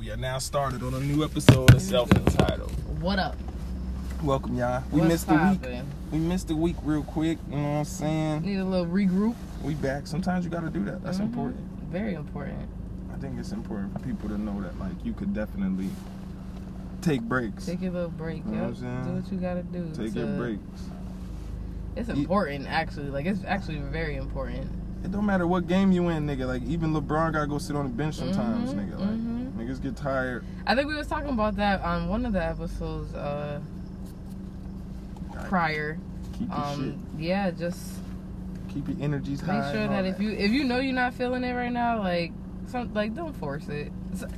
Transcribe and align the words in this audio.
we 0.00 0.10
are 0.10 0.16
now 0.16 0.38
started 0.38 0.82
on 0.82 0.94
a 0.94 1.00
new 1.00 1.22
episode 1.22 1.74
of 1.74 1.82
Self 1.82 2.10
Entitled. 2.12 2.70
What 3.02 3.18
up? 3.18 3.36
Welcome, 4.22 4.56
y'all. 4.56 4.82
We 4.90 5.00
What's 5.00 5.12
missed 5.12 5.28
a 5.28 5.34
week. 5.60 5.82
We 6.10 6.18
missed 6.18 6.50
a 6.50 6.56
week 6.56 6.76
real 6.84 7.02
quick. 7.02 7.36
You 7.50 7.56
know 7.56 7.62
what 7.62 7.68
I'm 7.80 7.84
saying? 7.84 8.42
Need 8.42 8.56
a 8.56 8.64
little 8.64 8.86
regroup. 8.86 9.34
We 9.62 9.74
back. 9.74 10.06
Sometimes 10.06 10.46
you 10.46 10.50
got 10.50 10.62
to 10.62 10.70
do 10.70 10.82
that. 10.86 11.04
That's 11.04 11.18
Mhm. 11.18 11.24
important. 11.24 11.60
Very 11.92 12.14
important. 12.14 12.66
I 13.12 13.18
think 13.18 13.38
it's 13.38 13.52
important 13.52 13.92
for 13.92 13.98
people 13.98 14.30
to 14.30 14.38
know 14.38 14.58
that, 14.62 14.78
like, 14.80 15.04
you 15.04 15.12
could 15.12 15.34
definitely 15.34 15.90
take 17.02 17.20
breaks. 17.20 17.66
Take 17.66 17.82
your 17.82 17.92
little 17.92 18.08
break. 18.08 18.42
You 18.46 18.52
know 18.52 18.58
what 18.62 18.68
I'm 18.68 18.76
saying? 18.76 19.04
Do 19.04 19.10
what 19.12 19.32
you 19.32 19.38
gotta 19.38 19.62
do. 19.64 19.90
Take 19.92 20.14
to- 20.14 20.18
your 20.20 20.36
breaks. 20.38 20.62
It's 21.96 22.08
important, 22.08 22.66
actually. 22.70 23.10
Like 23.10 23.26
it's 23.26 23.44
actually 23.46 23.80
very 23.80 24.16
important. 24.16 24.70
It 25.04 25.10
don't 25.10 25.26
matter 25.26 25.46
what 25.46 25.66
game 25.66 25.92
you 25.92 26.08
in, 26.10 26.26
nigga. 26.26 26.46
Like, 26.46 26.62
even 26.64 26.92
LeBron 26.92 27.32
got 27.32 27.40
to 27.40 27.46
go 27.46 27.56
sit 27.58 27.74
on 27.74 27.84
the 27.86 27.90
bench 27.90 28.16
sometimes, 28.16 28.74
Mhm, 28.74 28.76
nigga. 28.90 29.00
Like, 29.00 29.08
niggas 29.80 29.82
get 29.82 29.96
tired. 29.96 30.44
I 30.66 30.74
think 30.74 30.88
we 30.88 30.94
was 30.94 31.06
talking 31.06 31.30
about 31.30 31.56
that 31.56 31.82
on 31.82 32.08
one 32.08 32.24
of 32.26 32.32
the 32.32 32.42
episodes 32.44 33.14
uh, 33.14 33.60
prior. 35.48 35.98
Keep 36.38 36.48
your 36.48 36.58
Um, 36.58 36.98
yeah, 37.18 37.50
just. 37.50 37.96
Keep 38.72 38.88
your 38.88 38.96
energies 39.00 39.40
high. 39.40 39.60
make 39.60 39.72
sure 39.74 39.88
that 39.88 40.04
if 40.04 40.20
you 40.20 40.30
if 40.30 40.52
you 40.52 40.62
know 40.64 40.78
you're 40.78 40.94
not 40.94 41.12
feeling 41.14 41.42
it 41.42 41.52
right 41.54 41.72
now, 41.72 41.98
like 41.98 42.32
some 42.68 42.92
like 42.94 43.14
don't 43.14 43.34
force 43.34 43.68
it. 43.68 43.92
So- 44.16 44.28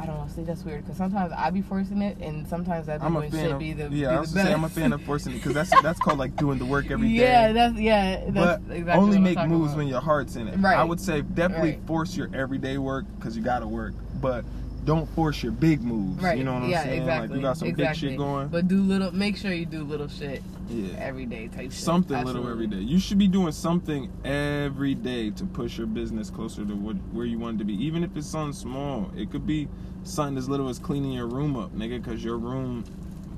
I 0.00 0.06
don't 0.06 0.16
know. 0.16 0.28
See, 0.32 0.44
that's 0.44 0.64
weird 0.64 0.84
because 0.84 0.96
sometimes 0.96 1.32
I 1.36 1.50
be 1.50 1.60
forcing 1.60 2.02
it, 2.02 2.18
and 2.18 2.46
sometimes 2.46 2.86
that 2.86 3.00
be 3.00 3.06
I'm 3.06 3.16
a 3.16 3.22
fan 3.22 3.30
shit 3.32 3.50
of 3.50 3.58
be 3.58 3.72
the 3.72 3.82
yeah. 3.84 3.88
be 3.88 4.06
I 4.06 4.14
the 4.14 4.20
was 4.20 4.32
gonna 4.32 4.46
say 4.46 4.52
I'm 4.54 4.62
a 4.62 4.68
fan 4.68 4.92
of 4.92 5.02
forcing 5.02 5.32
it 5.32 5.36
because 5.38 5.54
that's 5.54 5.70
that's 5.82 5.98
called 5.98 6.20
like 6.20 6.36
doing 6.36 6.56
the 6.58 6.64
work 6.64 6.92
every 6.92 7.08
day. 7.08 7.14
Yeah, 7.14 7.52
that's 7.52 7.76
yeah. 7.80 8.20
That's 8.28 8.32
but 8.32 8.76
exactly 8.76 8.92
only 8.92 9.08
what 9.08 9.16
I'm 9.16 9.22
make 9.24 9.48
moves 9.48 9.72
about. 9.72 9.78
when 9.78 9.88
your 9.88 10.00
heart's 10.00 10.36
in 10.36 10.46
it. 10.46 10.56
Right. 10.58 10.76
I 10.78 10.84
would 10.84 11.00
say 11.00 11.22
definitely 11.22 11.70
Right. 11.72 11.86
force 11.88 12.16
your 12.16 12.30
everyday 12.32 12.78
work 12.78 13.06
because 13.16 13.36
you 13.36 13.42
gotta 13.42 13.66
work, 13.66 13.92
but 14.20 14.44
don't 14.88 15.06
force 15.14 15.42
your 15.42 15.52
big 15.52 15.82
moves. 15.82 16.22
Right. 16.22 16.38
You 16.38 16.44
know 16.44 16.54
what 16.54 16.62
I'm 16.62 16.70
yeah, 16.70 16.82
saying? 16.82 17.02
Exactly. 17.02 17.28
Like 17.28 17.36
you 17.36 17.42
got 17.42 17.58
some 17.58 17.68
exactly. 17.68 18.08
big 18.08 18.12
shit 18.12 18.18
going. 18.18 18.48
But 18.48 18.68
do 18.68 18.80
little. 18.80 19.12
Make 19.12 19.36
sure 19.36 19.52
you 19.52 19.66
do 19.66 19.84
little 19.84 20.08
shit 20.08 20.42
yeah. 20.70 20.96
every 20.98 21.26
day. 21.26 21.48
Type 21.48 21.64
shit. 21.64 21.74
Something 21.74 22.24
little 22.24 22.48
every 22.48 22.66
day. 22.66 22.78
You 22.78 22.98
should 22.98 23.18
be 23.18 23.28
doing 23.28 23.52
something 23.52 24.10
every 24.24 24.94
day 24.94 25.30
to 25.32 25.44
push 25.44 25.76
your 25.76 25.86
business 25.86 26.30
closer 26.30 26.64
to 26.64 26.74
what, 26.74 26.96
where 27.12 27.26
you 27.26 27.38
want 27.38 27.56
it 27.56 27.58
to 27.58 27.64
be. 27.66 27.74
Even 27.84 28.02
if 28.02 28.16
it's 28.16 28.26
something 28.26 28.54
small, 28.54 29.10
it 29.14 29.30
could 29.30 29.46
be 29.46 29.68
something 30.04 30.38
as 30.38 30.48
little 30.48 30.70
as 30.70 30.78
cleaning 30.78 31.12
your 31.12 31.26
room 31.26 31.54
up, 31.54 31.76
nigga, 31.76 32.02
because 32.02 32.24
your 32.24 32.38
room 32.38 32.82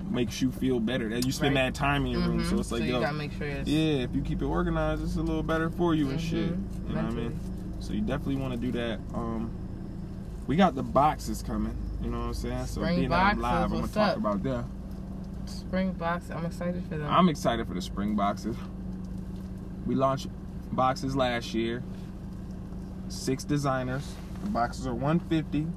makes 0.09 0.41
you 0.41 0.53
feel 0.53 0.79
better. 0.79 1.09
That 1.09 1.27
you 1.27 1.33
spend 1.33 1.57
Right. 1.57 1.65
mad 1.65 1.75
time 1.75 2.07
in 2.07 2.13
your 2.13 2.29
room, 2.29 2.45
so 2.45 2.57
Mhm. 2.57 2.61
it's 2.61 2.71
like, 2.71 2.83
you 2.83 2.93
yo, 2.93 3.01
gotta 3.01 3.17
make 3.17 3.33
sure 3.33 3.49
it's 3.49 3.69
yeah, 3.69 4.05
if 4.05 4.15
you 4.15 4.23
keep 4.23 4.41
it 4.41 4.45
organized, 4.45 5.03
it's 5.03 5.17
a 5.17 5.21
little 5.21 5.43
better 5.43 5.69
for 5.69 5.97
you 5.97 6.11
and 6.11 6.19
Mhm. 6.21 6.23
shit. 6.23 6.51
You 6.89 6.95
know 6.95 7.03
what 7.03 7.05
I 7.05 7.11
mean? 7.11 7.33
So 7.81 7.93
you 7.93 8.03
definitely 8.03 8.37
want 8.37 8.55
to 8.55 8.61
do 8.61 8.73
that. 8.73 9.01
Um, 9.15 9.51
we 10.51 10.57
got 10.57 10.75
the 10.75 10.83
boxes 10.83 11.45
coming. 11.45 11.77
You 12.03 12.11
know 12.11 12.19
what 12.19 12.25
I'm 12.25 12.35
saying? 12.35 12.67
So 12.67 12.81
Spring 12.81 12.97
being 12.99 13.11
that 13.11 13.35
I'm 13.35 13.41
live, 13.41 13.71
I'm 13.71 13.71
gonna 13.71 13.87
talk 13.87 14.11
up? 14.11 14.17
about 14.17 14.43
that. 14.43 14.65
spring 15.47 15.93
boxes. 15.93 16.33
I'm 16.33 16.45
excited 16.45 16.83
for 16.89 16.99
them. 16.99 17.07
I'm 17.09 17.29
excited 17.29 17.69
for 17.69 17.75
the 17.75 17.81
spring 17.81 18.17
boxes. 18.17 18.57
We 19.87 19.95
launched 19.95 20.27
boxes 20.73 21.15
last 21.15 21.55
year. 21.55 21.85
Six 23.07 23.45
designers. 23.45 24.03
The 24.43 24.51
boxes 24.51 24.89
are 24.89 24.95
150. 24.95 25.69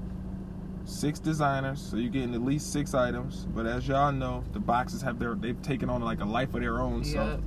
Six 0.85 1.19
designers, 1.19 1.79
so 1.79 1.97
you're 1.97 2.09
getting 2.09 2.33
at 2.33 2.41
least 2.41 2.73
six 2.73 2.95
items. 2.95 3.45
But 3.53 3.67
as 3.67 3.87
y'all 3.87 4.11
know, 4.11 4.43
the 4.53 4.59
boxes 4.59 5.03
have 5.03 5.19
their 5.19 5.35
they've 5.35 5.61
taken 5.61 5.87
on 5.87 6.01
like 6.01 6.19
a 6.19 6.25
life 6.25 6.55
of 6.55 6.61
their 6.61 6.81
own. 6.81 7.03
So 7.03 7.23
Yep. 7.23 7.39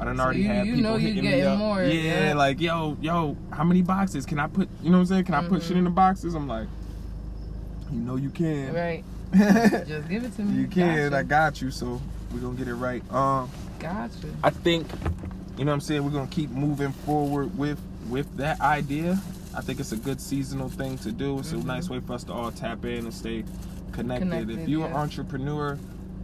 I 0.00 0.04
done 0.04 0.16
So 0.16 0.22
already 0.24 0.40
you- 0.40 0.46
had 0.48 0.66
you 0.66 0.74
people 0.76 0.90
know 0.92 0.96
hitting 0.96 1.22
me 1.24 1.42
up. 1.42 1.58
more, 1.58 1.82
yeah, 1.84 2.28
yeah. 2.28 2.34
like 2.34 2.58
yo, 2.60 2.96
yo, 3.02 3.36
how 3.50 3.64
many 3.64 3.82
boxes 3.82 4.24
can 4.24 4.38
I 4.38 4.46
put? 4.46 4.68
You 4.82 4.88
know 4.90 4.96
what 4.96 5.00
I'm 5.02 5.06
saying? 5.06 5.24
Can 5.24 5.34
I 5.34 5.46
put 5.46 5.62
shit 5.62 5.74
Mhm. 5.74 5.78
in 5.80 5.84
the 5.84 5.90
boxes? 5.90 6.34
I'm 6.34 6.48
like, 6.48 6.68
you 7.92 8.00
know 8.00 8.16
you 8.16 8.30
can. 8.30 8.72
Right. 8.72 9.04
Just 9.86 10.08
give 10.08 10.24
it 10.24 10.34
to 10.36 10.42
me. 10.42 10.60
you 10.62 10.66
can. 10.68 11.10
Gotcha. 11.10 11.16
I 11.18 11.22
got 11.22 11.60
you. 11.62 11.70
So 11.70 12.00
we're 12.32 12.40
gonna 12.40 12.56
get 12.56 12.68
it 12.68 12.74
right. 12.74 13.02
Um. 13.12 13.48
Gotcha. 13.78 14.28
I 14.42 14.50
think, 14.50 14.86
you 15.58 15.64
know 15.64 15.70
what 15.70 15.74
I'm 15.74 15.80
saying, 15.80 16.04
we're 16.04 16.10
gonna 16.10 16.26
keep 16.28 16.50
moving 16.50 16.92
forward 16.92 17.56
with 17.58 17.78
with 18.08 18.34
that 18.38 18.60
idea. 18.60 19.20
I 19.54 19.60
think 19.60 19.80
it's 19.80 19.92
a 19.92 19.96
good 19.96 20.20
seasonal 20.20 20.68
thing 20.68 20.96
to 20.98 21.12
do. 21.12 21.38
It's 21.40 21.52
Mhm. 21.52 21.62
a 21.64 21.66
nice 21.66 21.90
way 21.90 22.00
for 22.00 22.14
us 22.14 22.24
to 22.24 22.32
all 22.32 22.50
tap 22.52 22.84
in 22.84 23.04
and 23.04 23.12
stay 23.14 23.44
connected. 23.92 24.28
Connected, 24.30 24.58
if 24.60 24.68
you're 24.68 24.86
an 24.86 24.92
entrepreneur, 24.94 25.76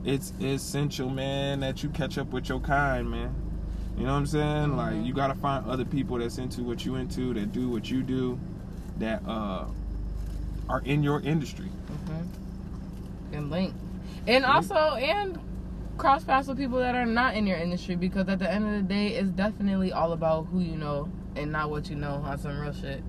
it's 0.04 0.32
essential, 0.40 1.10
man, 1.10 1.60
that 1.60 1.82
you 1.82 1.88
catch 1.90 2.16
up 2.18 2.32
with 2.32 2.48
your 2.48 2.60
kind, 2.60 3.10
man. 3.10 3.30
You 3.96 4.04
know 4.04 4.12
what 4.12 4.18
I'm 4.18 4.26
saying? 4.26 4.76
Like 4.76 4.94
Mhm. 4.94 5.06
you 5.06 5.14
gotta 5.14 5.34
find 5.34 5.64
other 5.66 5.84
people 5.84 6.18
that's 6.18 6.38
into 6.38 6.62
what 6.62 6.84
you 6.84 6.96
into, 6.96 7.32
that 7.34 7.52
do 7.52 7.68
what 7.68 7.90
you 7.90 8.02
do, 8.02 8.38
that 8.98 9.22
uh 9.26 9.64
are 10.68 10.80
in 10.84 11.02
your 11.02 11.20
industry. 11.20 11.66
hmm 12.06 13.34
And 13.34 13.50
link. 13.50 13.72
And 14.26 14.44
also, 14.44 14.74
and 14.74 15.38
cross 15.96 16.24
paths 16.24 16.48
with 16.48 16.58
people 16.58 16.78
that 16.78 16.94
are 16.94 17.06
not 17.06 17.34
in 17.34 17.46
your 17.46 17.56
industry 17.56 17.94
because 17.96 18.28
at 18.28 18.38
the 18.38 18.52
end 18.52 18.66
of 18.66 18.72
the 18.72 18.82
day, 18.82 19.08
it's 19.14 19.30
definitely 19.30 19.92
all 19.92 20.12
about 20.12 20.46
who 20.46 20.60
you 20.60 20.76
know 20.76 21.08
and 21.36 21.52
not 21.52 21.70
what 21.70 21.88
you 21.88 21.96
know 21.96 22.14
on 22.24 22.38
some 22.38 22.58
real 22.58 22.72
shit. 22.72 23.02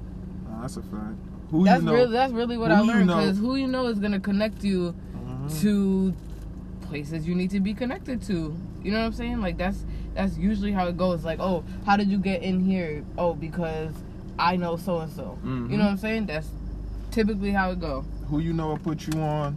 Uh, 0.49 0.61
that's 0.61 0.77
a 0.77 0.81
fact. 0.83 1.15
Who 1.51 1.63
That's 1.65 1.79
you 1.81 1.85
know? 1.87 1.93
really 1.93 2.11
that's 2.11 2.33
really 2.33 2.57
what 2.57 2.71
I 2.71 2.81
you 2.81 2.87
learned 2.87 3.07
know- 3.07 3.17
because 3.17 3.37
who 3.37 3.55
you 3.55 3.67
know 3.67 3.87
is 3.87 3.99
gonna 3.99 4.19
connect 4.19 4.63
you 4.63 4.93
Mhm. 5.15 5.61
to 5.61 6.13
places 6.81 7.27
you 7.27 7.35
need 7.35 7.49
to 7.51 7.59
be 7.59 7.73
connected 7.73 8.21
to. 8.23 8.55
You 8.83 8.91
know 8.91 8.99
what 8.99 9.05
I'm 9.07 9.13
saying? 9.13 9.41
Like 9.41 9.57
that's 9.57 9.83
that's 10.17 10.35
usually 10.35 10.71
how 10.71 10.87
it 10.87 10.97
goes. 10.97 11.23
Like, 11.23 11.39
oh, 11.39 11.63
how 11.85 11.95
did 11.95 12.09
you 12.09 12.17
get 12.17 12.41
in 12.41 12.59
here? 12.59 13.05
Oh, 13.17 13.33
because 13.35 13.93
I 14.39 14.55
know 14.55 14.75
so 14.75 14.99
and 14.99 15.11
so. 15.11 15.37
You 15.43 15.77
know 15.77 15.85
what 15.85 15.91
I'm 15.91 15.97
saying? 15.97 16.25
That's 16.25 16.49
typically 17.11 17.51
how 17.51 17.71
it 17.71 17.79
go. 17.79 18.03
who 18.27 18.39
you 18.39 18.51
know 18.51 18.67
will 18.67 18.79
put 18.79 19.07
you 19.07 19.21
on, 19.21 19.53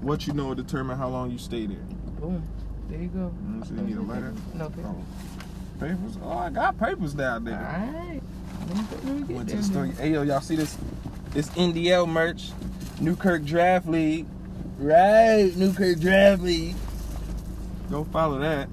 what 0.00 0.26
you 0.26 0.32
know 0.32 0.46
will 0.46 0.54
determine 0.54 0.96
how 0.96 1.08
long 1.08 1.30
you 1.30 1.38
stay 1.38 1.66
there. 1.66 1.76
Boom. 2.20 2.42
There 2.88 3.00
you 3.00 3.08
go. 3.08 3.34
Mm, 3.44 3.68
so 3.68 3.74
you 3.74 3.80
need 3.82 3.96
a 3.96 4.00
letter? 4.02 4.32
No 4.54 4.70
paper. 4.70 4.86
Oh. 4.86 5.04
Papers? 5.80 6.18
Oh, 6.22 6.38
I 6.38 6.50
got 6.50 6.78
papers 6.78 7.12
down 7.12 7.44
there. 7.44 7.56
Alright. 7.56 8.22
Let 8.68 8.76
me, 8.76 8.84
let 9.04 9.04
me 9.04 9.20
get 9.26 9.36
Went 9.36 9.48
to 9.50 9.54
there 9.56 9.62
the 9.62 9.68
store. 9.68 9.86
Hey, 9.86 10.12
yo, 10.12 10.22
y'all 10.22 10.40
see 10.40 10.56
this? 10.56 10.78
This 11.32 11.50
NDL 11.50 12.08
merch. 12.08 12.50
Newkirk 13.00 13.44
Draft 13.44 13.86
League. 13.86 14.26
Right, 14.78 15.52
Newkirk 15.56 15.98
Draft 15.98 16.42
League. 16.42 16.76
Go 17.90 18.04
follow 18.04 18.38
that. 18.38 18.68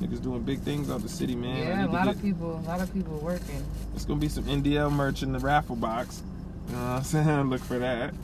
Niggas 0.00 0.22
doing 0.22 0.42
big 0.42 0.60
things 0.60 0.90
out 0.90 1.02
the 1.02 1.08
city, 1.08 1.34
man. 1.36 1.58
Yeah, 1.58 1.86
a 1.86 1.88
lot 1.88 2.04
get- 2.06 2.16
of 2.16 2.22
people, 2.22 2.56
a 2.56 2.66
lot 2.68 2.80
of 2.80 2.92
people 2.94 3.18
working. 3.18 3.62
It's 3.94 4.04
gonna 4.04 4.18
be 4.20 4.28
some 4.28 4.44
NDL 4.44 4.90
merch 4.90 5.22
in 5.22 5.32
the 5.32 5.38
raffle 5.38 5.76
box. 5.76 6.22
You 6.68 6.76
know 6.76 6.82
what 6.82 6.88
I'm 6.90 7.02
saying? 7.04 7.50
Look 7.50 7.60
for 7.60 7.78
that. 7.78 8.14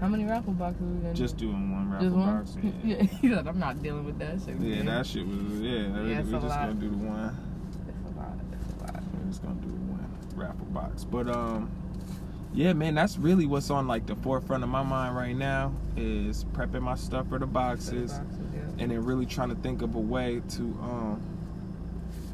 How 0.00 0.08
many 0.08 0.24
raffle 0.24 0.52
boxes 0.54 0.80
we 0.82 1.00
gonna 1.00 1.14
Just 1.14 1.36
do? 1.36 1.46
doing 1.46 1.70
one 1.70 1.90
raffle 1.92 2.10
one? 2.10 2.38
box. 2.38 2.56
Yeah. 2.84 2.96
yeah. 2.96 3.02
He 3.04 3.28
said, 3.28 3.46
I'm 3.46 3.58
not 3.60 3.80
dealing 3.82 4.04
with 4.04 4.18
that 4.18 4.40
shit. 4.40 4.56
Yeah, 4.58 4.76
man. 4.82 4.86
that 4.86 5.06
shit 5.06 5.24
was 5.26 5.36
yeah. 5.36 5.42
we 5.42 5.60
Yeah, 5.60 5.88
we 6.00 6.12
a 6.12 6.22
just 6.22 6.32
lot. 6.32 6.60
gonna 6.60 6.74
do 6.74 6.90
the 6.90 6.96
one. 6.96 7.36
It's 7.88 8.16
a 8.16 8.18
lot. 8.18 8.38
It's 8.52 8.72
a 8.72 8.84
lot. 8.84 9.02
We're 9.14 9.28
just 9.28 9.42
gonna 9.42 9.54
do 9.60 9.68
the 9.68 9.74
one 9.74 10.16
raffle 10.34 10.66
box. 10.66 11.04
But 11.04 11.28
um, 11.28 11.70
yeah, 12.52 12.72
man, 12.72 12.96
that's 12.96 13.16
really 13.16 13.46
what's 13.46 13.70
on 13.70 13.86
like 13.86 14.06
the 14.06 14.16
forefront 14.16 14.64
of 14.64 14.70
my 14.70 14.82
mind 14.82 15.14
right 15.14 15.36
now 15.36 15.72
is 15.96 16.44
prepping 16.46 16.82
my 16.82 16.96
stuff 16.96 17.28
for 17.28 17.38
the 17.38 17.46
boxes, 17.46 18.12
Boxes, 18.14 18.38
yeah. 18.51 18.51
And 18.82 18.90
then 18.90 19.04
really 19.04 19.26
trying 19.26 19.48
to 19.50 19.54
think 19.54 19.80
of 19.82 19.94
a 19.94 20.00
way 20.00 20.42
to 20.50 20.62
um 20.82 21.22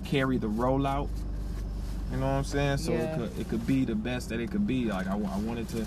carry 0.05 0.39
the 0.39 0.49
rollout. 0.49 1.09
You 2.11 2.17
know 2.17 2.27
what 2.27 2.33
I'm 2.33 2.45
saying? 2.45 2.79
So 2.79 2.93
Yeah. 2.93 3.01
it 3.01 3.15
could 3.19 3.41
it 3.41 3.49
could 3.51 3.67
be 3.67 3.85
the 3.85 3.95
best 3.95 4.31
that 4.31 4.41
it 4.41 4.51
could 4.51 4.67
be. 4.67 4.87
Like 4.87 5.07
I, 5.07 5.13
I 5.13 5.39
wanted 5.39 5.69
to. 5.71 5.87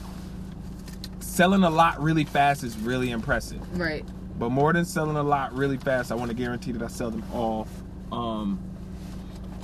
Selling 1.20 1.64
a 1.64 1.70
lot 1.70 2.00
really 2.02 2.26
fast 2.26 2.64
is 2.64 2.78
really 2.78 3.10
impressive. 3.10 3.60
Right. 3.80 4.06
But 4.38 4.50
more 4.52 4.72
than 4.74 4.86
selling 4.86 5.16
a 5.18 5.24
lot 5.24 5.54
really 5.56 5.78
fast, 5.78 6.12
I 6.12 6.16
want 6.16 6.30
to 6.30 6.36
guarantee 6.36 6.72
that 6.74 6.84
I 6.84 6.88
sell 6.88 7.10
them 7.10 7.24
all. 7.34 7.68
Um, 8.12 8.60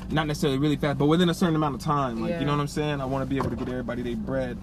not 0.09 0.25
necessarily 0.27 0.57
really 0.57 0.77
fast, 0.77 0.97
but 0.97 1.07
within 1.07 1.29
a 1.29 1.33
certain 1.33 1.55
amount 1.55 1.75
of 1.75 1.81
time. 1.81 2.21
Like, 2.21 2.29
Yeah. 2.31 2.39
you 2.39 2.45
know 2.45 2.53
what 2.53 2.61
I'm 2.61 2.67
saying? 2.67 3.01
I 3.01 3.05
want 3.05 3.21
to 3.23 3.29
be 3.29 3.37
able 3.37 3.49
to 3.49 3.55
get 3.55 3.67
everybody 3.69 4.01
their 4.01 4.15
bread. 4.15 4.57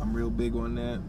I'm 0.00 0.12
real 0.12 0.28
big 0.30 0.54
on 0.54 0.74
that. 0.76 1.00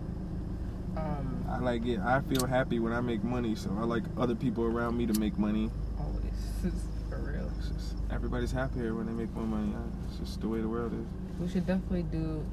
Um, 0.98 1.46
I 1.50 1.60
like 1.60 1.86
it. 1.86 2.00
I 2.00 2.22
feel 2.22 2.46
happy 2.46 2.80
when 2.80 2.94
I 2.94 3.02
make 3.02 3.24
money, 3.24 3.56
so 3.56 3.70
I 3.80 3.84
like 3.84 4.04
other 4.18 4.36
people 4.36 4.64
around 4.66 4.98
me 4.98 5.06
to 5.06 5.20
make 5.20 5.38
money. 5.38 5.70
always. 6.00 6.74
For 7.10 7.18
real. 7.20 7.50
It's 7.60 7.70
just, 7.70 7.96
everybody's 8.12 8.52
happier 8.52 8.94
when 8.96 9.06
they 9.06 9.14
make 9.14 9.32
more 9.34 9.46
money. 9.46 9.74
It's 10.10 10.18
just 10.20 10.42
the 10.42 10.48
way 10.48 10.62
the 10.62 10.68
world 10.70 10.94
is. 10.94 11.06
We 11.40 11.48
should 11.48 11.66
definitely 11.66 12.04
do. 12.04 12.46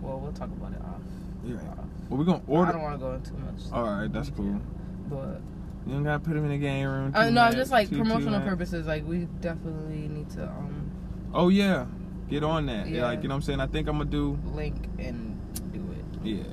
Well, 0.00 0.18
we'll 0.20 0.32
talk 0.32 0.48
about 0.48 0.72
it 0.72 0.80
off. 0.82 1.00
Yeah. 1.44 1.54
Off. 1.70 1.78
Well, 2.08 2.18
we're 2.18 2.24
gonna 2.24 2.42
order. 2.46 2.70
I 2.70 2.72
don't 2.72 2.82
want 2.82 2.94
to 2.94 2.98
go 3.06 3.12
into 3.12 3.30
too 3.30 3.38
much. 3.38 3.60
All 3.72 3.84
right, 3.84 4.12
that's 4.12 4.30
cool. 4.30 4.60
But 5.08 5.40
You 5.86 5.94
don't 5.94 6.04
gotta 6.04 6.18
put 6.20 6.34
them 6.34 6.44
in 6.44 6.50
the 6.50 6.58
game 6.58 6.86
room. 6.86 7.12
uh, 7.14 7.30
no, 7.30 7.42
I'm 7.42 7.54
just 7.54 7.70
like 7.70 7.88
promotional 7.90 8.40
purposes. 8.40 8.86
Like 8.86 9.06
we 9.06 9.26
definitely 9.40 10.08
need 10.08 10.30
to 10.30 10.44
um 10.44 10.90
Oh 11.34 11.48
yeah, 11.48 11.86
get 12.28 12.44
on 12.44 12.66
that. 12.66 12.86
Yeah. 12.88 12.96
Yeah. 12.98 13.02
like 13.04 13.22
you 13.22 13.28
know 13.28 13.34
what 13.34 13.38
I'm 13.38 13.42
saying. 13.42 13.60
I 13.60 13.66
think 13.66 13.88
I'm 13.88 13.98
gonna 13.98 14.10
do. 14.10 14.38
link 14.52 14.76
and 14.98 15.38
do 15.72 15.80
it. 15.92 16.04
Yeah. 16.26 16.44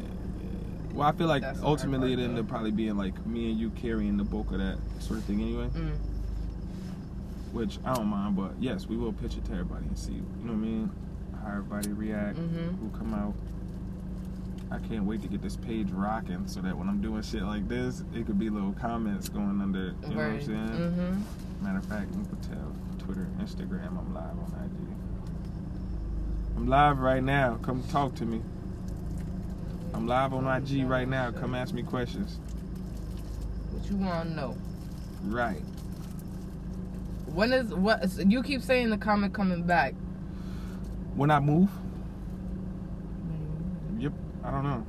Well, 0.94 1.08
I 1.08 1.12
feel 1.12 1.28
like 1.28 1.42
That's 1.44 1.62
ultimately 1.62 2.14
it 2.14 2.20
ended 2.20 2.40
up 2.40 2.48
probably 2.48 2.72
being 2.72 2.98
like 2.98 3.26
me 3.26 3.52
and 3.52 3.60
you 3.60 3.70
carrying 3.72 4.18
the 4.18 4.24
bulk 4.24 4.52
of 4.52 4.58
that 4.60 4.78
sort 5.00 5.20
of 5.20 5.26
thing 5.26 5.42
anyway. 5.42 5.68
Mm. 5.68 5.96
Which 7.54 7.78
I 7.86 7.94
don't 7.96 8.08
mind, 8.08 8.36
but 8.36 8.52
yes, 8.60 8.88
we 8.88 8.98
will 8.98 9.14
pitch 9.14 9.36
it 9.38 9.46
to 9.46 9.52
everybody 9.54 9.86
and 9.86 9.98
see. 9.98 10.14
You 10.14 10.22
know 10.44 10.54
what 10.54 10.54
I 10.54 10.56
mean? 10.56 10.92
How 11.44 11.50
everybody 11.52 11.90
react, 11.94 12.38
Mhm. 12.38 12.78
who 12.80 12.90
come 12.98 13.14
out. 13.14 13.34
I 14.72 14.78
can't 14.78 15.06
wait 15.06 15.22
to 15.24 15.28
get 15.28 15.42
this 15.42 15.56
page 15.56 15.90
rocking 15.90 16.46
so 16.48 16.62
that 16.62 16.78
when 16.78 16.88
I'm 16.88 17.02
doing 17.02 17.24
shit 17.24 17.42
like 17.44 17.68
this, 17.68 18.04
it 18.14 18.28
could 18.28 18.38
be 18.38 18.50
little 18.52 18.74
comments 18.74 19.28
going 19.30 19.62
under. 19.62 19.96
You 20.08 20.16
know 20.16 20.16
what 20.18 20.26
I'm 20.26 20.42
saying? 20.42 20.68
Mm-hmm. 20.70 21.64
Matter 21.66 21.78
of 21.80 21.86
fact, 21.86 22.14
you 22.16 22.24
can 22.24 22.38
tell 22.42 22.72
Twitter, 23.00 23.28
Instagram, 23.40 23.98
I'm 23.98 24.14
live 24.14 24.38
on 24.38 24.54
IG. 24.64 24.96
I'm 26.56 26.68
live 26.68 27.00
right 27.00 27.24
now. 27.24 27.56
Come 27.64 27.82
talk 27.90 28.14
to 28.16 28.26
me. 28.26 28.42
I'm 30.00 30.08
live 30.08 30.34
on 30.34 30.48
IG 30.48 30.88
right 30.88 31.10
now. 31.10 31.30
Come 31.30 31.54
ask 31.54 31.74
me 31.74 31.84
questions. 31.84 32.40
What 33.70 33.92
you 33.92 33.98
want 33.98 34.30
to 34.30 34.34
know? 34.34 34.58
Right. 35.26 35.62
When 37.26 37.52
is 37.52 37.74
what? 37.74 38.08
You 38.18 38.42
keep 38.42 38.62
saying 38.62 38.92
the 38.92 38.98
comment 38.98 39.34
coming 39.34 39.64
back. 39.64 39.94
When 41.16 41.30
I 41.30 41.42
move, 41.42 41.70
yep. 43.98 44.14
I 44.42 44.52
don't 44.52 44.64
know. 44.64 44.86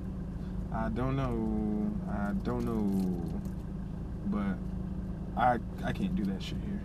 I 0.73 0.89
don't 0.91 1.17
know. 1.17 1.93
I 2.09 2.33
don't 2.45 2.65
know. 2.65 3.41
But 4.27 4.59
I 5.37 5.59
I 5.83 5.91
can't 5.93 6.15
do 6.15 6.25
that 6.27 6.41
shit 6.41 6.59
here. 6.65 6.81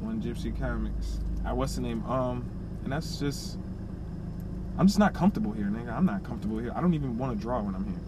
One 0.00 0.20
Gypsy 0.20 0.52
Comics. 0.60 1.20
I 1.42 1.54
what's 1.54 1.76
the 1.76 1.80
name? 1.80 2.04
Um, 2.04 2.44
and 2.84 2.92
that's 2.92 3.18
just. 3.18 3.56
I'm 4.80 4.86
just 4.86 4.98
not 4.98 5.12
comfortable 5.12 5.52
here, 5.52 5.66
nigga. 5.66 5.92
I'm 5.94 6.06
not 6.06 6.24
comfortable 6.24 6.56
here. 6.56 6.72
I 6.74 6.80
don't 6.80 6.94
even 6.94 7.18
want 7.18 7.36
to 7.36 7.38
draw 7.40 7.60
when 7.60 7.74
I'm 7.74 7.84
here. 7.84 8.00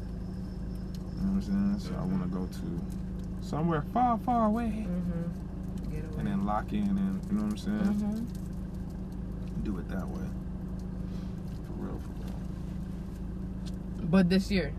You 1.20 1.26
know 1.26 1.34
what 1.34 1.44
I'm 1.44 1.78
saying? 1.78 1.78
So 1.80 1.94
I 2.00 2.04
want 2.06 2.22
to 2.22 2.28
go 2.30 2.46
to 2.46 3.46
somewhere 3.46 3.82
far, 3.92 4.16
far 4.16 4.46
away, 4.46 4.86
Mm-hmm. 4.88 5.90
Get 5.92 6.04
away. 6.04 6.14
and 6.18 6.26
then 6.28 6.46
lock 6.46 6.72
in, 6.72 6.88
and 6.88 7.22
you 7.30 7.32
know 7.36 7.42
what 7.44 7.52
I'm 7.52 7.58
saying? 7.58 7.78
Mm-hmm. 7.78 9.62
Do 9.64 9.76
it 9.80 9.88
that 9.90 10.08
way. 10.08 10.24
For 11.66 11.72
real, 11.74 12.00
for 12.00 12.24
real. 12.24 14.08
But 14.08 14.30
this 14.30 14.50
year. 14.50 14.72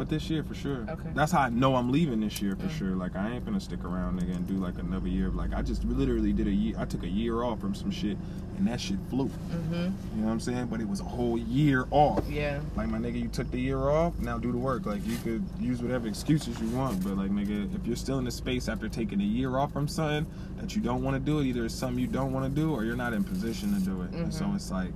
But 0.00 0.08
this 0.08 0.30
year 0.30 0.42
for 0.42 0.54
sure. 0.54 0.86
Okay. 0.88 1.10
That's 1.14 1.30
how 1.30 1.42
I 1.42 1.50
know 1.50 1.76
I'm 1.76 1.92
leaving 1.92 2.20
this 2.20 2.40
year 2.40 2.56
for 2.56 2.68
Mm. 2.68 2.70
sure. 2.78 2.96
Like 2.96 3.16
I 3.16 3.32
ain't 3.32 3.44
gonna 3.44 3.60
stick 3.60 3.84
around 3.84 4.18
nigga 4.18 4.34
and 4.34 4.46
do 4.46 4.54
like 4.54 4.78
another 4.78 5.08
year. 5.08 5.28
Like 5.28 5.52
I 5.52 5.60
just 5.60 5.84
literally 5.84 6.32
did 6.32 6.46
a 6.46 6.50
year. 6.50 6.74
I 6.78 6.86
took 6.86 7.02
a 7.02 7.08
year 7.08 7.42
off 7.42 7.60
from 7.60 7.74
some 7.74 7.90
shit, 7.90 8.16
and 8.56 8.66
that 8.66 8.80
shit 8.80 8.96
flew. 9.10 9.26
Mm-hmm. 9.26 9.74
You 9.74 9.80
know 10.16 10.24
what 10.26 10.32
I'm 10.32 10.40
saying? 10.40 10.68
But 10.68 10.80
it 10.80 10.88
was 10.88 11.00
a 11.00 11.04
whole 11.04 11.36
year 11.36 11.84
off. 11.90 12.24
Yeah. 12.30 12.60
Like 12.76 12.88
my 12.88 12.96
nigga, 12.96 13.20
you 13.20 13.28
took 13.28 13.50
the 13.50 13.60
year 13.60 13.90
off. 13.90 14.18
Now 14.18 14.38
do 14.38 14.50
the 14.52 14.56
work. 14.56 14.86
Like 14.86 15.06
you 15.06 15.18
could 15.18 15.44
use 15.60 15.82
whatever 15.82 16.06
excuses 16.08 16.58
you 16.62 16.70
want, 16.70 17.04
but 17.04 17.18
like 17.18 17.30
nigga, 17.30 17.74
if 17.74 17.86
you're 17.86 17.94
still 17.94 18.16
in 18.18 18.24
the 18.24 18.30
space 18.30 18.70
after 18.70 18.88
taking 18.88 19.20
a 19.20 19.24
year 19.24 19.58
off 19.58 19.70
from 19.70 19.86
something 19.86 20.26
that 20.56 20.74
you 20.74 20.80
don't 20.80 21.02
want 21.02 21.14
to 21.16 21.20
do 21.20 21.40
it, 21.40 21.44
either 21.44 21.66
it's 21.66 21.74
something 21.74 21.98
you 21.98 22.06
don't 22.06 22.32
want 22.32 22.46
to 22.46 22.58
do 22.58 22.72
or 22.72 22.86
you're 22.86 22.96
not 22.96 23.12
in 23.12 23.22
position 23.22 23.74
to 23.74 23.80
do 23.80 24.00
it. 24.00 24.12
And 24.12 24.32
so 24.32 24.46
Mhm. 24.46 24.54
it's 24.56 24.70
like, 24.70 24.92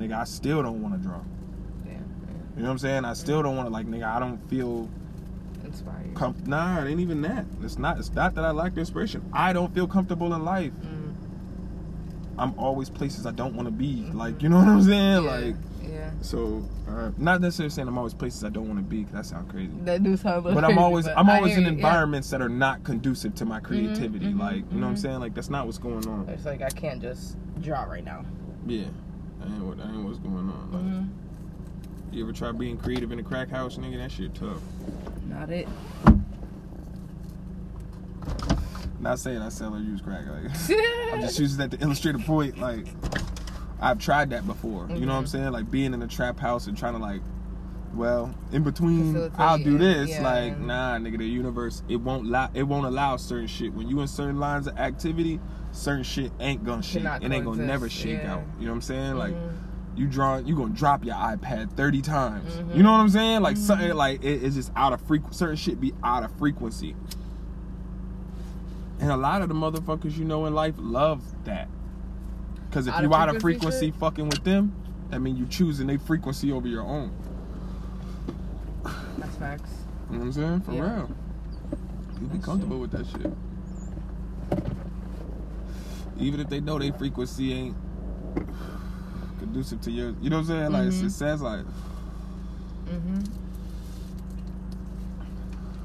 nigga, 0.00 0.14
I 0.18 0.24
still 0.24 0.64
don't 0.64 0.82
want 0.82 1.00
to 1.00 1.00
draw. 1.00 1.20
You 2.56 2.62
know 2.62 2.68
what 2.68 2.72
I'm 2.72 2.78
saying? 2.78 3.04
I 3.04 3.14
still 3.14 3.42
don't 3.42 3.56
want 3.56 3.66
to 3.68 3.72
like 3.72 3.86
nigga. 3.86 4.04
I 4.04 4.18
don't 4.18 4.38
feel. 4.48 4.88
Inspired. 5.64 6.14
com- 6.14 6.36
nah. 6.44 6.82
It 6.84 6.90
ain't 6.90 7.00
even 7.00 7.22
that. 7.22 7.46
It's 7.62 7.78
not. 7.78 7.98
It's 7.98 8.12
not 8.12 8.34
that 8.34 8.44
I 8.44 8.50
lack 8.50 8.74
the 8.74 8.80
inspiration. 8.80 9.24
I 9.32 9.52
don't 9.52 9.72
feel 9.74 9.86
comfortable 9.86 10.34
in 10.34 10.44
life. 10.44 10.72
Mm. 10.84 11.14
I'm 12.38 12.58
always 12.58 12.90
places 12.90 13.26
I 13.26 13.30
don't 13.32 13.54
want 13.54 13.68
to 13.68 13.72
be. 13.72 14.06
Like 14.12 14.42
you 14.42 14.48
know 14.48 14.58
what 14.58 14.68
I'm 14.68 14.82
saying? 14.82 15.24
Yeah. 15.24 15.30
Like 15.30 15.56
Yeah. 15.82 16.10
so. 16.20 16.62
Uh, 16.88 17.10
not 17.16 17.40
necessarily 17.40 17.70
saying 17.70 17.88
I'm 17.88 17.96
always 17.96 18.12
places 18.12 18.44
I 18.44 18.50
don't 18.50 18.66
want 18.68 18.78
to 18.78 18.84
be. 18.84 19.04
'cause 19.04 19.12
that 19.12 19.24
sounds 19.26 19.50
crazy. 19.50 19.70
That 19.84 20.02
do 20.02 20.14
sound. 20.16 20.44
But 20.44 20.62
I'm 20.62 20.76
always 20.76 21.06
I'm 21.08 21.30
always 21.30 21.56
in 21.56 21.62
you, 21.62 21.68
yeah. 21.70 21.74
environments 21.74 22.28
that 22.30 22.42
are 22.42 22.50
not 22.50 22.84
conducive 22.84 23.34
to 23.36 23.46
my 23.46 23.60
creativity. 23.60 24.26
mhm, 24.32 24.38
like 24.40 24.56
you 24.70 24.78
know 24.78 24.86
what 24.86 24.90
I'm 24.90 24.94
mhm. 24.96 24.98
saying? 24.98 25.20
Like 25.20 25.32
that's 25.34 25.48
not 25.48 25.64
what's 25.64 25.78
going 25.78 26.06
on. 26.06 26.28
It's 26.28 26.44
like 26.44 26.60
I 26.60 26.68
can't 26.68 27.00
just 27.00 27.36
draw 27.62 27.84
right 27.84 28.04
now. 28.04 28.26
Yeah, 28.66 28.84
that 29.40 29.48
ain't 29.48 29.62
what 29.64 29.78
that 29.78 29.86
ain't 29.86 30.04
what's 30.04 30.18
going 30.18 30.34
on. 30.36 30.68
Like, 30.72 30.82
Mm-hmm. 30.82 31.06
You 32.12 32.22
ever 32.24 32.32
try 32.32 32.52
being 32.52 32.76
creative 32.76 33.10
in 33.10 33.18
a 33.18 33.22
crack 33.22 33.48
house, 33.48 33.78
nigga? 33.78 33.96
That 33.96 34.12
shit 34.12 34.34
tough. 34.34 34.60
Not 35.28 35.50
it. 35.50 35.66
Not 39.00 39.18
saying 39.18 39.38
I 39.38 39.48
sell 39.48 39.74
or 39.74 39.78
use 39.78 40.00
crack. 40.02 40.24
Like 40.26 40.50
I'm 41.12 41.20
just 41.22 41.38
using 41.38 41.58
that 41.58 41.70
to 41.72 41.82
illustrate 41.82 42.14
a 42.14 42.18
point. 42.18 42.58
Like 42.58 42.86
I've 43.80 43.98
tried 43.98 44.30
that 44.30 44.46
before. 44.46 44.86
You 44.90 45.06
know 45.06 45.14
what 45.14 45.18
I'm 45.20 45.24
Mhm. 45.24 45.28
saying? 45.28 45.52
Like 45.52 45.70
being 45.70 45.94
in 45.94 46.02
a 46.02 46.06
trap 46.06 46.38
house 46.38 46.66
and 46.66 46.76
trying 46.76 46.92
to 46.92 46.98
like, 47.00 47.22
well, 47.94 48.32
in 48.52 48.62
between, 48.62 49.30
I'll 49.38 49.58
do 49.58 49.76
this. 49.78 50.10
yeah, 50.10 50.22
like 50.22 50.60
nah, 50.60 50.98
nigga, 50.98 51.18
the 51.18 51.26
universe 51.26 51.82
it 51.88 51.96
won't 51.96 52.26
allow 52.26 52.50
it 52.52 52.62
won't 52.64 52.86
allow 52.86 53.16
certain 53.16 53.46
shit. 53.48 53.72
When 53.72 53.88
you 53.88 54.00
in 54.00 54.06
certain 54.08 54.38
lines 54.38 54.66
of 54.66 54.78
activity, 54.78 55.40
certain 55.72 56.04
shit 56.04 56.30
ain't 56.40 56.62
gonna 56.62 56.82
shake. 56.82 57.04
It 57.04 57.32
ain't 57.32 57.44
gonna 57.46 57.64
never 57.64 57.88
shake 57.88 58.22
yeah. 58.22 58.34
out. 58.34 58.42
You 58.60 58.66
know 58.66 58.72
what 58.72 58.76
I'm 58.76 58.82
saying? 58.82 59.14
Like 59.14 59.34
Mhm. 59.34 59.52
You 59.96 60.06
draw, 60.06 60.38
you 60.38 60.56
gonna 60.56 60.70
drop 60.74 61.04
your 61.04 61.14
iPad 61.14 61.70
30 61.72 62.00
times. 62.02 62.50
Mhm. 62.54 62.76
You 62.76 62.82
know 62.82 62.92
what 62.92 62.98
I'm 62.98 63.08
saying? 63.10 63.42
Like 63.42 63.56
Mhm. 63.56 63.60
something 63.60 63.94
like 63.94 64.22
it, 64.24 64.42
it's 64.42 64.54
just 64.56 64.72
out 64.74 64.92
of 64.92 65.00
frequency. 65.02 65.36
Certain 65.36 65.56
shit 65.56 65.80
be 65.80 65.92
out 66.02 66.22
of 66.24 66.30
frequency. 66.32 66.96
And 69.00 69.10
a 69.10 69.16
lot 69.16 69.42
of 69.42 69.48
the 69.48 69.54
motherfuckers 69.54 70.16
you 70.16 70.24
know 70.24 70.46
in 70.46 70.54
life 70.54 70.74
love 70.78 71.22
that. 71.44 71.68
Cause 72.70 72.86
if 72.86 72.94
Out 72.94 73.02
you 73.02 73.08
of 73.08 73.14
out 73.14 73.28
of 73.28 73.42
frequency 73.42 73.90
frequency 73.90 73.98
fucking 74.00 74.28
with 74.30 74.44
them, 74.44 74.72
that 75.10 75.20
mean 75.20 75.36
you 75.36 75.44
choosing 75.46 75.86
their 75.88 75.98
frequency 75.98 76.50
over 76.52 76.66
your 76.66 76.82
own. 76.84 77.10
That's 79.18 79.36
facts. 79.36 79.70
You 80.10 80.16
know 80.16 80.20
what 80.20 80.26
I'm 80.26 80.32
saying? 80.32 80.60
For 80.62 80.72
Yeah. 80.72 80.94
real. 80.94 81.10
You 82.20 82.26
be 82.28 82.34
That's 82.34 82.44
comfortable 82.46 82.78
with 82.78 82.92
that 82.92 83.06
shit. 83.06 83.32
Even 86.18 86.40
if 86.40 86.48
they 86.48 86.60
know 86.60 86.78
their 86.78 86.92
frequency 86.92 87.52
ain't 87.52 87.76
conducive 89.42 89.80
to 89.82 89.90
yours. 89.90 90.14
You 90.22 90.30
know 90.30 90.36
what 90.36 90.50
I'm 90.50 90.70
saying? 90.70 90.72
Like 90.72 90.88
Mhm. 90.88 91.04
it 91.06 91.10
says 91.10 91.42
like 91.42 91.64
Mm-hmm. 92.86 93.20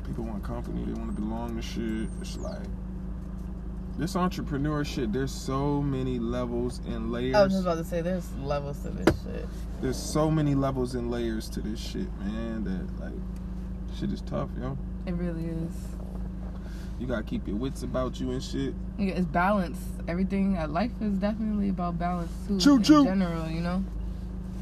people 0.05 0.23
want 0.25 0.43
company, 0.43 0.85
they 0.85 0.93
want 0.93 1.15
to 1.15 1.21
belong 1.21 1.55
to 1.55 1.61
shit. 1.61 2.09
It's 2.21 2.37
like 2.37 2.59
this 3.97 4.15
entrepreneur 4.15 4.83
shit. 4.83 5.11
There's 5.11 5.31
so 5.31 5.81
many 5.81 6.19
levels 6.19 6.79
and 6.87 7.11
layers. 7.11 7.35
I 7.35 7.43
was 7.43 7.53
just 7.53 7.63
about 7.65 7.77
to 7.77 7.83
say 7.83 8.01
there's 8.01 8.31
levels 8.37 8.79
to 8.81 8.89
this 8.89 9.15
shit. 9.23 9.47
There's 9.81 9.97
so 9.97 10.29
many 10.29 10.53
levels 10.55 10.95
and 10.95 11.09
layers 11.09 11.49
to 11.49 11.61
this 11.61 11.79
shit, 11.79 12.07
man. 12.19 12.63
That 12.63 13.03
like 13.03 13.19
shit 13.99 14.11
is 14.11 14.21
tough, 14.21 14.49
yo. 14.59 14.77
It 15.05 15.13
really 15.15 15.45
is. 15.45 15.71
You 16.99 17.05
gotta 17.07 17.23
keep 17.23 17.47
your 17.47 17.57
wits 17.57 17.83
about 17.83 18.19
you 18.19 18.31
and 18.31 18.41
shit. 18.43 18.73
Yeah, 18.97 19.13
It's 19.13 19.25
balance. 19.27 19.79
Everything. 20.07 20.57
Uh, 20.57 20.67
life 20.67 20.91
is 21.01 21.17
definitely 21.19 21.69
about 21.69 21.99
balance 21.99 22.31
too. 22.47 22.59
Choo 22.59 22.75
in 22.77 22.83
choo. 22.83 23.03
general, 23.05 23.47
you 23.49 23.61
know. 23.61 23.83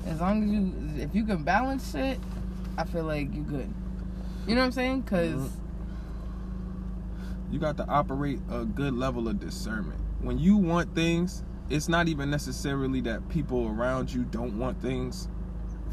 As 0.05 0.19
long 0.19 0.43
as 0.43 0.49
you, 0.51 1.01
if 1.03 1.15
you 1.15 1.23
can 1.25 1.43
balance 1.43 1.91
shit, 1.91 2.19
I 2.77 2.83
feel 2.83 3.05
like 3.05 3.33
you're 3.33 3.43
good. 3.45 3.73
You 4.47 4.55
know 4.55 4.61
what 4.61 4.65
I'm 4.67 4.71
saying? 4.73 5.01
because 5.01 5.33
Mhm. 5.33 5.49
You 7.51 7.59
got 7.59 7.77
to 7.77 7.87
operate 7.87 8.39
a 8.49 8.65
good 8.65 8.93
level 8.93 9.27
of 9.27 9.39
discernment. 9.39 9.99
When 10.21 10.37
you 10.39 10.57
want 10.57 10.93
things, 10.93 11.43
it's 11.69 11.87
not 11.87 12.07
even 12.07 12.29
necessarily 12.29 13.01
that 13.01 13.27
people 13.29 13.67
around 13.69 14.11
you 14.13 14.23
don't 14.23 14.57
want 14.59 14.81
things 14.81 15.29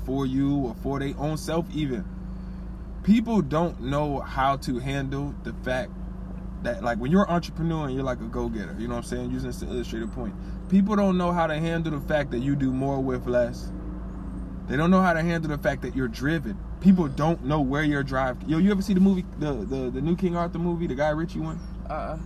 for 0.05 0.27
you 0.27 0.57
or 0.57 0.75
for 0.83 0.99
their 0.99 1.15
own 1.19 1.37
self 1.37 1.67
even. 1.75 2.05
People 3.05 3.43
don't 3.43 3.81
know 3.81 4.21
how 4.21 4.57
to 4.59 4.79
handle 4.79 5.35
the 5.45 5.53
fact 5.63 5.91
that 6.63 6.83
like 6.85 6.99
when 6.99 7.11
you're 7.11 7.25
an 7.25 7.31
entrepreneur 7.31 7.87
and 7.87 7.95
you're 7.95 8.05
like 8.05 8.21
a 8.21 8.25
go-getter, 8.25 8.75
you 8.79 8.87
know 8.89 8.95
what 8.95 9.05
I'm 9.05 9.09
saying? 9.11 9.31
Using 9.31 9.49
this 9.51 9.61
to 9.61 9.67
illustrate 9.67 10.03
a 10.03 10.07
point. 10.07 10.35
People 10.69 10.97
don't 10.97 11.19
know 11.19 11.33
how 11.33 11.47
to 11.47 11.55
handle 11.59 11.93
the 11.93 12.01
fact 12.07 12.31
that 12.31 12.39
you 12.39 12.55
do 12.57 12.73
more 12.73 13.01
with 13.01 13.27
less. 13.27 13.71
They 14.69 14.77
don't 14.77 14.91
know 14.91 15.03
how 15.03 15.13
to 15.13 15.23
handle 15.23 15.51
the 15.51 15.59
fact 15.59 15.83
that 15.83 15.95
you're 15.97 16.09
driven. 16.09 16.57
People 16.81 17.09
don't 17.09 17.45
know 17.45 17.61
where 17.61 17.83
your 17.83 18.03
drive. 18.03 18.37
Yo, 18.47 18.59
you 18.59 18.71
ever 18.71 18.83
see 18.83 18.95
the 18.95 19.01
movie, 19.01 19.25
the 19.39 19.53
the, 19.53 19.91
the 19.91 20.01
new 20.01 20.17
King 20.17 20.37
Arthur 20.37 20.59
movie, 20.59 20.87
the 20.87 20.95
Guy 20.95 21.11
Ritchie 21.11 21.41
one? 21.41 21.59
uh, 21.91 22.17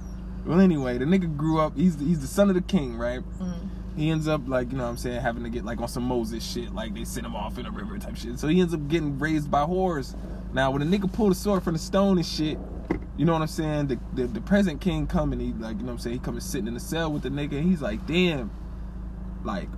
Well, 0.44 0.60
anyway, 0.60 0.98
the 0.98 1.04
nigga 1.06 1.34
grew 1.36 1.58
up. 1.58 1.76
He's 1.76 1.98
he's 1.98 2.20
the 2.20 2.26
son 2.26 2.48
of 2.48 2.54
the 2.54 2.60
king, 2.62 2.96
right? 2.96 3.20
mm, 3.40 3.68
He 3.96 4.10
ends 4.10 4.28
up 4.28 4.42
like 4.46 4.70
you 4.70 4.76
know 4.78 4.84
what 4.84 4.90
I'm 4.90 4.96
saying 4.98 5.20
having 5.22 5.42
to 5.44 5.50
get 5.50 5.64
like 5.64 5.80
on 5.80 5.88
some 5.88 6.04
Moses 6.04 6.44
shit, 6.46 6.74
like 6.74 6.94
they 6.94 7.04
send 7.04 7.26
him 7.26 7.34
off 7.34 7.58
in 7.58 7.66
a 7.66 7.70
river 7.70 7.98
type 7.98 8.16
shit. 8.16 8.38
So 8.38 8.48
he 8.48 8.60
ends 8.60 8.74
up 8.74 8.86
getting 8.88 9.18
raised 9.18 9.50
by 9.50 9.62
whores. 9.62 10.14
Now 10.52 10.70
when 10.70 10.82
a 10.82 10.86
nigga 10.86 11.12
pulled 11.12 11.32
a 11.32 11.34
sword 11.34 11.62
from 11.64 11.72
the 11.72 11.78
stone 11.80 12.16
and 12.18 12.26
shit, 12.26 12.58
you 13.16 13.24
know 13.24 13.32
what 13.32 13.42
I'm 13.42 13.48
saying? 13.48 13.86
The 13.88 13.98
the, 14.14 14.26
the 14.26 14.40
present 14.40 14.80
king 14.80 15.06
come 15.06 15.32
and 15.32 15.40
he 15.40 15.52
like 15.52 15.76
you 15.76 15.82
know 15.82 15.86
what 15.86 15.92
I'm 15.92 15.98
saying 15.98 16.14
he 16.14 16.20
come 16.20 16.34
and 16.34 16.42
sitting 16.42 16.68
in 16.68 16.74
the 16.74 16.80
cell 16.80 17.10
with 17.10 17.22
the 17.22 17.30
nigga 17.30 17.58
and 17.58 17.68
he's 17.68 17.82
like, 17.82 18.06
damn, 18.06 18.50
like 19.44 19.68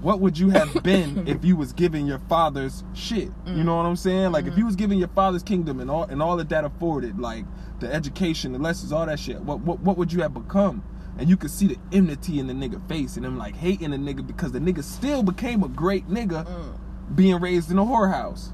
what 0.00 0.20
would 0.20 0.38
you 0.38 0.50
have 0.50 0.82
been 0.82 1.26
if 1.26 1.44
you 1.44 1.56
was 1.56 1.72
giving 1.72 2.06
your 2.06 2.20
father's 2.20 2.84
shit? 2.94 3.30
You 3.46 3.64
know 3.64 3.76
what 3.76 3.86
I'm 3.86 3.96
saying? 3.96 4.32
Like 4.32 4.46
if 4.46 4.56
you 4.56 4.64
was 4.64 4.76
giving 4.76 4.98
your 4.98 5.08
father's 5.08 5.42
kingdom 5.42 5.80
and 5.80 5.90
all 5.90 6.04
and 6.04 6.22
all 6.22 6.36
that 6.36 6.48
that 6.50 6.64
afforded, 6.64 7.18
like 7.18 7.44
the 7.80 7.92
education, 7.92 8.52
the 8.52 8.58
lessons, 8.58 8.92
all 8.92 9.06
that 9.06 9.18
shit, 9.18 9.40
what 9.40 9.60
what, 9.60 9.80
what 9.80 9.96
would 9.96 10.12
you 10.12 10.22
have 10.22 10.34
become? 10.34 10.82
And 11.18 11.28
you 11.28 11.36
could 11.36 11.50
see 11.50 11.66
the 11.66 11.78
enmity 11.90 12.38
in 12.38 12.46
the 12.46 12.52
nigga 12.52 12.86
face 12.88 13.16
and 13.16 13.24
them 13.24 13.36
like 13.36 13.56
hating 13.56 13.90
the 13.90 13.96
nigga 13.96 14.24
because 14.24 14.52
the 14.52 14.60
nigga 14.60 14.84
still 14.84 15.22
became 15.24 15.64
a 15.64 15.68
great 15.68 16.08
nigga 16.08 16.46
mm. 16.46 17.16
being 17.16 17.40
raised 17.40 17.72
in 17.72 17.78
a 17.78 17.84
whorehouse. 17.84 18.52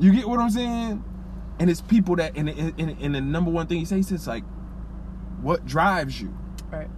You 0.00 0.12
get 0.12 0.28
what 0.28 0.40
I'm 0.40 0.50
saying? 0.50 1.04
And 1.58 1.70
it's 1.70 1.80
people 1.80 2.16
that 2.16 2.36
and 2.36 2.48
and, 2.48 2.78
and, 2.78 3.14
the 3.14 3.20
number 3.20 3.50
one 3.50 3.66
thing 3.66 3.78
he 3.78 3.84
says 3.84 4.12
is 4.12 4.26
like, 4.26 4.44
what 5.40 5.64
drives 5.66 6.20
you? 6.20 6.36
Right. 6.70 6.88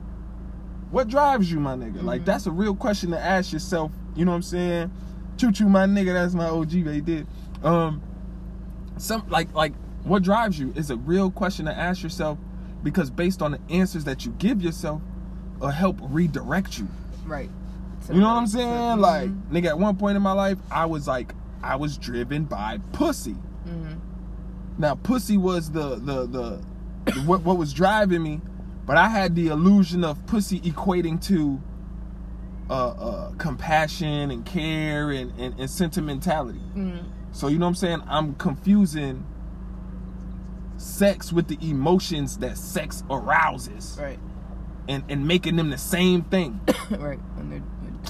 What 0.91 1.09
drives 1.09 1.51
you, 1.53 1.61
my 1.61 1.75
nigga? 1.75 2.03
Like 2.03 2.23
Mhm. 2.23 2.25
that's 2.27 2.47
a 2.47 2.51
real 2.51 2.75
question 2.75 3.11
to 3.11 3.21
ask 3.21 3.53
yourself. 3.53 3.93
You 4.17 4.25
know 4.25 4.33
what 4.33 4.37
I'm 4.39 4.43
saying? 4.43 4.91
Choo 5.37 5.53
choo, 5.53 5.69
my 5.69 5.87
nigga. 5.87 6.13
That's 6.13 6.35
my 6.35 6.49
OG 6.49 6.83
right 6.83 7.05
did 7.05 7.27
Um, 7.63 8.03
some 8.97 9.25
like 9.29 9.53
like 9.55 9.75
what 10.05 10.23
drives 10.23 10.59
you 10.59 10.73
is 10.75 10.91
a 10.91 10.97
real 10.97 11.31
question 11.31 11.67
to 11.67 11.77
ask 11.77 12.03
yourself 12.03 12.39
because 12.83 13.11
based 13.11 13.43
on 13.43 13.53
the 13.53 13.61
answers 13.71 14.05
that 14.05 14.25
you 14.25 14.33
give 14.39 14.63
yourself, 14.63 15.03
will 15.61 15.69
help 15.69 15.99
redirect 16.01 16.79
you. 16.79 16.89
Right. 17.27 17.51
You 18.09 18.21
know 18.21 18.29
what 18.29 18.37
I'm 18.39 18.47
saying? 18.47 19.01
Like, 19.01 19.31
nigga, 19.51 19.67
at 19.67 19.79
one 19.79 19.97
point 19.97 20.17
in 20.17 20.23
my 20.23 20.33
life, 20.33 20.59
I 20.71 20.87
was 20.87 21.07
like, 21.07 21.35
I 21.63 21.77
was 21.77 21.99
driven 21.99 22.45
by 22.45 22.79
pussy. 22.93 23.37
Now, 24.79 24.95
pussy 24.95 25.37
was 25.37 25.71
the 25.71 25.97
the 25.97 26.27
the, 26.27 26.63
the 27.07 27.21
what 27.23 27.43
what 27.43 27.57
was 27.59 27.73
driving 27.73 28.23
me, 28.23 28.41
but 28.87 28.97
I 28.97 29.09
had 29.09 29.35
the 29.35 29.49
illusion 29.49 30.05
of 30.05 30.25
pussy 30.27 30.61
equating 30.61 31.21
to 31.27 31.61
uh, 32.71 32.89
uh, 32.89 33.33
compassion 33.39 34.31
and 34.31 34.45
care 34.45 35.11
and, 35.11 35.33
and, 35.39 35.59
and 35.59 35.69
sentimentality. 35.71 36.59
hmm 36.59 36.99
So 37.33 37.49
you 37.49 37.59
know 37.59 37.65
what 37.67 37.71
I'm 37.71 37.75
saying? 37.77 38.03
I'm 38.07 38.35
confusing 38.35 39.25
sex 40.77 41.33
with 41.33 41.49
the 41.49 41.59
emotions 41.63 42.39
that 42.39 42.57
sex 42.57 43.03
arouses 43.11 43.97
Right. 44.01 44.19
and, 44.89 45.03
and 45.09 45.27
making 45.27 45.57
them 45.57 45.71
the 45.71 45.79
same 45.79 46.23
thing. 46.23 46.61
right. 46.91 47.19
And 47.39 47.51
they're, 47.53 47.63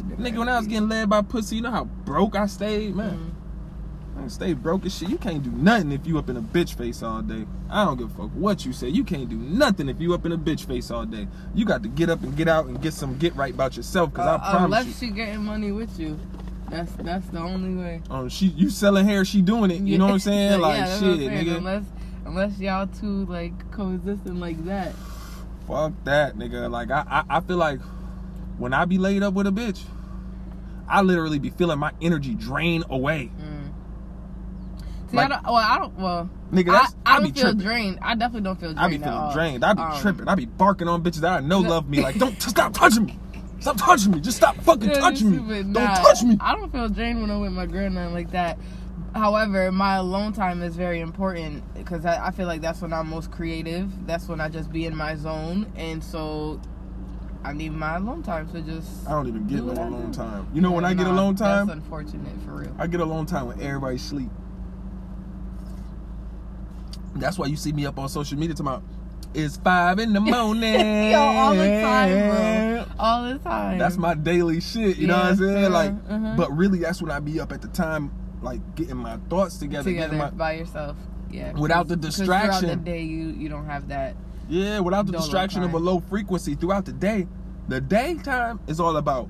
they're 0.09 0.17
Nigga, 0.33 0.39
when 0.39 0.49
I 0.49 0.59
was 0.59 0.67
getting 0.67 0.89
led 0.89 1.09
by 1.09 1.23
pussy, 1.23 1.57
you 1.57 1.63
know 1.63 1.71
how 1.71 1.85
broke 1.85 2.37
I 2.37 2.47
stayed, 2.47 2.95
man. 2.95 3.17
Mhm. 3.19 3.31
I 4.23 4.29
stay 4.29 4.53
broke 4.53 4.85
as 4.87 4.95
shit. 4.97 5.09
You 5.09 5.17
can't 5.19 5.43
do 5.43 5.51
nothing 5.51 5.93
if 5.93 6.07
you 6.07 6.19
up 6.19 6.29
in 6.29 6.37
a 6.37 6.43
bitch 6.43 6.75
face 6.75 7.03
all 7.03 7.23
day. 7.23 7.47
I 7.71 7.85
don't 7.85 7.97
give 7.99 8.11
a 8.13 8.23
fuck 8.23 8.31
what 8.35 8.65
you 8.67 8.73
say. 8.73 8.89
You 8.89 9.05
can't 9.05 9.29
do 9.29 9.37
nothing 9.37 9.89
if 9.89 10.01
you 10.01 10.13
up 10.15 10.27
in 10.27 10.33
a 10.33 10.39
bitch 10.39 10.67
face 10.67 10.91
all 10.91 11.05
day. 11.07 11.29
You 11.55 11.65
got 11.65 11.83
to 11.83 11.89
get 11.89 12.11
up 12.11 12.23
and 12.23 12.37
get 12.37 12.49
out 12.49 12.67
and 12.67 12.81
get 12.83 12.93
some 12.95 13.17
get 13.19 13.35
right 13.37 13.55
about 13.55 13.77
yourself. 13.77 14.13
Cause 14.13 14.27
Uh, 14.27 14.35
I 14.45 14.51
promise 14.51 14.65
unless 14.65 14.87
you, 14.87 14.93
she 15.09 15.15
getting 15.15 15.45
money 15.45 15.73
with 15.73 15.99
you, 15.99 16.19
that's 16.69 16.91
that's 16.97 17.27
the 17.29 17.39
only 17.39 17.75
way. 17.83 18.03
um, 18.11 18.29
she 18.29 18.47
you 18.49 18.69
selling 18.71 19.07
hair, 19.07 19.25
she 19.25 19.41
doing 19.41 19.71
it. 19.71 19.81
You 19.81 19.99
know 19.99 20.07
what 20.07 20.13
I'm 20.15 20.19
saying? 20.31 20.51
Yeah, 20.53 20.57
like 20.59 20.79
that's 20.81 21.01
shit, 21.01 21.19
saying. 21.19 21.47
nigga. 21.47 21.57
Unless 21.59 21.85
unless 22.27 22.59
y'all 22.59 22.87
two 22.87 23.25
like 23.27 23.71
coexisting 23.71 24.39
like 24.41 24.63
that. 24.67 24.93
Fuck 25.67 25.93
that, 26.05 26.37
nigga. 26.37 26.71
Like 26.71 26.91
I, 26.91 27.05
I, 27.29 27.37
I 27.37 27.41
feel 27.41 27.57
like 27.59 27.81
when 28.59 28.73
I 28.75 28.85
be 28.85 28.99
laid 28.99 29.23
up 29.23 29.35
with 29.35 29.47
a 29.47 29.51
bitch, 29.53 29.81
I 30.89 31.03
literally 31.03 31.39
be 31.39 31.51
feeling 31.51 31.79
my 31.79 31.93
energy 32.01 32.35
drain 32.35 32.83
away. 32.91 33.31
Mm. 33.41 33.48
See, 35.11 35.17
Like- 35.17 35.27
I 35.27 35.29
don't. 35.35 35.45
Well, 35.45 35.55
I 35.57 35.79
don't. 35.79 35.99
Well, 35.99 36.31
Nigga, 36.53 36.69
I, 36.71 36.73
that's 36.73 36.97
I, 37.07 37.17
don't 37.21 37.33
feel 37.33 37.43
tripping. 37.45 37.59
drained. 37.61 37.99
I 38.03 38.15
definitely 38.15 38.43
don't 38.43 38.61
feel 38.61 38.73
drained. 38.75 38.81
I 38.81 38.89
be 38.89 38.99
feeling 38.99 39.13
all. 39.15 39.33
drained. 39.33 39.65
I 39.65 39.73
be 39.75 39.83
Um, 39.83 40.01
tripping. 40.01 40.29
I 40.29 40.35
be 40.35 40.47
barking 40.47 40.89
on 40.89 41.03
bitches 41.03 41.21
that 41.21 41.33
I 41.33 41.41
know 41.41 41.61
love 41.61 41.89
me. 41.89 42.03
Like, 42.03 42.17
don't 42.19 42.41
stop 42.43 42.73
touching 42.75 43.05
me. 43.07 43.19
Stop 43.61 43.77
touching 43.79 44.13
me. 44.13 44.21
Just 44.21 44.37
stop 44.37 44.57
fucking 44.57 44.89
Yeah, 44.91 45.01
touching 45.01 45.31
me. 45.31 45.37
stupid. 45.39 45.73
Don't 45.73 45.87
touch 45.97 46.23
me. 46.23 46.37
I 46.41 46.55
don't 46.55 46.71
feel 46.71 46.89
drained 46.89 47.21
when 47.21 47.31
I'm 47.31 47.41
with 47.41 47.53
my 47.53 47.67
girl, 47.67 47.91
nothing 47.91 48.15
like 48.15 48.31
that. 48.33 48.59
However, 49.15 49.73
my 49.73 49.97
alone 49.97 50.33
time 50.33 50.63
is 50.63 50.77
very 50.77 51.01
important 51.01 51.63
because 51.75 52.05
I, 52.05 52.27
I 52.27 52.31
feel 52.31 52.47
like 52.47 52.61
that's 52.61 52.81
when 52.83 52.93
I'm 52.93 53.09
most 53.09 53.31
creative. 53.31 53.91
That's 54.07 54.29
when 54.29 54.41
I 54.41 54.49
just 54.49 54.71
be 54.71 54.85
in 54.87 54.95
my 54.95 55.17
zone, 55.17 55.71
and 55.77 56.05
so 56.05 56.61
I 57.43 57.53
need 57.53 57.73
my 57.73 57.97
alone 57.97 58.23
time 58.23 58.49
to 58.53 58.61
just. 58.61 59.09
I 59.09 59.13
don't 59.13 59.27
even 59.27 59.47
get 59.47 59.65
no 59.65 59.73
alone 59.73 60.13
time. 60.13 60.47
You 60.55 60.61
know 60.61 60.71
when 60.71 60.85
Yeah, 60.85 60.91
I 60.91 60.95
get 60.95 61.07
alone 61.07 61.35
time? 61.37 61.67
That's 61.67 61.77
unfortunate 61.79 62.41
for 62.45 62.53
real. 62.53 62.75
I 62.79 62.87
get 62.87 63.01
alone 63.01 63.27
time 63.27 63.47
when 63.49 63.61
everybody 63.61 63.99
sleep. 63.99 64.31
That's 67.17 67.39
why 67.39 67.47
you 67.47 67.57
see 67.57 67.73
me 67.73 67.87
up 67.87 67.99
on 67.99 68.09
social 68.09 68.39
media 68.39 68.55
tomorrow. 68.55 68.83
it's 69.35 69.57
five 69.59 69.99
in 69.99 70.13
the 70.13 70.21
morning. 70.35 71.11
Yo, 71.13 71.19
all 71.19 71.55
the 71.55 71.69
time, 71.83 72.29
bro. 72.29 72.87
All 72.99 73.25
the 73.33 73.39
time. 73.39 73.79
That's 73.79 73.97
my 73.97 74.15
daily 74.15 74.61
shit. 74.61 74.97
You 74.99 75.07
know 75.09 75.17
what 75.17 75.27
I'm 75.31 75.37
saying? 75.37 75.63
yeah, 75.63 75.69
Like, 75.69 75.93
uh-huh. 76.09 76.35
but 76.37 76.51
really, 76.57 76.79
that's 76.81 77.01
when 77.03 77.11
I 77.11 77.19
be 77.21 77.41
up 77.41 77.53
at 77.53 77.61
the 77.63 77.69
time, 77.69 78.11
like 78.43 78.61
getting 78.77 78.97
my 78.97 79.17
thoughts 79.29 79.59
together. 79.59 79.91
together 79.91 80.17
my, 80.17 80.31
by 80.31 80.53
yourself. 80.53 80.97
Yeah. 81.31 81.53
Without 81.53 81.89
the 81.89 81.97
distraction. 81.97 82.61
Throughout 82.69 82.85
the 82.85 82.91
day, 82.91 83.03
you 83.03 83.29
you 83.31 83.49
don't 83.49 83.67
have 83.67 83.89
that. 83.89 84.17
yeah, 84.49 84.81
without 84.81 85.07
the 85.07 85.13
distraction 85.13 85.63
of 85.63 85.75
a 85.75 85.79
low 85.79 86.01
frequency 86.01 86.55
throughout 86.55 86.85
the 86.87 86.93
day. 86.93 87.27
The 87.69 87.81
daytime 87.83 88.61
is 88.67 88.81
all 88.81 88.97
about 88.97 89.29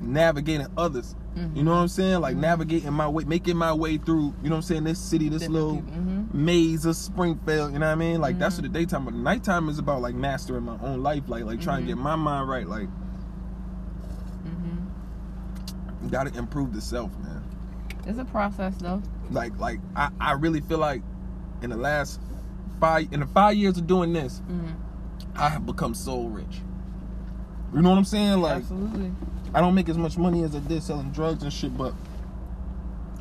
navigating 0.00 0.66
others. 0.76 1.14
You 1.54 1.62
know 1.64 1.72
what 1.72 1.78
I'm 1.80 1.88
saying? 1.88 2.20
Like 2.22 2.34
Mhm. 2.36 2.40
navigating 2.40 2.92
my 2.94 3.08
way, 3.08 3.24
making 3.24 3.56
my 3.58 3.70
way 3.72 3.98
through. 3.98 4.32
You 4.42 4.48
know 4.48 4.56
what 4.56 4.56
I'm 4.56 4.62
saying? 4.62 4.84
This 4.84 4.98
city, 4.98 5.28
this 5.28 5.48
little 5.48 5.76
hmm 5.80 6.15
maze 6.36 6.84
of 6.84 6.94
Springfield. 6.96 7.72
You 7.72 7.78
know 7.78 7.86
what 7.86 7.92
I 7.92 7.96
mean? 7.96 8.20
Like 8.20 8.38
that's 8.38 8.56
Mhm. 8.56 8.62
what 8.64 8.72
the 8.72 8.78
daytime. 8.78 9.04
But 9.06 9.14
the 9.14 9.20
nighttime 9.20 9.68
is 9.68 9.78
about 9.78 10.02
like 10.02 10.14
mastering 10.14 10.64
my 10.64 10.76
own 10.82 11.02
life. 11.02 11.24
Like 11.28 11.44
like 11.44 11.60
trying 11.60 11.82
to 11.82 11.86
get 11.86 11.96
my 11.98 12.14
mind 12.16 12.48
right. 12.48 12.68
Like 12.68 12.88
hmm 14.44 14.76
you 16.04 16.10
got 16.10 16.26
to 16.26 16.38
improve 16.38 16.72
the 16.74 16.80
self, 16.80 17.10
man. 17.18 17.42
It's 18.06 18.18
a 18.18 18.24
process 18.24 18.76
though. 18.76 19.02
Like 19.30 19.58
like 19.58 19.80
I 19.96 20.10
I 20.20 20.32
really 20.32 20.60
feel 20.60 20.78
like 20.78 21.02
in 21.62 21.70
the 21.70 21.76
last 21.76 22.20
five 22.80 23.12
in 23.12 23.20
the 23.20 23.26
five 23.26 23.56
years 23.56 23.78
of 23.78 23.86
doing 23.86 24.12
this, 24.12 24.38
hmm 24.46 24.72
I 25.36 25.48
have 25.48 25.66
become 25.66 25.94
so 25.94 26.24
rich. 26.24 26.60
You 27.74 27.82
know 27.82 27.90
what 27.90 27.98
I'm 27.98 28.04
saying? 28.04 28.40
Like 28.40 28.56
Absolutely. 28.58 29.12
I 29.54 29.60
don't 29.60 29.74
make 29.74 29.88
as 29.88 29.98
much 29.98 30.16
money 30.18 30.42
as 30.44 30.54
I 30.54 30.60
did 30.60 30.82
selling 30.82 31.10
drugs 31.10 31.42
and 31.42 31.52
shit, 31.52 31.76
but 31.76 31.94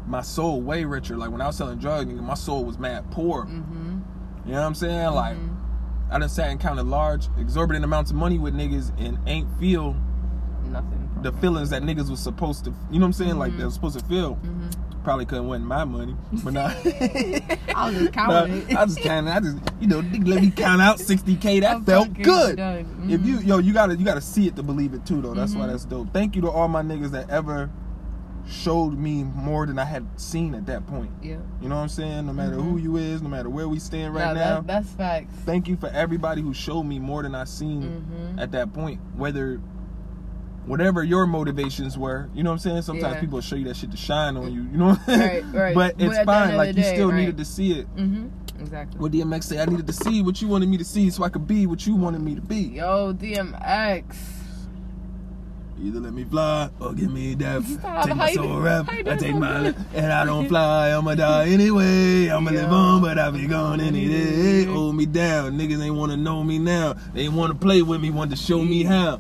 my 0.08 0.22
soul 0.22 0.62
way 0.62 0.84
richer. 0.86 1.18
Like 1.18 1.32
when 1.32 1.42
I 1.42 1.48
was 1.48 1.56
selling 1.58 1.80
drugs, 1.80 2.12
nigga, 2.12 2.22
my 2.22 2.34
soul 2.36 2.64
was 2.66 2.78
mad 2.78 3.10
poor. 3.12 3.44
hmm 3.46 4.00
You 4.46 4.52
know 4.52 4.60
what 4.62 4.68
I'm 4.68 4.76
saying? 4.76 5.10
Like 5.12 5.38
Mhm. 5.38 5.56
I 6.12 6.20
done 6.20 6.30
sat 6.30 6.50
and 6.52 6.60
counted 6.60 6.84
large, 6.84 7.28
exorbitant 7.40 7.84
amounts 7.84 8.12
of 8.12 8.18
money 8.18 8.38
with 8.38 8.54
niggas 8.54 8.92
and 9.00 9.18
ain't 9.28 9.48
feel 9.60 9.96
nothing. 10.72 11.02
the 11.22 11.32
feelings 11.34 11.72
that 11.72 11.82
niggas 11.82 12.10
was 12.10 12.20
supposed 12.20 12.66
to. 12.66 12.70
You 12.92 13.00
know 13.00 13.06
what 13.06 13.06
I'm 13.08 13.14
saying? 13.14 13.40
Like 13.40 13.54
Mhm. 13.54 13.58
they 13.58 13.66
was 13.66 13.74
supposed 13.74 13.98
to 13.98 14.06
feel. 14.06 14.36
hmm 14.36 14.70
Probably 15.04 15.26
couldn't 15.26 15.48
win 15.48 15.64
my 15.64 15.84
money, 15.86 16.16
but 16.44 16.54
nah. 16.54 16.70
I'll 17.76 17.92
just 17.92 18.12
count 18.12 18.50
Nah, 18.50 18.56
it. 18.56 18.76
I 18.76 18.86
just 18.86 19.02
counted. 19.02 19.32
I 19.32 19.40
just 19.40 19.58
you 19.80 19.88
know 19.88 19.98
let 20.26 20.42
me 20.42 20.52
count 20.52 20.82
out 20.82 20.98
60k. 20.98 21.62
That 21.62 21.76
I'm 21.78 21.86
felt 21.86 22.14
good. 22.14 22.60
If 23.08 23.24
you 23.26 23.38
Mhm. 23.38 23.46
yo, 23.46 23.58
you 23.60 23.72
gotta 23.74 23.96
you 23.96 24.04
gotta 24.06 24.22
see 24.22 24.48
it 24.48 24.56
to 24.56 24.64
believe 24.64 24.94
it 24.96 25.06
too 25.06 25.22
though. 25.22 25.34
That's 25.36 25.56
why 25.56 25.68
that's 25.68 25.86
dope. 25.86 26.12
Thank 26.14 26.36
you 26.36 26.42
to 26.44 26.50
all 26.50 26.68
my 26.68 26.82
niggas 26.82 27.12
that 27.12 27.30
ever 27.30 27.70
showed 28.48 28.92
me 28.98 29.24
more 29.24 29.66
than 29.66 29.80
I 29.80 29.86
had 29.86 30.06
seen 30.20 30.54
at 30.54 30.66
that 30.68 30.86
point. 30.88 31.10
yeah. 31.22 31.38
You 31.62 31.70
know 31.70 31.76
what 31.76 31.82
I'm 31.82 31.90
saying? 31.90 32.26
No 32.28 32.34
matter 32.34 32.56
who 32.56 32.78
Mhm. 32.80 32.84
you 32.84 32.98
is, 32.98 33.22
no 33.22 33.30
matter 33.30 33.50
where 33.50 33.68
we 33.68 33.80
stand 33.80 34.14
right 34.14 34.28
Nah, 34.28 34.34
now. 34.34 34.56
That, 34.62 34.68
that's 34.68 34.90
facts. 34.92 35.34
Thank 35.46 35.68
you 35.68 35.76
for 35.78 35.88
everybody 35.90 36.42
who 36.42 36.54
showed 36.54 36.84
me 36.84 37.00
more 37.00 37.24
than 37.24 37.34
I 37.34 37.46
seen 37.46 37.82
hmm 37.82 38.40
at 38.40 38.52
that 38.52 38.72
point. 38.74 39.00
Whether 39.16 39.60
whatever 40.68 41.04
your 41.04 41.26
motivations 41.28 41.98
were, 41.98 42.30
you 42.34 42.44
know 42.44 42.50
what 42.52 42.54
I'm 42.56 42.60
saying? 42.60 42.82
Sometimes 42.84 43.16
Yeah. 43.16 43.22
people 43.22 43.42
show 43.42 43.56
you 43.56 43.66
that 43.66 43.78
shit 43.78 43.92
to 43.92 43.98
shine 43.98 44.36
on 44.38 44.52
you, 44.52 44.62
you 44.64 44.78
know? 44.78 44.98
Right, 45.08 45.44
right. 45.54 45.76
but 45.76 45.96
But 45.98 46.06
it's 46.06 46.18
end 46.18 46.26
fine. 46.26 46.58
Like 46.58 46.76
you 46.76 46.82
day, 46.84 46.94
still 46.94 47.10
right. 47.12 47.18
needed 47.20 47.38
to 47.38 47.46
see 47.46 47.72
it. 47.80 47.96
Mm-hmm. 47.96 48.28
Exactly. 48.62 49.00
What 49.00 49.12
DMX 49.12 49.44
say? 49.44 49.60
I 49.60 49.66
needed 49.66 49.86
to 49.88 49.94
see 49.94 50.22
what 50.22 50.42
you 50.42 50.48
wanted 50.48 50.70
me 50.70 50.78
to 50.78 50.86
see 50.86 51.10
so 51.10 51.24
I 51.24 51.30
could 51.30 51.46
be 51.48 51.68
what 51.68 51.86
you 51.86 51.96
wanted 51.96 52.22
me 52.22 52.36
to 52.36 52.42
be. 52.42 52.62
Yo, 52.62 53.14
DMX. 53.14 54.04
Either 55.84 56.00
let 56.00 56.14
me 56.14 56.24
fly 56.24 56.70
or 56.80 56.94
give 56.94 57.12
me 57.12 57.36
death. 57.36 57.68
Stop. 57.68 58.06
Take 58.06 58.16
my 58.16 58.34
soul 58.34 58.60
rap. 58.62 58.88
I 58.90 59.18
take 59.18 59.36
my 59.36 59.74
and 59.94 60.12
I 60.12 60.26
don't 60.26 60.48
fly. 60.48 60.92
I'ma 60.92 61.16
die 61.16 61.50
anyway. 61.50 62.30
I'ma 62.30 62.52
live 62.52 62.72
on, 62.72 63.02
but 63.02 63.20
I'll 63.20 63.34
be 63.34 63.46
gone 63.46 63.82
any 63.82 64.08
day. 64.08 64.64
Hold 64.66 64.96
me 64.96 65.06
down. 65.06 65.58
Niggas 65.58 65.84
ain't 65.84 65.96
wanna 65.96 66.16
know 66.18 66.44
me 66.44 66.60
now. 66.60 66.96
They 67.14 67.24
ain't 67.24 67.34
wanna 67.34 67.56
play 67.56 67.82
with 67.82 68.02
me, 68.02 68.10
want 68.10 68.32
to 68.32 68.38
show 68.38 68.62
me 68.62 68.84
how. 68.84 69.20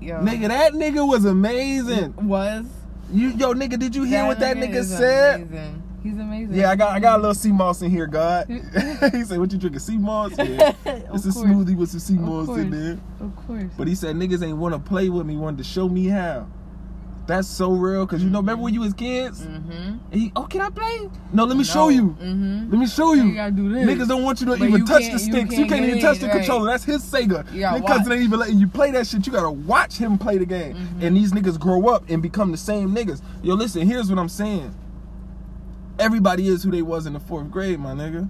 Yo. 0.00 0.20
Nigga, 0.20 0.48
that 0.48 0.74
nigga 0.74 1.06
was 1.06 1.24
amazing. 1.24 2.14
was. 2.16 2.66
You 3.10 3.30
yo 3.30 3.54
nigga, 3.54 3.78
did 3.78 3.96
you 3.96 4.02
hear 4.02 4.26
what 4.26 4.40
that 4.40 4.56
nigga 4.56 4.76
is 4.76 4.88
said? 4.94 5.40
Amazing. 5.42 5.82
He's 6.04 6.18
amazing. 6.18 6.54
Yeah, 6.54 6.70
I 6.70 6.76
got 6.76 6.92
I 6.92 7.00
got 7.00 7.18
a 7.18 7.22
little 7.22 7.34
sea 7.34 7.50
moss 7.50 7.80
in 7.80 7.90
here, 7.90 8.06
God. 8.06 8.46
he 8.48 9.24
said, 9.24 9.38
"What 9.40 9.50
you 9.50 9.58
drinking? 9.58 9.80
Sea 9.80 9.96
moss? 9.96 10.32
Yeah, 10.36 10.74
Of 10.84 11.14
it's 11.14 11.24
a 11.24 11.30
smoothie 11.30 11.74
with 11.74 11.90
some 11.90 12.00
sea 12.00 12.14
moss 12.18 12.46
in 12.50 12.54
course. 12.54 12.70
there." 12.70 12.98
Of 13.20 13.36
course. 13.46 13.72
But 13.78 13.88
he 13.88 13.94
said 13.94 14.14
niggas 14.14 14.46
ain't 14.46 14.58
want 14.58 14.74
to 14.74 14.78
play 14.78 15.08
with 15.08 15.24
me, 15.26 15.38
wanted 15.38 15.58
to 15.58 15.64
show 15.64 15.88
me 15.88 16.06
how. 16.06 16.46
That's 17.26 17.48
so 17.48 17.70
real, 17.70 18.06
cause 18.06 18.22
you 18.22 18.28
know, 18.28 18.40
remember 18.40 18.64
when 18.64 18.74
you 18.74 18.80
was 18.80 18.92
kids? 18.92 19.46
Mm-hmm. 19.46 19.96
He, 20.12 20.30
oh, 20.36 20.42
can 20.42 20.60
I 20.60 20.68
play? 20.68 21.08
No, 21.32 21.46
let 21.46 21.56
me 21.56 21.64
show 21.64 21.88
you. 21.88 22.10
Mm-hmm. 22.20 22.70
Let 22.70 22.78
me 22.78 22.86
show 22.86 23.14
you. 23.14 23.24
You 23.28 23.34
gotta 23.34 23.52
do 23.52 23.72
this. 23.72 23.86
Niggas 23.86 24.08
don't 24.08 24.22
want 24.22 24.40
you 24.40 24.46
to 24.46 24.52
But 24.58 24.60
even 24.60 24.80
you 24.80 24.86
touch 24.86 25.10
the 25.10 25.18
sticks. 25.18 25.56
You 25.56 25.64
can't 25.64 25.70
can't, 25.70 25.84
even 25.86 25.96
in, 25.96 26.02
touch 26.02 26.18
the 26.18 26.26
right. 26.26 26.36
controller. 26.36 26.66
That's 26.66 26.84
his 26.84 27.02
Sega. 27.02 27.50
You 27.50 27.60
gotta 27.60 27.80
Niggas 27.80 27.86
cousin 27.86 28.12
ain't 28.12 28.22
even 28.24 28.38
letting 28.38 28.58
you 28.58 28.68
play 28.68 28.90
that 28.90 29.06
shit. 29.06 29.26
You 29.26 29.32
gotta 29.32 29.50
watch 29.50 29.96
him 29.96 30.18
play 30.18 30.36
the 30.36 30.44
game. 30.44 30.76
Mhm. 30.76 31.02
And 31.02 31.16
these 31.16 31.32
niggas 31.32 31.58
grow 31.58 31.88
up 31.88 32.04
and 32.10 32.20
become 32.20 32.50
the 32.52 32.58
same 32.58 32.94
niggas. 32.94 33.22
Yo, 33.42 33.54
listen, 33.54 33.86
here's 33.88 34.10
what 34.10 34.18
I'm 34.18 34.28
saying. 34.28 34.74
Everybody 36.04 36.48
is 36.48 36.62
who 36.62 36.70
they 36.70 36.82
was 36.82 37.06
in 37.06 37.14
the 37.14 37.20
fourth 37.20 37.50
grade, 37.50 37.78
my 37.80 37.92
nigga. 37.92 38.28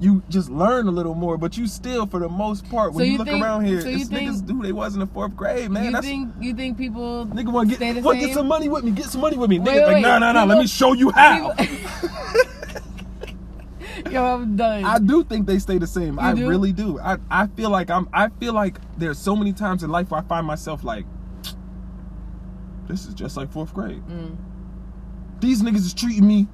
You 0.00 0.22
just 0.28 0.50
learn 0.50 0.88
a 0.88 0.90
little 0.90 1.14
more, 1.14 1.36
but 1.38 1.56
you 1.56 1.66
still, 1.68 2.06
for 2.06 2.18
the 2.18 2.28
most 2.28 2.68
part, 2.68 2.92
when 2.94 3.00
So 3.02 3.04
you, 3.04 3.12
you 3.12 3.18
look 3.18 3.28
think- 3.28 3.44
around 3.44 3.64
here, 3.66 3.80
so 3.80 3.88
you 3.88 3.98
it's 3.98 4.08
think- 4.08 4.30
niggas 4.30 4.50
who 4.50 4.62
they 4.62 4.72
was 4.72 4.94
in 4.94 5.00
the 5.00 5.06
fourth 5.06 5.36
grade, 5.36 5.70
man. 5.70 5.92
you 5.94 6.00
think 6.00 6.32
you 6.40 6.54
think 6.54 6.76
people 6.78 7.26
nigga 7.26 7.52
want 7.52 7.68
to 7.70 7.76
stay 7.76 7.88
the 7.90 7.94
get 7.96 8.04
what, 8.04 8.18
get 8.18 8.32
some 8.34 8.48
money 8.48 8.68
with 8.68 8.82
me. 8.84 8.90
Get 8.90 9.06
some 9.06 9.20
money 9.20 9.36
with 9.36 9.50
me. 9.50 9.58
Wait, 9.60 9.68
Niggas 9.76 9.82
like, 9.86 9.94
wait, 9.96 10.00
no, 10.02 10.18
no, 10.18 10.32
no. 10.32 10.44
Let 10.46 10.58
me 10.58 10.66
show 10.66 10.94
you 10.94 11.10
how. 11.12 11.54
Yo, 14.10 14.22
I'm 14.24 14.56
done. 14.56 14.84
I 14.84 14.98
do 14.98 15.22
think 15.24 15.46
they 15.46 15.58
stay 15.58 15.78
the 15.78 15.86
same. 15.86 16.18
I 16.18 16.34
do? 16.34 16.48
really 16.48 16.72
do. 16.72 16.98
I, 16.98 17.16
I 17.30 17.46
feel 17.48 17.70
like 17.70 17.90
I'm 17.90 18.08
I 18.12 18.28
feel 18.40 18.52
like 18.52 18.78
there's 18.98 19.18
so 19.18 19.36
many 19.36 19.52
times 19.52 19.82
in 19.82 19.90
life 19.90 20.10
where 20.10 20.20
I 20.20 20.24
find 20.24 20.46
myself 20.46 20.82
like 20.84 21.04
This 22.88 23.06
is 23.06 23.14
just 23.14 23.36
like 23.36 23.50
fourth 23.52 23.72
grade. 23.72 24.02
Mm. 24.08 24.36
These 25.44 25.60
niggas 25.60 25.76
is 25.84 25.92
treating 25.92 26.26
me. 26.26 26.46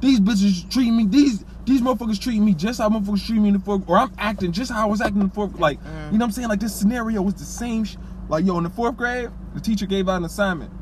These 0.00 0.18
bitches 0.18 0.44
is 0.44 0.64
treating 0.64 0.96
me. 0.96 1.06
These 1.06 1.44
these 1.64 1.80
motherfuckers 1.80 2.20
treating 2.20 2.44
me 2.44 2.52
just 2.52 2.80
how 2.80 2.88
motherfuckers 2.88 3.24
treat 3.24 3.38
me 3.40 3.48
in 3.48 3.54
the 3.54 3.60
fourth. 3.60 3.84
Or 3.88 3.96
I'm 3.96 4.12
acting 4.18 4.50
just 4.50 4.72
how 4.72 4.82
I 4.82 4.90
was 4.90 5.00
acting 5.00 5.20
in 5.20 5.28
the 5.28 5.32
fourth. 5.34 5.56
Like, 5.60 5.78
Mm. 5.80 5.86
you 6.12 6.18
know 6.18 6.24
what 6.24 6.24
I'm 6.24 6.32
saying? 6.32 6.48
Like 6.48 6.58
this 6.58 6.74
scenario 6.74 7.22
was 7.22 7.34
the 7.34 7.44
same. 7.44 7.84
Sh- 7.84 7.96
like 8.28 8.44
yo, 8.44 8.58
in 8.58 8.64
the 8.64 8.70
fourth 8.70 8.96
grade, 8.96 9.30
the 9.54 9.60
teacher 9.60 9.86
gave 9.86 10.08
out 10.08 10.16
an 10.16 10.24
assignment. 10.24 10.72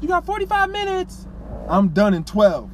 You 0.00 0.08
got 0.08 0.26
45 0.26 0.70
minutes. 0.70 1.26
I'm 1.68 1.88
done 1.90 2.12
in 2.12 2.24
12. 2.24 2.68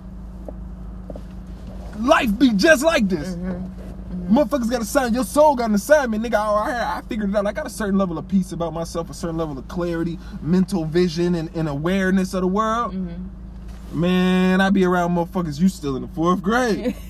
Life 2.00 2.38
be 2.38 2.52
just 2.52 2.82
like 2.84 3.08
this. 3.08 3.34
Mm-hmm. 3.34 4.34
Motherfuckers 4.36 4.70
got 4.70 4.80
assigned. 4.82 5.14
Your 5.14 5.24
soul 5.24 5.56
got 5.56 5.68
an 5.68 5.74
assignment, 5.74 6.24
nigga. 6.24 6.34
Oh, 6.34 6.54
I, 6.56 6.98
I 6.98 7.02
figured 7.08 7.30
it 7.30 7.36
out. 7.36 7.46
I 7.46 7.52
got 7.52 7.66
a 7.66 7.70
certain 7.70 7.98
level 7.98 8.16
of 8.18 8.26
peace 8.26 8.52
about 8.52 8.72
myself, 8.72 9.10
a 9.10 9.14
certain 9.14 9.36
level 9.36 9.58
of 9.58 9.68
clarity, 9.68 10.18
mental 10.40 10.84
vision, 10.86 11.34
and, 11.34 11.54
and 11.54 11.68
awareness 11.68 12.32
of 12.34 12.40
the 12.40 12.48
world. 12.48 12.94
Mm-hmm. 12.94 13.28
Man, 13.92 14.60
I 14.60 14.70
be 14.70 14.84
around 14.84 15.14
motherfuckers. 15.14 15.60
You 15.60 15.68
still 15.68 15.96
in 15.96 16.02
the 16.02 16.08
fourth 16.08 16.42
grade. 16.42 16.94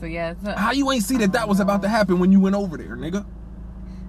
So 0.00 0.06
yeah, 0.06 0.32
it's 0.32 0.44
a, 0.44 0.52
How 0.58 0.72
you 0.72 0.90
ain't 0.90 1.02
see 1.04 1.16
that 1.18 1.32
that 1.32 1.48
was 1.48 1.60
about 1.60 1.80
to 1.80 1.88
happen 1.88 2.18
when 2.18 2.30
you 2.30 2.38
went 2.38 2.54
over 2.54 2.76
there, 2.76 2.94
nigga? 2.96 3.24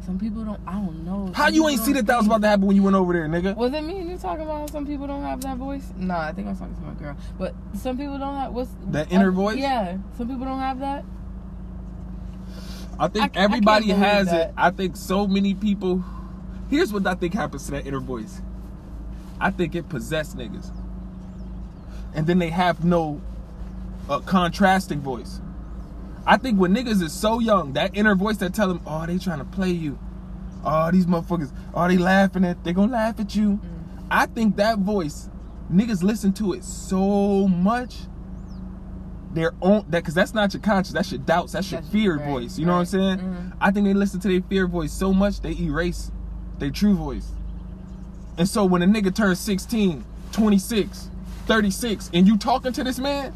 some 0.06 0.20
people 0.20 0.44
don't. 0.44 0.60
I 0.68 0.74
don't 0.74 1.06
know. 1.06 1.32
How 1.34 1.48
you 1.48 1.68
ain't 1.70 1.80
see 1.80 1.94
that 1.94 2.06
that 2.08 2.18
was 2.18 2.26
about 2.26 2.42
to 2.42 2.48
happen 2.50 2.66
when 2.68 2.76
you 2.76 2.84
went 2.84 2.98
over 2.98 3.14
there, 3.14 3.28
nigga? 3.30 3.56
Was 3.56 3.72
it 3.74 3.82
me 3.82 4.00
and 4.00 4.10
you 4.10 4.18
talking 4.18 4.44
about 4.44 4.70
some 4.72 4.86
people 4.86 5.08
don't 5.08 5.22
have 5.24 5.40
that 5.42 5.56
voice? 5.58 5.86
No, 5.96 6.18
I 6.18 6.34
think 6.34 6.48
I 6.48 6.50
was 6.50 6.60
talking 6.60 6.76
to 6.76 6.82
my 6.82 6.94
girl. 6.96 7.16
But 7.40 7.56
some 7.76 7.98
people 7.98 8.18
don't 8.18 8.36
have 8.36 8.52
what's 8.52 8.72
That 8.88 9.10
inner 9.12 9.32
voice? 9.32 9.58
Yeah, 9.58 9.98
some 10.18 10.28
people 10.28 10.44
don't 10.46 10.60
have 10.60 10.80
that. 10.80 11.06
I 13.00 13.08
think 13.08 13.38
I- 13.38 13.40
I 13.40 13.44
everybody 13.44 13.86
believe 13.88 13.98
has 14.04 14.26
that. 14.28 14.50
it. 14.50 14.54
I 14.58 14.72
think 14.72 14.98
so 14.98 15.28
many 15.28 15.54
people. 15.54 16.04
Here's 16.70 16.92
what 16.92 17.08
I 17.08 17.14
think 17.16 17.34
happens 17.34 17.66
to 17.66 17.72
that 17.72 17.88
inner 17.88 18.02
voice. 18.02 18.42
I 19.40 19.50
think 19.52 19.76
it 19.76 19.88
possessed 19.88 20.36
niggas, 20.36 20.72
and 22.16 22.26
then 22.26 22.40
they 22.40 22.50
have 22.50 22.84
no 22.84 23.22
uh, 24.10 24.20
contrasting 24.20 25.02
voice. 25.02 25.42
I 26.26 26.38
think 26.38 26.60
when 26.60 26.74
niggas 26.74 27.04
is 27.04 27.14
so 27.14 27.40
young, 27.40 27.74
that 27.74 27.92
inner 27.94 28.16
voice 28.16 28.38
that 28.38 28.54
tell 28.54 28.68
them, 28.68 28.82
"Oh, 28.88 29.06
they 29.06 29.18
trying 29.20 29.40
to 29.40 29.46
play 29.46 29.70
you. 29.70 30.00
Oh, 30.64 30.90
these 30.92 31.06
motherfuckers. 31.06 31.52
Oh, 31.74 31.88
they 31.88 31.98
laughing 31.98 32.44
at. 32.46 32.64
They 32.64 32.74
gonna 32.74 32.92
laugh 32.92 33.20
at 33.20 33.36
you." 33.36 33.60
I 34.10 34.26
think 34.26 34.56
that 34.56 34.80
voice, 34.80 35.30
niggas 35.72 36.02
listen 36.04 36.34
to 36.34 36.54
it 36.54 36.64
so 36.64 37.48
much. 37.48 37.96
Their 39.34 39.52
own 39.62 39.86
that 39.90 40.00
because 40.00 40.14
that's 40.14 40.34
not 40.34 40.54
your 40.54 40.62
conscience, 40.62 40.94
that's 40.94 41.12
your 41.12 41.20
doubts, 41.20 41.52
that's 41.52 41.70
your 41.72 41.82
fear 41.82 42.16
right, 42.18 42.28
voice. 42.30 42.58
You 42.58 42.66
know 42.66 42.78
what 42.78 42.94
I'm 42.94 43.00
right. 43.00 43.18
saying? 43.20 43.20
Mhm. 43.20 43.52
I 43.60 43.72
think 43.72 43.86
they 43.86 43.94
listen 43.94 44.20
to 44.22 44.28
their 44.30 44.42
fear 44.42 44.66
voice 44.66 44.94
so 44.94 45.14
much 45.14 45.42
they 45.42 45.56
erase 45.60 46.10
their 46.58 46.70
true 46.70 46.96
voice. 46.96 47.32
And 48.38 48.48
so 48.48 48.64
when 48.66 48.82
a 48.82 48.86
nigga 48.86 49.14
turns 49.14 49.40
16, 49.40 50.06
26, 50.32 51.10
36, 51.46 52.12
and 52.14 52.28
you 52.28 52.38
talking 52.38 52.74
to 52.74 52.84
this 52.84 53.00
man, 53.00 53.34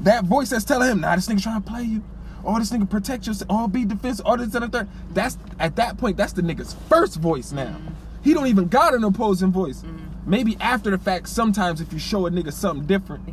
that 0.00 0.24
voice 0.24 0.50
that's 0.50 0.64
telling 0.64 0.90
him, 0.90 1.00
nah, 1.00 1.14
this 1.16 1.28
nigga 1.28 1.42
trying 1.42 1.62
to 1.62 1.70
play 1.70 1.82
you. 1.82 2.02
Oh, 2.44 2.58
this 2.58 2.70
nigga 2.70 2.90
protect 2.90 3.26
yourself. 3.26 3.46
Oh, 3.50 3.68
be 3.68 3.84
defensive. 3.84 4.26
All 4.26 4.36
this 4.36 4.54
and 4.54 4.64
the 4.64 4.68
third. 4.68 4.88
That's 5.12 5.38
at 5.58 5.76
that 5.76 5.96
point, 5.96 6.16
that's 6.16 6.32
the 6.32 6.42
nigga's 6.42 6.74
first 6.88 7.16
voice 7.16 7.52
now. 7.52 7.76
He 8.22 8.34
don't 8.34 8.46
even 8.46 8.68
got 8.68 8.94
an 8.94 9.04
opposing 9.04 9.52
voice. 9.52 9.82
Mm-hmm. 9.82 10.30
Maybe 10.30 10.56
after 10.60 10.90
the 10.90 10.98
fact, 10.98 11.28
sometimes 11.28 11.80
if 11.80 11.92
you 11.92 11.98
show 11.98 12.26
a 12.26 12.30
nigga 12.30 12.52
something 12.52 12.86
different, 12.86 13.28
He 13.28 13.32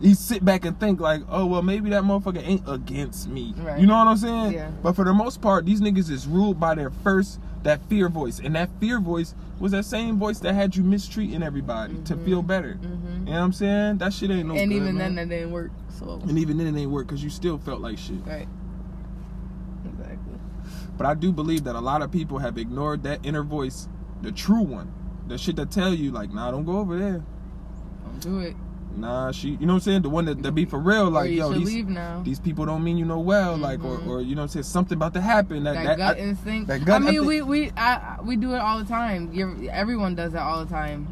he 0.00 0.14
sit 0.14 0.44
back 0.44 0.64
and 0.64 0.78
think 0.78 1.00
like, 1.00 1.22
oh 1.28 1.46
well, 1.46 1.62
maybe 1.62 1.90
that 1.90 2.02
motherfucker 2.02 2.46
ain't 2.46 2.62
against 2.68 3.28
me. 3.28 3.54
Right. 3.56 3.80
You 3.80 3.86
know 3.86 3.96
what 3.96 4.06
I'm 4.06 4.16
saying? 4.16 4.52
Yeah. 4.52 4.70
But 4.82 4.94
for 4.94 5.04
the 5.04 5.12
most 5.12 5.40
part, 5.40 5.66
these 5.66 5.80
niggas 5.80 6.10
is 6.10 6.26
ruled 6.26 6.60
by 6.60 6.74
their 6.74 6.90
first 6.90 7.40
that 7.64 7.80
fear 7.88 8.08
voice, 8.08 8.38
and 8.38 8.54
that 8.54 8.70
fear 8.80 9.00
voice 9.00 9.34
was 9.58 9.72
that 9.72 9.84
same 9.84 10.18
voice 10.18 10.38
that 10.40 10.54
had 10.54 10.76
you 10.76 10.84
mistreating 10.84 11.42
everybody 11.42 11.96
to 12.04 12.16
feel 12.18 12.42
better. 12.42 12.78
You 12.80 12.88
know 12.88 13.32
what 13.32 13.38
I'm 13.38 13.52
saying? 13.52 13.98
That 13.98 14.12
shit 14.12 14.30
ain't 14.30 14.46
no. 14.46 14.54
Mm-hmm. 14.54 14.62
and 14.62 14.70
good, 14.70 14.76
even 14.76 14.96
man. 14.96 15.14
then, 15.14 15.28
that 15.28 15.34
didn't 15.34 15.50
work. 15.50 15.72
So 15.98 16.20
and 16.22 16.38
even 16.38 16.58
then 16.58 16.74
it 16.74 16.80
ain't 16.80 16.90
work 16.90 17.08
because 17.08 17.24
you 17.24 17.30
still 17.30 17.58
felt 17.58 17.80
like 17.80 17.98
shit. 17.98 18.24
right. 18.24 18.48
Exactly. 19.84 20.38
But 20.96 21.06
I 21.06 21.14
do 21.14 21.32
believe 21.32 21.64
that 21.64 21.74
a 21.74 21.80
lot 21.80 22.02
of 22.02 22.12
people 22.12 22.38
have 22.38 22.58
ignored 22.58 23.02
that 23.04 23.24
inner 23.24 23.42
voice, 23.42 23.88
the 24.22 24.32
true 24.32 24.62
one, 24.62 24.92
the 25.26 25.38
shit 25.38 25.56
that 25.56 25.70
tell 25.70 25.92
you 25.92 26.10
like, 26.10 26.32
nah, 26.32 26.50
don't 26.50 26.64
go 26.64 26.78
over 26.78 26.98
there. 26.98 27.24
Don't 28.04 28.20
do 28.20 28.38
it. 28.40 28.56
Nah, 28.96 29.30
she, 29.30 29.50
you 29.50 29.58
know 29.60 29.74
what 29.74 29.74
I'm 29.74 29.80
saying? 29.80 30.02
The 30.02 30.08
one 30.10 30.24
that, 30.24 30.42
that 30.42 30.52
be 30.52 30.64
for 30.64 30.78
real, 30.80 31.08
like, 31.08 31.30
yo, 31.30 31.52
these, 31.52 31.84
these 32.24 32.40
people 32.40 32.66
don't 32.66 32.82
mean 32.82 32.96
you 32.98 33.04
no 33.04 33.20
well, 33.20 33.56
like, 33.56 33.84
or, 33.84 33.98
Mhm. 33.98 34.06
or 34.08 34.20
you 34.22 34.34
know, 34.34 34.40
what 34.42 34.44
I'm 34.44 34.48
saying 34.48 34.62
something 34.64 34.96
about 34.96 35.14
to 35.14 35.20
happen. 35.20 35.62
That, 35.64 35.74
that, 35.74 35.84
that, 35.84 35.98
gut 35.98 36.16
I, 36.16 36.20
instinct. 36.20 36.66
that 36.68 36.84
gut- 36.84 37.02
I 37.02 37.04
mean, 37.04 37.24
we 37.24 37.42
we 37.42 37.70
I, 37.76 38.16
we 38.24 38.34
do 38.36 38.54
it 38.54 38.58
all 38.58 38.78
the 38.78 38.84
time. 38.84 39.30
You're, 39.32 39.54
everyone 39.70 40.14
does 40.16 40.34
it 40.34 40.38
all 40.40 40.64
the 40.64 40.70
time. 40.70 41.06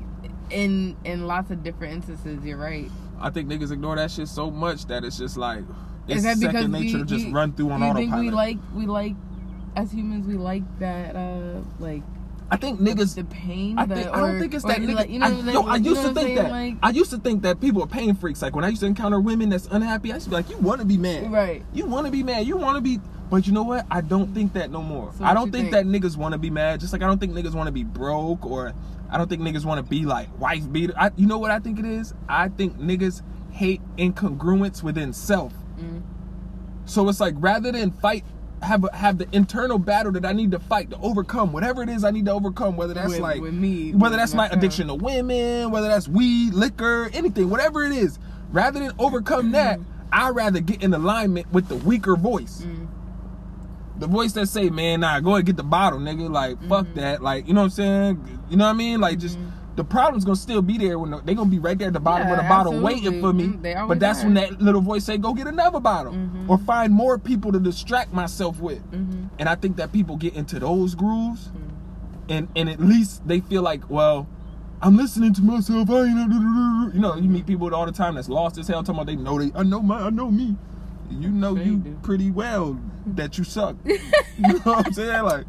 In 0.50 0.96
in 1.04 1.26
lots 1.26 1.50
of 1.50 1.62
different 1.62 1.94
instances, 1.94 2.44
you're 2.44 2.56
right. 2.58 2.90
I 3.20 3.30
think 3.30 3.48
niggas 3.48 3.70
ignore 3.72 3.96
that 3.96 4.10
shit 4.10 4.28
so 4.28 4.50
much 4.50 4.86
that 4.86 5.04
it's 5.04 5.18
just 5.18 5.36
like 5.36 5.64
it's 6.08 6.18
Is 6.18 6.22
that 6.24 6.38
second 6.38 6.70
nature 6.72 6.98
we, 6.98 7.02
to 7.04 7.08
just 7.08 7.26
we- 7.26 7.32
run 7.32 7.52
through 7.52 7.70
on 7.70 7.80
you 7.80 7.86
autopilot. 7.86 8.10
think 8.10 8.20
we 8.22 8.30
like 8.30 8.58
we 8.74 8.86
like 8.86 9.14
as 9.76 9.92
humans 9.92 10.26
we 10.26 10.34
like 10.34 10.62
that 10.80 11.14
uh 11.16 11.60
like 11.78 12.02
I 12.50 12.56
think 12.56 12.80
niggas. 12.80 13.16
the 13.16 13.24
pain. 13.24 13.78
I 13.78 13.86
the, 13.86 13.94
think 13.96 14.08
I 14.08 14.20
don't 14.20 14.36
or- 14.36 14.40
think 14.40 14.54
it's 14.54 14.64
that 14.64 14.78
nigga. 14.78 14.94
like- 14.94 15.10
you 15.10 15.18
know, 15.18 15.26
I, 15.26 15.30
like, 15.30 15.54
yo, 15.54 15.62
I 15.62 15.76
used 15.76 16.02
to 16.02 16.14
think 16.14 16.36
that. 16.36 16.50
Like, 16.50 16.74
I 16.82 16.90
used 16.90 17.10
to 17.10 17.18
think 17.18 17.42
that 17.42 17.60
people 17.60 17.82
are 17.82 17.88
pain 17.88 18.14
freaks. 18.14 18.40
Like 18.42 18.54
when 18.54 18.64
I 18.64 18.68
used 18.68 18.80
to 18.80 18.86
encounter 18.86 19.20
women 19.20 19.48
that's 19.48 19.66
unhappy, 19.66 20.12
I 20.12 20.14
used 20.14 20.24
to 20.26 20.30
be 20.30 20.36
like, 20.36 20.48
"You 20.50 20.56
want 20.58 20.80
to 20.80 20.86
be 20.86 20.96
mad, 20.96 21.30
Right. 21.32 21.64
You 21.72 21.86
want 21.86 22.06
to 22.06 22.12
be 22.12 22.22
mad. 22.22 22.46
You 22.46 22.56
want 22.56 22.76
to 22.76 22.80
be." 22.80 23.00
But 23.28 23.48
you 23.48 23.52
know 23.52 23.64
what? 23.64 23.84
I 23.90 24.00
don't 24.00 24.32
think 24.32 24.52
that 24.52 24.70
no 24.70 24.80
more. 24.82 25.12
So 25.18 25.24
I 25.24 25.34
don't 25.34 25.50
think, 25.50 25.72
think? 25.72 25.72
that 25.72 25.86
niggas 25.86 26.16
want 26.16 26.32
to 26.32 26.38
be 26.38 26.50
mad. 26.50 26.78
Just 26.78 26.92
like 26.92 27.02
I 27.02 27.06
don't 27.06 27.18
think 27.18 27.32
niggas 27.32 27.54
want 27.54 27.66
to 27.66 27.72
be 27.72 27.82
broke, 27.82 28.46
or 28.46 28.72
I 29.10 29.18
don't 29.18 29.28
think 29.28 29.42
niggas 29.42 29.64
want 29.64 29.84
to 29.84 29.90
be 29.90 30.04
like 30.04 30.28
wife 30.38 30.70
beater. 30.70 30.94
I, 30.96 31.10
you 31.16 31.26
know 31.26 31.38
what 31.38 31.50
I 31.50 31.58
think 31.58 31.80
it 31.80 31.84
is? 31.84 32.14
I 32.28 32.48
think 32.48 32.78
niggas 32.78 33.22
hate 33.50 33.80
incongruence 33.96 34.82
within 34.84 35.12
self. 35.12 35.52
Mm. 35.80 36.02
So 36.84 37.08
it's 37.08 37.18
like 37.18 37.34
rather 37.38 37.72
than 37.72 37.90
fight, 37.90 38.24
have 38.62 38.84
a, 38.84 38.96
have 38.96 39.18
the 39.18 39.26
internal 39.32 39.78
battle 39.78 40.12
that 40.12 40.24
I 40.24 40.32
need 40.32 40.50
to 40.52 40.58
fight 40.58 40.90
to 40.90 40.98
overcome 40.98 41.52
whatever 41.52 41.82
it 41.82 41.88
is 41.88 42.04
I 42.04 42.10
need 42.10 42.24
to 42.26 42.32
overcome. 42.32 42.76
Whether 42.76 42.94
that's 42.94 43.10
With- 43.10 43.20
like 43.20 43.40
with 43.40 43.54
me, 43.54 43.92
whether 43.92 44.16
that's 44.16 44.34
my 44.34 44.48
addiction 44.48 44.86
to 44.88 44.94
women, 44.94 45.70
whether 45.70 45.88
that's 45.88 46.08
weed, 46.08 46.54
liquor, 46.54 47.10
anything, 47.12 47.50
whatever 47.50 47.84
it 47.84 47.92
is. 47.92 48.18
Rather 48.52 48.78
than 48.80 48.92
overcome 48.98 49.52
that, 49.52 49.80
I 50.12 50.30
rather 50.30 50.60
get 50.60 50.82
in 50.82 50.94
alignment 50.94 51.52
with 51.52 51.68
the 51.68 51.76
weaker 51.76 52.16
voice. 52.16 52.62
Mm. 52.64 52.86
The 53.98 54.06
voice 54.06 54.32
that 54.34 54.46
say, 54.48 54.68
"Man, 54.70 55.00
nah, 55.00 55.20
go 55.20 55.34
ahead 55.34 55.46
get 55.46 55.56
the 55.56 55.62
bottle, 55.64 55.98
nigga." 55.98 56.30
Like, 56.30 56.58
fuck 56.68 56.86
Mm-hmm. 56.86 57.00
that. 57.00 57.22
Like, 57.22 57.48
you 57.48 57.54
know 57.54 57.60
what 57.62 57.64
I'm 57.66 57.70
saying? 57.70 58.40
You 58.50 58.56
know 58.56 58.64
what 58.66 58.70
I 58.70 58.74
mean? 58.74 59.00
Like, 59.00 59.18
just 59.18 59.38
the 59.76 59.84
problem's 59.84 60.24
gonna 60.24 60.36
still 60.36 60.62
be 60.62 60.78
there 60.78 60.98
when 60.98 61.10
they're 61.24 61.34
gonna 61.34 61.50
be 61.50 61.58
right 61.58 61.78
there 61.78 61.88
at 61.88 61.92
the 61.92 62.00
bottom 62.00 62.28
of 62.30 62.36
the 62.36 62.42
Yeah, 62.42 62.48
bottle 62.48 62.72
absolutely. 62.72 62.94
waiting 63.10 63.20
for 63.20 63.32
me. 63.32 63.44
Mhm, 63.48 63.88
But 63.88 64.00
that's 64.00 64.22
are. 64.22 64.24
when 64.26 64.34
that 64.34 64.60
little 64.60 64.80
voice 64.80 65.04
say, 65.04 65.18
"Go 65.18 65.34
get 65.34 65.46
another 65.46 65.80
bottle," 65.80 66.12
Mhm. 66.14 66.48
or 66.48 66.56
find 66.58 66.92
more 66.92 67.18
people 67.18 67.52
to 67.52 67.60
distract 67.60 68.12
myself 68.12 68.58
with. 68.60 68.82
Mhm. 68.90 69.28
And 69.38 69.48
I 69.48 69.54
think 69.54 69.76
that 69.76 69.92
people 69.92 70.16
get 70.16 70.34
into 70.34 70.58
those 70.58 70.94
grooves, 70.94 71.48
Mm. 71.48 72.30
and 72.30 72.48
and 72.56 72.68
at 72.70 72.80
least 72.80 73.26
they 73.28 73.40
feel 73.40 73.62
like, 73.62 73.82
well, 73.90 74.26
I'm 74.82 74.96
listening 74.96 75.32
to 75.34 75.42
myself. 75.42 75.90
I 75.90 76.04
ain't, 76.04 76.32
you 76.94 77.00
know, 77.00 77.14
you 77.16 77.28
meet 77.28 77.46
people 77.46 77.74
all 77.74 77.86
the 77.86 77.92
time 77.92 78.14
that's 78.16 78.28
lost 78.28 78.58
as 78.58 78.68
hell, 78.68 78.82
talking 78.82 78.94
about 78.96 79.06
they 79.06 79.16
know 79.16 79.38
they, 79.38 79.50
I 79.58 79.62
know 79.62 79.80
my, 79.82 80.00
I 80.06 80.10
know 80.10 80.30
me. 80.30 80.56
You 81.10 81.28
know 81.30 81.54
you 81.54 81.62
you 81.62 81.76
do. 81.76 81.96
pretty 82.02 82.30
well 82.30 82.76
that 83.14 83.38
you 83.38 83.44
suck. 83.44 83.76
you 83.84 83.98
know 84.38 84.58
what 84.64 84.86
I'm 84.88 84.92
saying? 84.92 85.22
Like, 85.22 85.44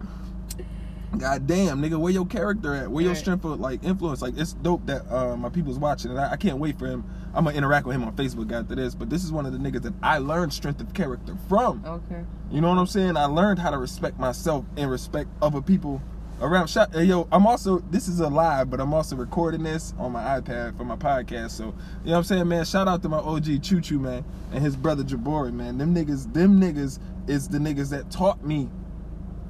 god 1.17 1.47
damn, 1.47 1.81
nigga, 1.81 1.97
where 1.99 2.11
your 2.11 2.25
character 2.25 2.73
at? 2.75 2.89
Where 2.91 3.03
your 3.03 3.13
Right. 3.13 3.17
strength 3.19 3.45
of 3.45 3.59
like 3.59 3.83
influence? 3.83 4.21
Like, 4.21 4.37
it's 4.37 4.53
dope 4.53 4.85
that 4.87 5.09
uh, 5.11 5.35
my 5.37 5.49
people's 5.49 5.79
watching, 5.79 6.11
and 6.11 6.19
I, 6.19 6.31
I 6.33 6.35
can't 6.37 6.57
wait 6.57 6.77
for 6.77 6.87
him. 6.87 7.03
I'm 7.33 7.45
gonna 7.45 7.55
interact 7.57 7.85
with 7.85 7.95
him 7.95 8.03
on 8.03 8.13
Facebook 8.15 8.51
after 8.51 8.75
this. 8.75 8.95
But 8.95 9.09
this 9.09 9.23
is 9.23 9.31
one 9.31 9.45
of 9.45 9.53
the 9.53 9.59
niggas 9.59 9.83
that 9.83 9.93
I 10.01 10.17
learned 10.17 10.53
strength 10.53 10.81
of 10.81 10.93
character 10.93 11.35
from. 11.47 11.83
Okay. 11.85 12.23
You 12.51 12.61
know 12.61 12.69
what 12.69 12.77
I'm 12.77 12.87
saying? 12.87 13.15
I 13.17 13.25
learned 13.25 13.59
how 13.59 13.69
to 13.69 13.77
respect 13.77 14.19
myself 14.19 14.65
and 14.75 14.89
respect 14.89 15.29
other 15.41 15.61
people 15.61 16.01
around. 16.41 16.67
Shout, 16.67 16.93
hey, 16.93 17.05
yo, 17.05 17.27
I'm 17.31 17.47
also 17.47 17.79
this 17.91 18.07
is 18.07 18.19
a 18.19 18.27
live, 18.27 18.69
but 18.69 18.79
I'm 18.79 18.93
also 18.93 19.15
recording 19.15 19.63
this 19.63 19.93
on 19.97 20.11
my 20.11 20.39
iPad 20.39 20.77
for 20.77 20.83
my 20.83 20.95
podcast. 20.95 21.51
So 21.51 21.65
you 21.65 21.71
know 21.71 22.11
what 22.11 22.17
I'm 22.17 22.23
saying, 22.25 22.47
man. 22.47 22.65
Shout 22.65 22.87
out 22.87 23.01
to 23.03 23.09
my 23.09 23.17
OG 23.17 23.61
Choo 23.63 23.81
Choo 23.81 23.99
man 23.99 24.23
and 24.51 24.63
his 24.63 24.75
brother 24.75 25.03
Jabori, 25.03 25.53
man. 25.53 25.77
Them 25.77 25.95
niggas, 25.95 26.31
them 26.33 26.59
niggas 26.59 26.99
is 27.27 27.47
the 27.47 27.57
niggas 27.59 27.89
that 27.91 28.09
taught 28.11 28.43
me 28.43 28.69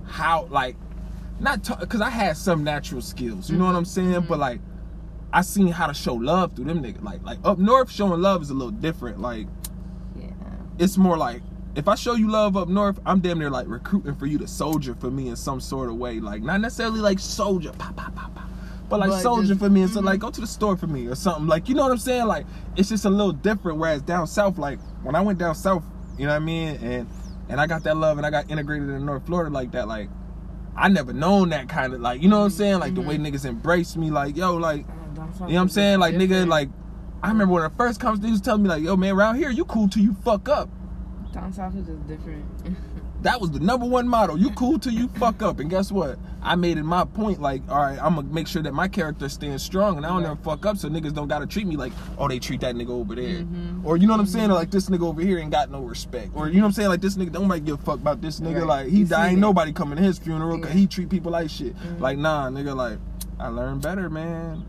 how 0.05 0.47
like 0.49 0.75
not 1.39 1.79
because 1.79 2.01
I 2.01 2.09
had 2.09 2.37
some 2.37 2.63
natural 2.63 3.01
skills. 3.01 3.49
You 3.49 3.57
know 3.57 3.65
what 3.65 3.75
I'm 3.75 3.85
saying? 3.85 4.25
But 4.27 4.39
like. 4.39 4.59
I 5.33 5.41
seen 5.41 5.67
how 5.67 5.87
to 5.87 5.93
show 5.93 6.13
love 6.13 6.55
through 6.55 6.65
them 6.65 6.81
niggas. 6.81 7.03
Like, 7.03 7.21
like 7.21 7.37
up 7.43 7.57
north, 7.59 7.91
showing 7.91 8.21
love 8.21 8.41
is 8.41 8.49
a 8.49 8.53
little 8.53 8.71
different. 8.71 9.19
Like, 9.19 9.45
Yeah. 10.17 10.29
it's 10.79 10.97
more 10.97 11.17
like 11.17 11.41
if 11.75 11.89
I 11.89 11.95
show 11.95 12.13
you 12.15 12.29
love 12.31 12.55
up 12.55 12.69
north, 12.69 12.97
I'm 13.05 13.19
damn 13.19 13.37
near 13.37 13.49
like 13.49 13.67
recruiting 13.67 14.15
for 14.15 14.25
you 14.25 14.37
to 14.39 14.47
soldier 14.47 14.95
for 14.95 15.11
me 15.11 15.27
in 15.27 15.35
some 15.35 15.59
sort 15.59 15.89
of 15.89 15.95
way. 15.97 16.21
Like 16.21 16.41
not 16.43 16.61
necessarily 16.61 17.01
like 17.01 17.19
soldier, 17.19 17.71
pop, 17.73 17.97
pop, 17.97 18.15
pop, 18.15 18.33
pop. 18.35 18.49
But 18.89 19.01
like 19.01 19.21
soldier 19.21 19.49
just- 19.49 19.59
for 19.59 19.69
me 19.69 19.81
and 19.81 19.91
so 19.91 19.99
mhm. 19.99 20.05
like 20.05 20.19
go 20.21 20.31
to 20.31 20.39
the 20.41 20.47
store 20.47 20.77
for 20.77 20.87
me 20.87 21.07
or 21.07 21.13
something. 21.13 21.45
Like 21.45 21.67
you 21.67 21.75
know 21.75 21.83
what 21.83 21.91
I'm 21.91 21.97
saying? 21.97 22.25
Like 22.25 22.45
it's 22.77 22.87
just 22.87 23.03
a 23.03 23.09
little 23.09 23.33
different. 23.33 23.79
Whereas 23.79 24.01
down 24.01 24.27
south, 24.27 24.57
like 24.57 24.79
when 25.03 25.13
I 25.13 25.19
went 25.21 25.39
down 25.39 25.55
south, 25.55 25.83
you 26.17 26.25
know 26.25 26.31
what 26.31 26.41
I 26.41 26.45
mean? 26.45 26.77
And 26.77 27.07
and 27.49 27.59
I 27.59 27.67
got 27.67 27.83
that 27.83 27.97
love 27.97 28.17
and 28.17 28.25
I 28.25 28.29
got 28.31 28.49
integrated 28.49 28.89
in 28.89 29.05
North 29.05 29.25
Florida 29.25 29.51
like 29.51 29.71
that, 29.73 29.89
like 29.89 30.09
I 30.77 30.89
never 30.89 31.11
known 31.13 31.49
that 31.49 31.67
kind 31.69 31.93
of 31.93 32.01
like, 32.01 32.21
you 32.21 32.29
know 32.29 32.39
what 32.39 32.45
I'm 32.45 32.51
saying? 32.51 32.79
Like 32.79 32.93
the 32.95 33.01
way 33.01 33.17
Mhm. 33.17 33.27
niggas 33.33 33.45
embrace 33.45 33.95
me, 33.95 34.11
like, 34.11 34.37
yo, 34.37 34.55
like, 34.55 34.85
you 34.85 34.85
know 35.15 35.23
what 35.39 35.49
I'm 35.61 35.69
saying? 35.69 35.99
Like, 35.99 36.15
nigga, 36.15 36.47
like, 36.47 36.69
I 37.23 37.29
remember 37.29 37.53
when 37.55 37.63
the 37.63 37.71
first 37.71 37.99
conversation 37.99 38.31
was 38.31 38.41
telling 38.41 38.61
me, 38.63 38.69
like, 38.69 38.83
yo, 38.83 38.95
man, 38.95 39.15
around 39.15 39.35
here, 39.37 39.49
you 39.49 39.65
cool 39.65 39.87
till 39.89 40.03
you 40.03 40.13
fuck 40.23 40.47
up. 40.47 40.69
down 41.33 41.51
south 41.51 41.75
is 41.75 41.85
just 41.87 42.07
different. 42.07 42.45
That 43.27 43.41
was 43.41 43.51
the 43.51 43.59
number 43.59 43.85
one 43.85 44.07
motto. 44.07 44.35
You 44.35 44.51
cool 44.51 44.79
till 44.79 44.93
you 44.93 45.09
fuck 45.09 45.41
up. 45.41 45.59
And 45.59 45.69
guess 45.69 45.91
what? 45.91 46.17
I 46.41 46.55
made 46.55 46.77
it 46.77 46.83
my 46.83 47.03
point, 47.03 47.41
like, 47.41 47.61
all 47.69 47.75
right, 47.81 47.99
I'm 48.01 48.15
gonna 48.15 48.29
make 48.31 48.47
sure 48.47 48.61
that 48.63 48.73
my 48.73 48.87
character 48.87 49.27
stands 49.27 49.61
strong 49.63 49.97
and 49.97 50.05
I 50.05 50.09
don't 50.09 50.19
Right. 50.23 50.27
ever 50.31 50.39
fuck 50.41 50.65
up 50.65 50.77
so 50.77 50.87
niggas 50.87 51.13
don't 51.13 51.27
gotta 51.27 51.45
treat 51.45 51.67
me 51.67 51.75
like, 51.75 51.91
oh, 52.17 52.29
they 52.29 52.39
treat 52.39 52.61
that 52.61 52.73
nigga 52.75 52.87
over 52.87 53.15
there. 53.15 53.41
Mhm. 53.43 53.81
Or 53.83 53.97
you 53.97 54.07
know 54.07 54.13
what 54.13 54.21
I'm 54.21 54.27
saying? 54.27 54.49
Or 54.49 54.53
like 54.53 54.71
this 54.71 54.87
nigga 54.89 55.01
over 55.05 55.19
here 55.21 55.39
ain't 55.39 55.51
got 55.51 55.69
no 55.69 55.81
respect. 55.81 56.31
Or 56.35 56.47
you 56.47 56.53
know 56.53 56.61
what 56.61 56.65
I'm 56.67 56.71
saying? 56.71 56.87
Like 56.87 57.01
this 57.01 57.17
nigga 57.17 57.33
don't 57.33 57.41
nobody 57.43 57.59
give 57.59 57.81
a 57.81 57.83
fuck 57.83 57.95
about 57.95 58.21
this 58.21 58.39
nigga. 58.39 58.59
Right. 58.59 58.85
Like 58.85 58.87
he 58.87 59.03
died, 59.03 59.31
ain't 59.31 59.41
nobody 59.41 59.73
coming 59.73 59.97
to 59.97 60.03
his 60.05 60.17
funeral 60.17 60.57
cause 60.59 60.69
Yeah. 60.69 60.75
he 60.77 60.87
treat 60.87 61.09
people 61.09 61.33
like 61.33 61.49
shit. 61.49 61.75
Mhm. 61.77 61.99
Like 61.99 62.17
nah, 62.17 62.47
nigga, 62.49 62.73
like 62.77 62.97
I 63.41 63.49
learned 63.49 63.81
better, 63.81 64.09
man. 64.09 64.63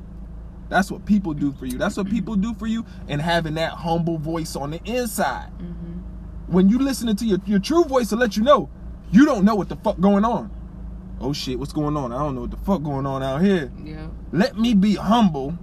That's 0.69 0.91
what 0.91 1.07
people 1.07 1.33
do 1.33 1.53
for 1.53 1.65
you. 1.65 1.79
That's 1.79 1.97
what 1.97 2.11
people 2.11 2.35
do 2.35 2.55
for 2.55 2.67
you, 2.67 2.85
and 3.09 3.23
having 3.23 3.55
that 3.55 3.73
humble 3.73 4.19
voice 4.19 4.57
on 4.57 4.73
the 4.73 4.81
inside. 4.85 5.51
hmm 5.59 5.78
When 6.49 6.69
you 6.69 6.79
listening 6.79 7.17
to 7.17 7.25
your, 7.25 7.39
your 7.47 7.59
true 7.59 7.85
voice 7.85 8.09
to 8.09 8.17
let 8.17 8.37
you 8.37 8.43
know, 8.43 8.71
you 9.11 9.25
don't 9.25 9.45
know 9.45 9.55
what 9.55 9.69
the 9.69 9.77
fuck 9.77 10.01
going 10.01 10.25
on. 10.25 10.51
Oh 11.21 11.33
shit, 11.33 11.59
what's 11.59 11.73
going 11.73 11.97
on? 11.97 12.13
I 12.13 12.19
don't 12.19 12.35
know 12.35 12.43
what 12.43 12.51
the 12.51 12.57
fuck 12.59 12.83
going 12.83 13.07
on 13.07 13.23
out 13.23 13.43
here. 13.43 13.73
Yeah. 13.83 14.09
Let 14.33 14.59
me 14.59 14.75
be 14.75 14.95
humble 14.95 15.59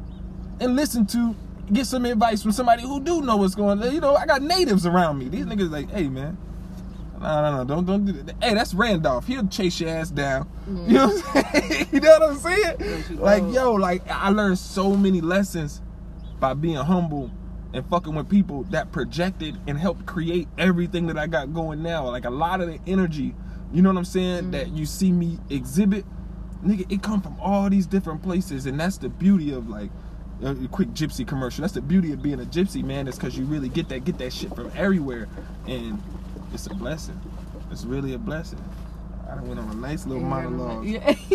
and 0.60 0.76
listen 0.76 1.06
to 1.08 1.36
get 1.72 1.86
some 1.88 2.06
advice 2.06 2.42
from 2.42 2.52
somebody 2.52 2.84
who 2.84 3.02
do 3.02 3.22
know 3.22 3.38
what's 3.38 3.56
going 3.56 3.82
on. 3.82 3.94
You 3.94 4.02
know, 4.02 4.16
I 4.16 4.26
got 4.26 4.42
natives 4.42 4.86
around 4.86 5.18
me. 5.18 5.30
These 5.30 5.46
niggas 5.46 5.72
like, 5.72 5.90
hey 5.90 6.08
man. 6.10 6.38
No, 7.20 7.42
no, 7.42 7.58
no, 7.58 7.64
don't 7.64 7.86
don't 7.86 8.06
do 8.06 8.12
that. 8.12 8.36
Hey, 8.44 8.54
that's 8.54 8.74
Randolph. 8.74 9.26
He'll 9.26 9.48
chase 9.48 9.80
your 9.80 9.90
ass 9.90 10.10
down. 10.12 10.50
You 10.68 10.94
know 10.94 11.08
what 11.08 11.36
I'm 11.36 11.62
saying? 11.62 11.88
you 11.94 12.00
know 12.02 12.20
what 12.20 12.30
I'm 12.30 12.38
saying? 12.38 13.20
Like, 13.20 13.44
yo, 13.54 13.74
like 13.74 14.04
I 14.10 14.30
learned 14.30 14.60
so 14.60 14.96
many 14.96 15.22
lessons 15.22 15.82
by 16.40 16.54
being 16.54 16.76
humble 16.76 17.32
and 17.76 17.86
fucking 17.90 18.16
with 18.16 18.30
people 18.30 18.64
that 18.72 18.92
projected 18.94 19.58
and 19.68 19.78
helped 19.78 20.06
create 20.06 20.48
everything 20.58 21.08
that 21.08 21.18
I 21.18 21.28
got 21.28 21.54
going 21.54 21.84
now. 21.84 22.08
Like 22.10 22.24
a 22.24 22.30
lot 22.30 22.62
of 22.62 22.68
the 22.68 22.80
energy, 22.88 23.36
you 23.74 23.82
know 23.82 23.90
what 23.90 23.98
I'm 23.98 24.06
saying, 24.06 24.46
Mhm. 24.46 24.52
that 24.52 24.70
you 24.70 24.86
see 24.86 25.12
me 25.12 25.40
exhibit, 25.50 26.06
nigga, 26.66 26.90
it 26.90 27.04
come 27.04 27.22
from 27.22 27.36
all 27.42 27.70
these 27.70 27.86
different 27.86 28.24
places, 28.24 28.66
and 28.66 28.80
that's 28.80 28.98
the 28.98 29.10
beauty 29.10 29.52
of 29.52 29.68
like 29.68 29.90
a 30.42 30.56
quick 30.70 30.94
gypsy 30.94 31.28
commercial. 31.28 31.64
That's 31.64 31.74
the 31.74 31.82
beauty 31.82 32.14
of 32.14 32.22
being 32.22 32.40
a 32.40 32.46
gypsy, 32.46 32.82
man. 32.82 33.10
Is 33.10 33.16
because 33.16 33.38
you 33.38 33.44
really 33.44 33.68
get 33.68 33.90
that 33.90 34.06
get 34.06 34.18
that 34.20 34.32
shit 34.32 34.56
from 34.56 34.72
everywhere, 34.76 35.28
and 35.68 36.02
it's 36.54 36.68
a 36.68 36.74
blessing. 36.74 37.20
It's 37.72 37.84
really 37.84 38.14
a 38.14 38.18
blessing. 38.18 38.60
I 39.30 39.36
done 39.36 39.48
went 39.50 39.60
on 39.60 39.70
a 39.70 39.76
nice 39.76 40.06
little 40.06 40.24
monologue. 40.24 40.86
Yeah. 40.86 41.14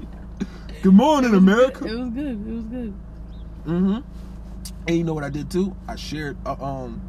Good 0.82 0.94
morning, 0.94 1.34
America. 1.34 1.84
It 1.84 1.94
was 1.98 2.08
good. 2.10 2.48
It 2.48 2.54
was 2.54 2.64
good. 2.64 2.94
Mm-hmm. 3.66 3.98
And 4.88 4.96
you 4.96 5.04
know 5.04 5.12
what 5.12 5.24
I 5.24 5.28
did 5.30 5.50
too? 5.50 5.76
I 5.86 5.96
shared. 5.96 6.36
Uh, 6.46 6.56
um, 6.58 7.00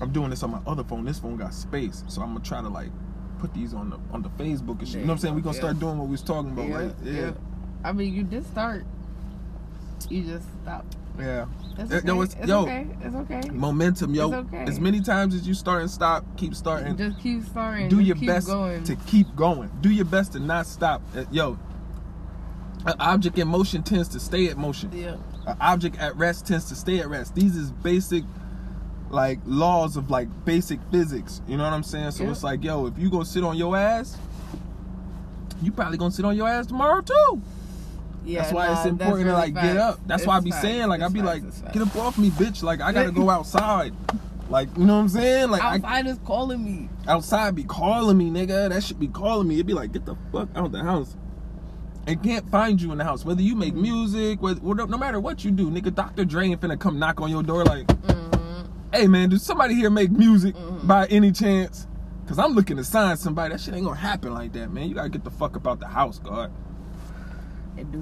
I'm 0.00 0.12
doing 0.12 0.30
this 0.30 0.42
on 0.42 0.50
my 0.52 0.60
other 0.66 0.84
phone. 0.84 1.04
This 1.04 1.18
phone 1.18 1.36
got 1.36 1.52
space, 1.52 2.04
so 2.08 2.22
I'm 2.22 2.32
gonna 2.32 2.44
try 2.44 2.60
to 2.62 2.68
like 2.68 2.90
put 3.40 3.52
these 3.54 3.74
on 3.74 3.90
the 3.90 3.98
on 4.12 4.22
the 4.22 4.28
Facebook 4.30 4.78
and 4.78 4.86
shit. 4.88 4.96
You 4.96 5.00
know 5.00 5.06
what 5.08 5.12
I'm 5.14 5.18
saying? 5.18 5.34
We 5.34 5.42
gonna 5.42 5.56
Yeah. 5.56 5.60
start 5.62 5.80
doing 5.80 5.98
what 5.98 6.06
we 6.06 6.12
was 6.12 6.22
talking 6.22 6.52
about. 6.52 6.68
Yeah, 6.68 6.76
like, 6.78 6.92
yeah, 7.02 7.12
yeah. 7.12 7.30
I 7.84 7.92
mean, 7.92 8.14
you 8.14 8.22
did 8.22 8.46
start. 8.46 8.84
You 10.08 10.22
just 10.22 10.46
stopped. 10.62 10.96
yeah. 11.18 11.46
It's 11.78 11.92
okay. 11.92 12.06
no, 12.06 12.22
it's- 12.22 12.36
it's 12.38 12.48
yo. 12.48 12.62
okay. 12.62 12.86
It's 13.02 13.14
okay. 13.14 13.40
Momentum, 13.50 14.14
yo. 14.14 14.26
It's 14.32 14.34
okay. 14.48 14.64
As 14.64 14.78
many 14.80 15.00
times 15.00 15.34
as 15.34 15.46
you 15.46 15.54
start 15.54 15.82
and 15.82 15.90
stop, 15.90 16.24
keep 16.36 16.54
starting. 16.54 16.96
Just 16.96 17.18
keep 17.20 17.44
starting. 17.44 17.88
do 17.88 17.96
just 17.96 18.06
your 18.06 18.16
keep 18.16 18.26
best 18.28 18.46
going. 18.46 18.84
to 18.84 18.96
keep 18.96 19.34
going. 19.36 19.70
Do 19.80 19.90
your 19.90 20.04
best 20.04 20.32
to 20.32 20.40
not 20.40 20.66
stop. 20.66 21.02
Uh, 21.16 21.24
Yo, 21.30 21.58
an 22.86 22.94
object 23.00 23.38
in 23.38 23.48
motion 23.48 23.82
tends 23.82 24.08
to 24.08 24.20
stay 24.20 24.48
at 24.48 24.56
motion. 24.58 24.90
Yeah. 24.92 25.16
An 25.46 25.56
object 25.60 25.98
at 25.98 26.16
rest 26.16 26.46
tends 26.46 26.66
to 26.66 26.74
stay 26.74 26.98
at 27.00 27.08
rest. 27.08 27.34
These 27.34 27.56
is 27.56 27.70
basic, 27.70 28.24
like 29.10 29.38
laws 29.46 29.96
of 29.96 30.10
like 30.10 30.28
basic 30.44 30.80
physics. 30.90 31.40
You 31.46 31.56
know 31.56 31.64
what 31.64 31.72
I'm 31.72 31.82
saying? 31.82 32.12
So 32.12 32.24
Yeah. 32.24 32.30
it's 32.30 32.42
like, 32.42 32.64
yo, 32.64 32.86
if 32.86 32.98
you 32.98 33.10
gonna 33.10 33.24
sit 33.24 33.44
on 33.44 33.56
your 33.56 33.76
ass, 33.76 34.16
you 35.62 35.70
probably 35.72 35.98
gonna 35.98 36.10
sit 36.10 36.24
on 36.24 36.36
your 36.36 36.48
ass 36.48 36.66
tomorrow 36.66 37.00
too. 37.02 37.40
Yeah. 38.24 38.42
that's 38.42 38.52
why 38.52 38.66
nah, 38.68 38.76
it's 38.76 38.86
important 38.86 39.26
to 39.26 39.30
really 39.32 39.52
like 39.52 39.54
get 39.54 39.76
up. 39.76 39.98
That's 40.06 40.24
why 40.26 40.36
I 40.36 40.40
be 40.40 40.50
facts. 40.50 40.62
saying 40.62 40.88
like 40.88 41.00
I 41.02 41.06
It's 41.06 41.14
be 41.14 41.20
facts. 41.20 41.62
like, 41.62 41.72
get 41.72 41.82
up 41.82 41.96
off 41.96 42.18
me, 42.18 42.30
bitch. 42.30 42.62
Like 42.62 42.80
I 42.80 42.92
gotta 42.92 43.10
go 43.12 43.28
outside. 43.30 43.92
Like 44.48 44.68
you 44.76 44.84
know 44.84 44.94
what 44.96 45.00
I'm 45.02 45.08
saying? 45.08 45.50
Like 45.50 45.62
I, 45.62 45.74
Outside 45.76 46.06
is 46.06 46.18
calling 46.24 46.62
me. 46.64 46.88
outside 47.08 47.54
be 47.54 47.64
calling 47.64 48.18
me, 48.18 48.30
nigga. 48.30 48.68
That 48.68 48.82
should 48.84 49.00
be 49.00 49.08
calling 49.08 49.48
me. 49.48 49.54
It'd 49.56 49.66
be 49.66 49.72
like, 49.72 49.92
get 49.92 50.04
the 50.04 50.14
fuck 50.30 50.48
out 50.54 50.66
of 50.66 50.72
the 50.72 50.82
house. 50.82 51.16
And 52.06 52.20
can't 52.22 52.48
find 52.50 52.80
you 52.82 52.90
in 52.92 52.98
the 52.98 53.04
house. 53.04 53.24
Whether 53.24 53.42
you 53.42 53.54
make 53.54 53.74
music, 53.74 54.42
whether, 54.42 54.60
no 54.60 54.98
matter 54.98 55.20
what 55.20 55.44
you 55.44 55.50
do, 55.52 55.70
nigga. 55.70 55.94
Dr. 55.94 56.24
Dre 56.24 56.46
ain't 56.48 56.60
finna 56.60 56.78
come 56.78 56.98
knock 56.98 57.20
on 57.20 57.30
your 57.30 57.42
door 57.44 57.64
like, 57.64 57.86
Mm-hmm. 57.86 58.70
hey 58.92 59.06
man, 59.06 59.28
does 59.28 59.42
somebody 59.42 59.74
here 59.74 59.88
make 59.90 60.10
music 60.10 60.54
Mhm. 60.56 60.86
by 60.86 61.06
any 61.06 61.30
chance? 61.32 61.86
Cause 62.26 62.38
I'm 62.38 62.52
looking 62.54 62.76
to 62.78 62.84
sign 62.84 63.16
somebody. 63.16 63.52
That 63.52 63.60
shit 63.60 63.74
ain't 63.74 63.84
gonna 63.84 63.96
happen 63.96 64.32
like 64.34 64.52
that, 64.54 64.72
man. 64.72 64.88
You 64.88 64.94
gotta 64.94 65.08
get 65.10 65.22
the 65.24 65.30
fuck 65.30 65.54
about 65.56 65.80
the 65.80 65.86
house, 65.88 66.18
God. 66.18 66.50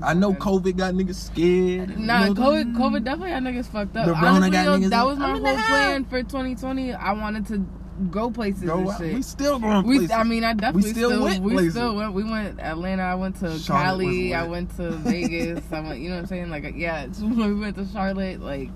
I 0.03 0.15
know 0.15 0.35
COVID 0.35 0.77
got 0.77 0.95
niggas 0.95 1.15
scared. 1.15 1.99
Nah, 1.99 2.25
you 2.27 2.35
know, 2.35 2.41
COVID, 2.41 2.75
COVID 2.77 3.05
definitely 3.05 3.31
had 3.31 3.43
niggas 3.45 3.67
fucked 3.67 3.97
up. 3.97 4.09
Honestly, 4.17 4.51
got 4.51 4.81
yo, 4.81 4.89
that 4.89 5.07
was 5.07 5.19
my 5.19 5.27
I'm 5.31 5.37
in 5.37 5.43
the 5.43 5.49
whole 5.49 5.57
plan 5.69 6.05
for 6.05 6.23
2020. 6.23 6.93
I 6.93 7.13
wanted 7.13 7.47
to 7.47 7.65
go 8.11 8.31
places 8.31 8.63
Go 8.65 8.79
and 8.79 8.89
out. 8.89 8.99
shit. 8.99 9.15
We 9.15 9.23
still 9.23 9.59
going 9.59 9.87
We, 9.87 9.97
places. 9.99 10.11
I 10.17 10.23
mean, 10.25 10.45
I 10.45 10.53
definitely 10.55 10.91
still 10.93 11.11
still, 11.11 11.23
went 11.25 11.43
we 11.43 11.53
places. 11.53 11.73
still 11.75 11.95
went. 11.97 12.13
We 12.15 12.25
went 12.25 12.61
Atlanta. 12.61 13.03
I 13.03 13.15
went 13.15 13.37
to 13.41 13.59
Charlotte 13.59 14.05
Cali. 14.05 14.35
I 14.35 14.45
went 14.47 14.75
to 14.77 14.91
Vegas. 14.93 15.65
I 15.73 15.81
went. 15.81 16.01
You 16.01 16.09
know 16.11 16.17
what 16.17 16.21
I'm 16.23 16.27
saying? 16.27 16.51
Like, 16.51 16.73
yeah, 16.77 17.03
it's- 17.05 17.21
we 17.21 17.55
went 17.55 17.77
to 17.77 17.87
Charlotte. 17.87 18.41
Like, 18.41 18.71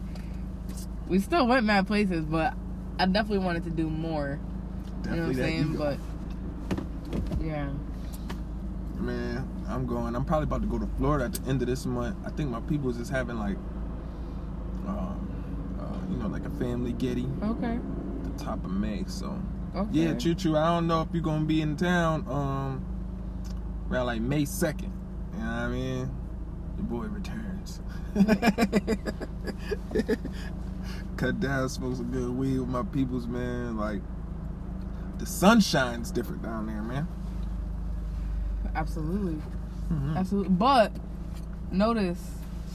we 1.09 1.19
still 1.19 1.47
went 1.47 1.65
mad 1.67 1.87
places, 1.87 2.25
but 2.25 2.55
I 2.99 3.07
definitely 3.07 3.45
wanted 3.45 3.65
to 3.65 3.71
do 3.71 3.89
more. 3.91 4.39
You 5.05 5.11
know 5.11 5.17
what 5.23 5.27
I'm 5.29 5.35
saying? 5.35 5.77
But 5.77 5.99
yeah, 7.43 7.69
Man, 8.99 9.47
I'm 9.69 9.87
going. 9.87 10.15
I'm 10.17 10.25
probably 10.25 10.45
about 10.45 10.63
to 10.63 10.67
go 10.69 10.79
to 10.79 10.87
Florida 10.97 11.25
at 11.27 11.33
the 11.35 11.49
end 11.51 11.61
of 11.63 11.69
this 11.69 11.85
month. 11.85 12.17
I 12.25 12.31
think 12.31 12.49
my 12.51 12.61
people 12.61 12.89
is 12.91 12.97
just 12.97 13.11
having 13.11 13.39
like, 13.39 13.57
um, 14.87 15.77
uh, 15.81 16.11
you 16.11 16.17
know, 16.17 16.29
like 16.29 16.45
a 16.47 16.51
family 16.51 16.93
getty 16.93 17.27
okay, 17.43 17.79
top 18.35 18.65
of 18.65 18.71
May. 18.71 19.05
So 19.07 19.39
okay. 19.75 19.89
yeah, 19.93 20.15
true, 20.15 20.35
true. 20.35 20.57
I 20.57 20.75
don't 20.75 20.87
know 20.87 21.03
if 21.03 21.09
you're 21.13 21.23
gonna 21.23 21.45
be 21.45 21.61
in 21.63 21.77
town 21.77 22.25
um 22.29 22.85
around 23.91 24.07
like 24.07 24.21
May 24.21 24.45
second. 24.45 24.93
You 25.35 25.39
know 25.41 25.45
what 25.45 25.53
I 25.53 25.69
mean? 25.69 26.11
The 26.77 26.83
boy 26.83 27.07
returns. 27.07 27.81
Cut 31.17 31.39
down, 31.41 31.69
smoke 31.69 31.97
some 31.97 32.11
good 32.11 32.31
weed 32.31 32.59
with 32.59 32.69
my 32.69 32.83
peoples, 32.83 33.27
man. 33.27 33.77
Like 33.77 34.01
the 35.19 35.27
sunshine's 35.27 36.11
different 36.11 36.43
down 36.43 36.67
there, 36.67 36.83
man. 36.83 37.07
Absolutely, 38.75 39.41
Mhm. 39.93 40.17
absolutely. 40.17 40.51
But 40.51 40.93
notice, 41.71 42.19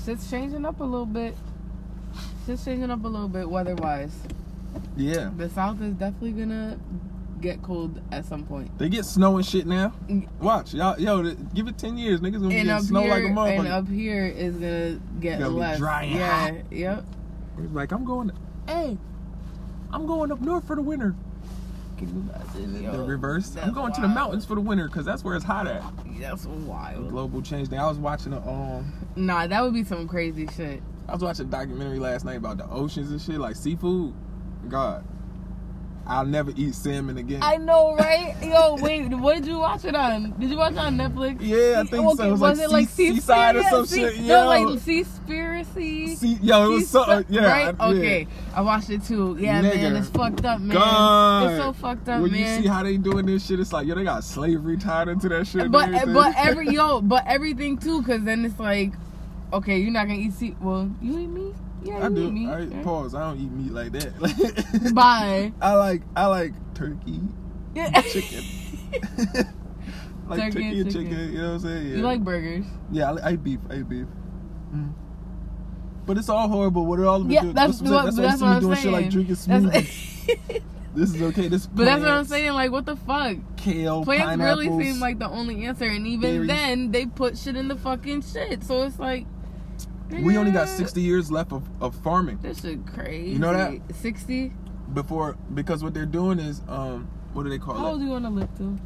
shit's 0.06 0.30
changing 0.30 0.66
up 0.66 0.80
a 0.80 0.84
little 0.84 1.06
bit. 1.06 1.36
Shit's 2.46 2.64
changing 2.64 2.90
up 2.90 3.04
a 3.04 3.08
little 3.08 3.28
bit 3.28 3.50
weather-wise. 3.50 4.16
Yeah. 4.96 5.32
The 5.36 5.50
South 5.50 5.82
is 5.82 5.94
definitely 5.94 6.34
gonna 6.34 6.78
get 7.42 7.62
cold 7.62 8.02
at 8.12 8.26
some 8.26 8.44
point. 8.44 8.78
They 8.78 8.90
get 8.90 9.06
snow 9.06 9.38
and 9.38 9.46
shit 9.46 9.66
now. 9.66 9.94
Mm. 10.08 10.28
Watch, 10.42 10.74
y'all, 10.74 11.00
yo, 11.00 11.34
give 11.54 11.68
it 11.68 11.78
ten 11.78 11.98
years, 11.98 12.20
niggas 12.20 12.34
gonna 12.34 12.50
be 12.50 12.58
And 12.58 12.68
getting 12.68 12.70
up 12.70 12.82
snow 12.84 13.02
here, 13.02 13.10
like 13.12 13.24
a 13.24 13.58
and 13.60 13.68
up 13.68 13.88
here 13.88 14.26
is 14.26 14.56
gonna 14.56 15.00
get 15.20 15.52
less. 15.52 15.78
dry 15.78 16.04
and 16.04 16.16
yeah, 16.16 16.52
hot. 16.52 16.72
yep. 16.72 17.06
He's 17.60 17.72
like, 17.72 17.92
I'm 17.92 18.06
going. 18.06 18.32
Hey, 18.68 18.98
I'm 19.92 20.06
going 20.06 20.32
up 20.32 20.42
north 20.42 20.66
for 20.68 20.76
the 20.76 20.82
winter. 20.82 21.16
The 22.00 23.04
reverse. 23.06 23.58
I'm 23.62 23.74
going 23.74 23.92
to 23.94 24.02
the 24.02 24.08
mountains 24.08 24.46
for 24.46 24.56
the 24.56 24.62
winter 24.62 24.88
because 24.88 25.06
that's 25.06 25.24
where 25.24 25.36
it's 25.36 25.44
hot 25.44 25.68
at. 25.68 25.84
That's 26.20 26.46
wild. 26.46 27.10
Global 27.10 27.42
change 27.42 27.68
thing. 27.70 27.80
I 27.80 27.88
was 27.88 27.98
watching 27.98 28.32
a 28.32 28.38
um, 28.38 28.94
Nah, 29.16 29.48
that 29.48 29.62
would 29.62 29.74
be 29.74 29.84
some 29.84 30.08
crazy 30.08 30.48
shit. 30.56 30.82
I 31.10 31.14
was 31.14 31.22
watching 31.22 31.48
a 31.48 31.50
documentary 31.50 32.00
last 32.00 32.24
night 32.24 32.38
about 32.38 32.58
the 32.58 32.70
oceans 32.70 33.12
and 33.12 33.22
shit, 33.22 33.38
like 33.40 33.56
seafood. 33.56 34.14
God, 34.68 35.04
I'll 36.10 36.26
never 36.26 36.52
eat 36.56 36.74
salmon 36.74 37.20
again. 37.20 37.40
I 37.44 37.58
know, 37.58 37.96
right? 37.96 38.36
Yo, 38.42 38.78
wait, 38.82 39.08
what 39.10 39.36
did 39.36 39.46
you 39.46 39.60
watch 39.60 39.86
it 39.86 39.94
on? 39.94 40.34
Did 40.40 40.50
you 40.50 40.58
watch 40.58 40.72
it 40.72 40.80
on 40.80 40.98
Netflix? 40.98 41.38
Yeah, 41.40 41.82
I 41.82 41.84
think 41.84 42.02
so. 42.18 42.32
Was 42.32 42.60
it 42.60 42.64
was 42.64 42.72
like 42.72 42.90
Sea- 42.90 43.12
Seaside 43.14 43.58
or 43.58 43.64
some 43.64 43.86
Sea- 43.86 44.10
shit, 44.10 44.20
No, 44.22 44.48
like 44.48 44.66
Seaspiracy. 44.80 46.18
See, 46.18 46.40
yo, 46.42 46.66
it 46.66 46.74
was 46.74 46.90
so 46.90 47.04
uh, 47.04 47.22
yeah, 47.30 47.46
right? 47.46 47.76
I- 47.80 47.92
yeah. 47.92 48.00
Okay, 48.00 48.28
I 48.56 48.62
watched 48.62 48.90
it 48.90 49.04
too. 49.04 49.38
Yeah, 49.40 49.62
man, 49.62 49.96
it's 49.98 50.10
fucked 50.10 50.46
up, 50.46 50.60
man. 50.62 50.76
God. 50.76 51.52
It's 51.52 51.62
so 51.64 51.74
fucked 51.74 52.10
up, 52.10 52.22
when 52.24 52.32
man. 52.32 52.40
you 52.40 52.64
see 52.64 52.68
how 52.68 52.82
they 52.82 52.98
doing 52.98 53.28
this 53.28 53.46
shit, 53.46 53.60
it's 53.60 53.72
like 53.72 53.86
yo, 53.86 53.94
they 53.94 54.04
got 54.04 54.24
slavery 54.24 54.78
tied 54.78 55.10
into 55.10 55.30
that 55.30 55.46
shit. 55.46 55.72
but 55.72 55.92
but 56.08 56.34
every 56.38 56.70
yo, 56.70 57.02
but 57.02 57.24
everything 57.28 57.78
too, 57.78 58.02
cause 58.02 58.24
then 58.24 58.46
it's 58.46 58.60
like, 58.60 58.94
okay, 59.54 59.78
you're 59.78 59.92
not 59.92 60.08
gonna 60.08 60.20
eat 60.20 60.34
sea. 60.34 60.56
Well, 60.60 60.90
you 61.04 61.20
eat 61.20 61.28
meat. 61.28 61.56
Yeah, 61.84 62.06
I 62.06 62.10
do. 62.10 62.32
meat. 62.32 62.48
I 62.48 62.60
right? 62.60 62.84
pause. 62.84 63.16
I 63.16 63.22
don't 63.22 63.40
eat 63.40 63.52
meat 63.52 63.72
like 63.72 63.92
that. 63.94 64.92
Bye. 64.94 65.54
I 65.62 65.74
like 65.76 66.02
I 66.16 66.26
like 66.26 66.54
turkey, 66.76 67.22
Yeah. 67.76 68.02
chicken. 68.02 68.44
like 70.28 70.40
Turkey 70.42 70.52
turkey 70.52 70.80
and 70.82 70.92
chicken. 70.92 71.10
chicken. 71.10 71.32
You 71.34 71.38
know 71.38 71.48
what 71.48 71.54
I'm 71.54 71.60
saying? 71.60 71.88
Yeah. 71.88 71.96
You 71.98 72.02
like 72.04 72.24
burgers? 72.24 72.66
Yeah, 72.92 73.12
I, 73.12 73.30
I 73.30 73.34
eat 73.34 73.44
beef. 73.44 73.60
I 73.70 73.76
eat 73.78 73.90
beef. 73.90 74.08
Mm. 74.74 74.94
But 76.06 76.18
it's 76.18 76.30
all 76.30 76.48
horrible. 76.48 76.86
What 76.86 77.00
are 77.00 77.06
all 77.06 77.22
of 77.22 77.32
Yeah, 77.32 77.42
doing? 77.42 77.54
that's 77.54 77.82
what, 77.82 77.92
what, 77.92 78.04
that's 78.06 78.18
you 78.18 78.24
that's 78.24 78.42
what 78.42 78.48
I'm 78.50 78.62
doing 78.62 78.76
saying. 78.76 78.84
shit 78.84 78.94
like 78.94 79.10
drinking 79.12 79.36
smoothies. 79.36 80.62
this 80.96 81.14
is 81.14 81.22
okay. 81.22 81.48
This 81.48 81.68
but 81.68 81.86
that's 81.86 82.02
what 82.02 82.12
I'm 82.12 82.26
saying. 82.26 82.54
Like, 82.54 82.72
what 82.72 82.86
the 82.86 82.96
fuck? 82.96 83.38
Kale, 83.58 84.04
Plants 84.04 84.42
really 84.42 84.68
seem 84.84 85.00
like 85.00 85.20
the 85.20 85.30
only 85.30 85.66
answer, 85.66 85.86
and 85.86 86.08
even 86.08 86.22
berries. 86.36 86.48
then, 86.48 86.92
they 86.92 87.06
put 87.06 87.38
shit 87.38 87.56
in 87.56 87.68
the 87.68 87.76
fucking 87.76 88.24
shit. 88.24 88.64
So 88.64 88.84
it's 88.84 88.98
like, 89.00 89.26
we 90.10 90.38
only 90.38 90.52
got 90.52 90.68
60 90.68 91.02
years 91.02 91.32
left 91.32 91.52
of, 91.54 91.64
of 91.82 91.96
farming 92.04 92.40
This 92.42 92.62
shit 92.62 92.86
crazy. 92.88 93.32
You 93.32 93.40
know 93.40 93.54
that? 93.54 93.96
Sixty. 93.96 94.52
before 94.94 95.38
because 95.54 95.84
what 95.84 95.94
they're 95.94 96.06
doing 96.06 96.40
is 96.40 96.62
um 96.68 97.08
what 97.34 97.44
do 97.44 97.50
they 97.50 97.60
call 97.60 97.76
it? 97.76 97.80
How 97.80 97.88
old 97.90 98.00
do 98.00 98.06
you 98.06 98.12
want 98.12 98.26
to 98.26 98.32
live 98.32 98.58
to? 98.58 98.78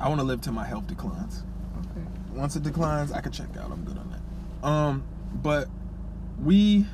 I 0.00 0.08
want 0.08 0.20
to 0.20 0.24
live 0.24 0.40
till 0.42 0.52
my 0.52 0.64
health 0.66 0.86
declines. 0.86 1.44
Okay. 1.78 2.06
Once 2.34 2.56
it 2.56 2.62
declines, 2.62 3.10
I 3.12 3.20
can 3.20 3.32
check 3.32 3.56
out. 3.56 3.70
I'm 3.70 3.84
good 3.84 3.96
on 3.98 4.10
that. 4.10 4.66
Um, 4.68 5.04
but 5.34 5.68
we 6.38 6.86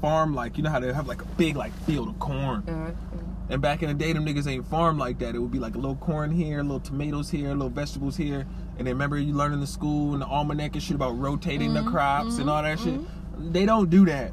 farm 0.00 0.34
like 0.34 0.56
you 0.56 0.62
know 0.62 0.70
how 0.70 0.78
they 0.80 0.92
have 0.92 1.06
like 1.06 1.22
a 1.22 1.26
big 1.36 1.56
like 1.56 1.72
field 1.84 2.08
of 2.08 2.18
corn. 2.18 2.66
Uh, 2.68 2.92
And 3.48 3.62
back 3.62 3.82
in 3.82 3.88
the 3.88 3.94
day, 3.94 4.12
them 4.12 4.26
niggas 4.26 4.46
ain't 4.50 4.66
farm 4.66 4.98
like 4.98 5.18
that. 5.20 5.34
It 5.34 5.38
would 5.38 5.52
be 5.52 5.58
like 5.60 5.74
a 5.74 5.78
little 5.78 5.96
corn 5.96 6.30
here, 6.32 6.60
a 6.60 6.62
little 6.62 6.80
tomatoes 6.80 7.30
here, 7.30 7.50
a 7.50 7.54
little 7.54 7.68
vegetables 7.68 8.16
here. 8.16 8.46
And 8.78 8.86
then 8.86 8.94
remember 8.94 9.18
you 9.18 9.32
learn 9.32 9.52
in 9.52 9.60
the 9.60 9.66
school 9.66 10.12
and 10.12 10.20
the 10.22 10.26
almanac 10.26 10.74
and 10.74 10.82
shit 10.82 10.94
about 10.94 11.18
rotating 11.18 11.72
the 11.74 11.80
Mhm, 11.80 11.90
crops 11.90 12.38
and 12.38 12.50
all 12.50 12.62
that 12.62 12.78
shit. 12.78 13.00
They 13.52 13.64
don't 13.66 13.88
do 13.90 14.04
that 14.06 14.32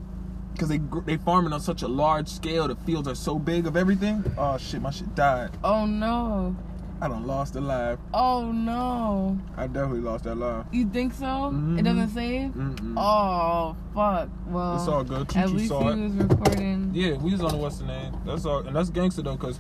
because 0.54 0.68
they 0.70 0.80
they 1.06 1.18
farming 1.18 1.54
on 1.54 1.60
such 1.62 1.82
a 1.82 1.88
large 1.88 2.28
scale. 2.28 2.68
The 2.68 2.76
fields 2.76 3.08
are 3.08 3.16
so 3.16 3.40
big 3.40 3.68
of 3.68 3.78
everything. 3.78 4.24
Oh 4.38 4.58
shit, 4.58 4.82
my 4.82 4.92
shit 4.92 5.14
died. 5.16 5.52
oh 5.64 5.86
no. 5.86 6.56
I 7.02 7.10
done 7.10 7.28
lost 7.28 7.56
a 7.58 7.60
life. 7.62 8.00
Oh 8.14 8.52
no. 8.54 9.38
I 9.58 9.68
definitely 9.68 10.00
lost 10.00 10.24
that 10.24 10.36
life. 10.36 10.66
You 10.72 10.86
think 10.88 11.14
so? 11.14 11.26
Mhm. 11.26 11.80
It 11.80 11.84
doesn't 11.84 12.10
save? 12.10 12.52
Mm-mm. 12.52 12.94
Oh 12.98 13.76
fuck. 13.94 14.30
Well, 14.48 14.76
it's 14.78 14.88
all 14.88 15.04
good. 15.04 15.36
at 15.36 15.50
least 15.52 15.68
saw 15.70 15.82
he 15.82 15.90
it. 15.90 16.04
was 16.04 16.14
recording. 16.14 16.92
Yeah, 16.94 17.18
we 17.18 17.32
was 17.32 17.42
on 17.42 17.52
the 17.52 17.58
Western 17.58 17.88
name. 17.88 18.14
That's 18.26 18.46
all, 18.46 18.60
and 18.60 18.76
that's 18.76 18.90
gangster 18.90 19.22
though, 19.22 19.36
cause 19.38 19.60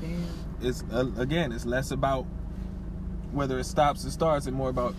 Damn. 0.00 0.24
it's 0.62 0.82
uh, 0.92 1.06
again, 1.16 1.52
it's 1.52 1.64
less 1.66 1.90
about 1.92 2.26
whether 3.32 3.58
it 3.58 3.64
stops 3.64 4.04
or 4.06 4.10
starts, 4.10 4.46
and 4.46 4.56
more 4.56 4.68
about 4.70 4.94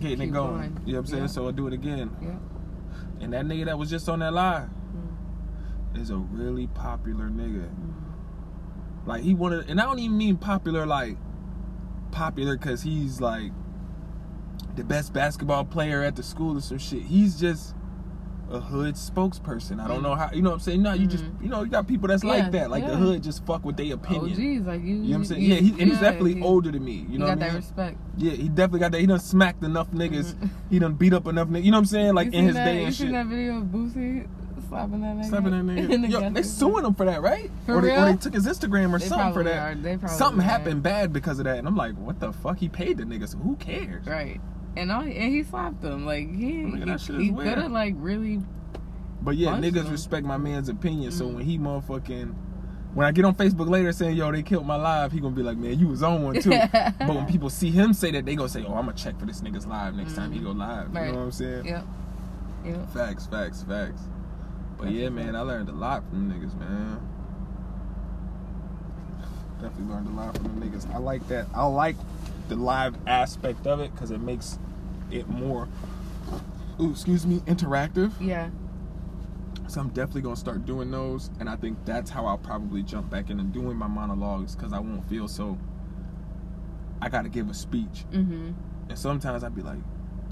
getting 0.00 0.18
Keep 0.18 0.28
it 0.28 0.32
going. 0.32 0.52
going. 0.56 0.80
You 0.86 0.92
know 0.92 0.98
what 1.00 1.04
I'm 1.04 1.06
saying? 1.06 1.22
Yeah. 1.24 1.28
So 1.28 1.46
I'll 1.46 1.52
do 1.52 1.66
it 1.66 1.72
again. 1.72 2.10
Yeah. 2.22 2.36
And 3.20 3.32
that 3.32 3.44
nigga 3.44 3.64
that 3.66 3.78
was 3.78 3.90
just 3.90 4.08
on 4.08 4.20
that 4.20 4.32
live 4.32 4.68
Mm. 4.94 6.00
is 6.00 6.10
a 6.10 6.16
really 6.16 6.66
popular 6.68 7.28
nigga. 7.28 7.68
Mm. 7.68 7.94
Like 9.06 9.22
he 9.22 9.34
wanted, 9.34 9.68
and 9.70 9.80
I 9.80 9.84
don't 9.84 9.98
even 9.98 10.16
mean 10.16 10.36
popular 10.36 10.86
like 10.86 11.16
popular 12.12 12.56
because 12.56 12.82
he's 12.82 13.20
like 13.20 13.52
the 14.76 14.84
best 14.84 15.12
basketball 15.12 15.64
player 15.64 16.02
at 16.02 16.14
the 16.16 16.22
school 16.22 16.56
or 16.56 16.60
some 16.60 16.78
shit. 16.78 17.02
He's 17.02 17.38
just 17.40 17.74
a 18.50 18.60
hood 18.60 18.94
spokesperson. 18.94 19.78
I 19.80 19.88
don't 19.88 20.00
Mm. 20.00 20.02
know 20.04 20.14
how. 20.14 20.30
You 20.32 20.42
know 20.42 20.50
what 20.50 20.54
I'm 20.56 20.60
saying? 20.60 20.82
No, 20.82 20.92
you 20.94 21.06
just 21.06 21.24
Mhm. 21.24 21.42
you 21.42 21.48
know 21.48 21.62
you 21.64 21.70
got 21.70 21.86
people 21.86 22.08
that's 22.08 22.24
Yeah, 22.24 22.30
like 22.30 22.52
that. 22.52 22.70
Like 22.70 22.86
the 22.86 22.96
hood 22.96 23.22
just 23.22 23.44
fuck 23.44 23.64
with 23.64 23.76
their 23.76 23.94
opinion. 23.94 24.22
Oh 24.22 24.26
opinion. 24.26 24.58
geez, 24.58 24.66
like 24.66 24.82
you. 24.82 24.86
You 24.88 24.94
know 25.02 25.08
what 25.10 25.14
I'm 25.16 25.24
saying? 25.26 25.42
you- 25.42 25.48
yeah, 25.54 25.60
he, 25.60 25.70
and 25.70 25.80
he's 25.90 26.00
definitely 26.00 26.34
he- 26.36 26.42
older 26.42 26.70
than 26.70 26.84
me. 26.84 26.92
You 26.92 27.06
You 27.10 27.18
know 27.18 27.26
got 27.26 27.36
what 27.38 27.42
I 27.44 27.46
that 27.46 27.52
mean? 27.52 27.56
respect. 27.56 27.96
Yeah, 28.16 28.30
he 28.32 28.48
definitely 28.48 28.80
got 28.80 28.92
that. 28.92 29.00
He 29.00 29.06
done 29.06 29.18
smacked 29.20 29.62
enough 29.64 29.90
niggas. 29.92 30.34
Mhm. 30.34 30.48
He 30.70 30.78
done 30.78 30.94
beat 30.94 31.12
up 31.12 31.26
enough 31.26 31.48
niggas. 31.48 31.64
You 31.64 31.70
know 31.72 31.76
what 31.76 31.80
I'm 31.82 31.86
saying? 31.86 32.14
Like 32.14 32.26
You 32.26 32.32
in 32.32 32.38
seen 32.38 32.46
his 32.46 32.54
that, 32.54 32.64
day 32.64 32.80
you 32.80 32.86
and 32.86 32.94
seen 32.94 33.06
shit. 33.08 33.12
that 33.14 33.26
video 33.26 33.58
of 33.58 33.64
Boosie 33.64 34.26
slapping 34.68 35.00
that 35.02 35.16
nigga? 35.16 35.24
Slapping 35.26 35.50
that 35.50 35.58
in 35.92 36.00
the 36.02 36.08
nigga. 36.08 36.10
Yo, 36.10 36.30
they 36.30 36.42
suing 36.42 36.84
him 36.84 36.94
for 36.94 37.04
that, 37.06 37.20
right? 37.22 37.50
For 37.66 37.76
or, 37.76 37.80
they, 37.82 37.96
or 37.96 38.04
they 38.06 38.16
took 38.16 38.34
his 38.34 38.46
Instagram 38.46 38.92
or 38.94 38.98
They 38.98 39.06
something 39.06 39.32
for 39.34 39.42
that. 39.44 39.58
are. 39.58 39.74
They 39.74 39.96
probably 39.96 40.16
Something 40.16 40.40
are. 40.40 40.44
happened 40.44 40.82
bad 40.82 41.12
because 41.12 41.38
of 41.38 41.44
that, 41.44 41.58
and 41.58 41.68
I'm 41.68 41.76
like, 41.76 41.94
what 41.96 42.18
the 42.20 42.32
fuck? 42.32 42.58
He 42.58 42.68
paid 42.68 42.96
the 42.98 43.04
niggas. 43.04 43.28
so 43.30 43.38
who 43.38 43.56
cares? 43.56 44.06
Right. 44.06 44.40
And 44.78 44.92
all, 44.92 45.02
and 45.02 45.12
he 45.12 45.42
slapped 45.42 45.82
him. 45.82 46.06
Like 46.06 46.32
he 46.34 46.64
Look 46.64 46.80
at 46.82 46.86
that 46.86 47.00
shit 47.00 47.16
he, 47.16 47.24
he 47.26 47.32
could 47.32 47.58
have 47.58 47.72
like 47.72 47.94
really 47.96 48.40
But 49.22 49.36
yeah, 49.36 49.52
niggas 49.56 49.84
him. 49.86 49.90
respect 49.90 50.24
my 50.24 50.36
man's 50.36 50.68
opinion. 50.68 51.10
So 51.10 51.26
Mhm. 51.26 51.34
when 51.34 51.44
he 51.44 51.58
motherfucking, 51.58 52.34
when 52.94 53.06
I 53.06 53.10
get 53.12 53.24
on 53.24 53.34
Facebook 53.34 53.68
later 53.68 53.90
saying, 53.92 54.16
yo, 54.16 54.30
they 54.30 54.42
killed 54.42 54.66
my 54.66 54.76
live, 54.76 55.10
he 55.12 55.18
gonna 55.20 55.34
be 55.34 55.42
like, 55.42 55.58
man, 55.58 55.78
you 55.78 55.88
was 55.88 56.02
on 56.02 56.22
one 56.22 56.40
too. 56.40 56.50
but 56.72 57.08
when 57.08 57.26
people 57.26 57.50
see 57.50 57.70
him 57.70 57.92
say 57.92 58.10
that, 58.12 58.24
they 58.24 58.36
gonna 58.36 58.48
say, 58.48 58.62
oh, 58.64 58.74
I'm 58.74 58.86
gonna 58.86 58.92
check 58.94 59.18
for 59.18 59.26
this 59.26 59.40
nigga's 59.40 59.66
live 59.66 59.94
next 59.94 60.14
time 60.14 60.30
he 60.32 60.38
go 60.38 60.52
live. 60.52 60.88
You 60.88 61.00
know 61.00 61.12
what 61.14 61.18
I'm 61.18 61.32
saying? 61.32 61.64
Yep. 61.66 61.84
Yep. 62.64 62.90
Facts, 62.92 63.26
facts, 63.26 63.62
facts. 63.64 64.02
But 64.76 64.84
That's 64.84 64.96
yeah, 64.96 65.08
man. 65.08 65.34
I 65.34 65.40
learned 65.40 65.68
a 65.68 65.72
lot 65.72 66.04
from 66.08 66.30
niggas, 66.30 66.56
man. 66.58 67.00
Definitely 69.60 69.92
learned 69.92 70.06
a 70.06 70.10
lot 70.12 70.36
from 70.36 70.44
them 70.44 70.60
niggas. 70.70 70.88
I 70.94 70.98
like 70.98 71.26
that. 71.28 71.46
I 71.52 71.66
like 71.66 71.96
the 72.48 72.54
live 72.56 72.94
aspect 73.08 73.66
of 73.66 73.80
it 73.80 73.92
because 73.92 74.12
it 74.12 74.20
makes 74.20 74.58
it 75.10 75.28
more, 75.28 75.68
ooh, 76.80 76.90
excuse 76.90 77.26
me, 77.26 77.40
interactive. 77.40 78.12
Yeah. 78.20 78.50
So 79.66 79.80
I'm 79.80 79.88
definitely 79.88 80.22
gonna 80.22 80.36
start 80.36 80.64
doing 80.64 80.90
those, 80.90 81.30
and 81.40 81.48
I 81.48 81.56
think 81.56 81.78
that's 81.84 82.10
how 82.10 82.24
I'll 82.26 82.38
probably 82.38 82.82
jump 82.82 83.10
back 83.10 83.28
into 83.30 83.44
doing 83.44 83.76
my 83.76 83.86
monologues 83.86 84.56
because 84.56 84.72
I 84.72 84.78
won't 84.78 85.04
feel 85.08 85.28
so. 85.28 85.58
I 87.00 87.08
gotta 87.08 87.28
give 87.28 87.48
a 87.50 87.54
speech, 87.54 88.04
Mhm. 88.12 88.54
and 88.88 88.98
sometimes 88.98 89.44
I'd 89.44 89.54
be 89.54 89.62
like, 89.62 89.78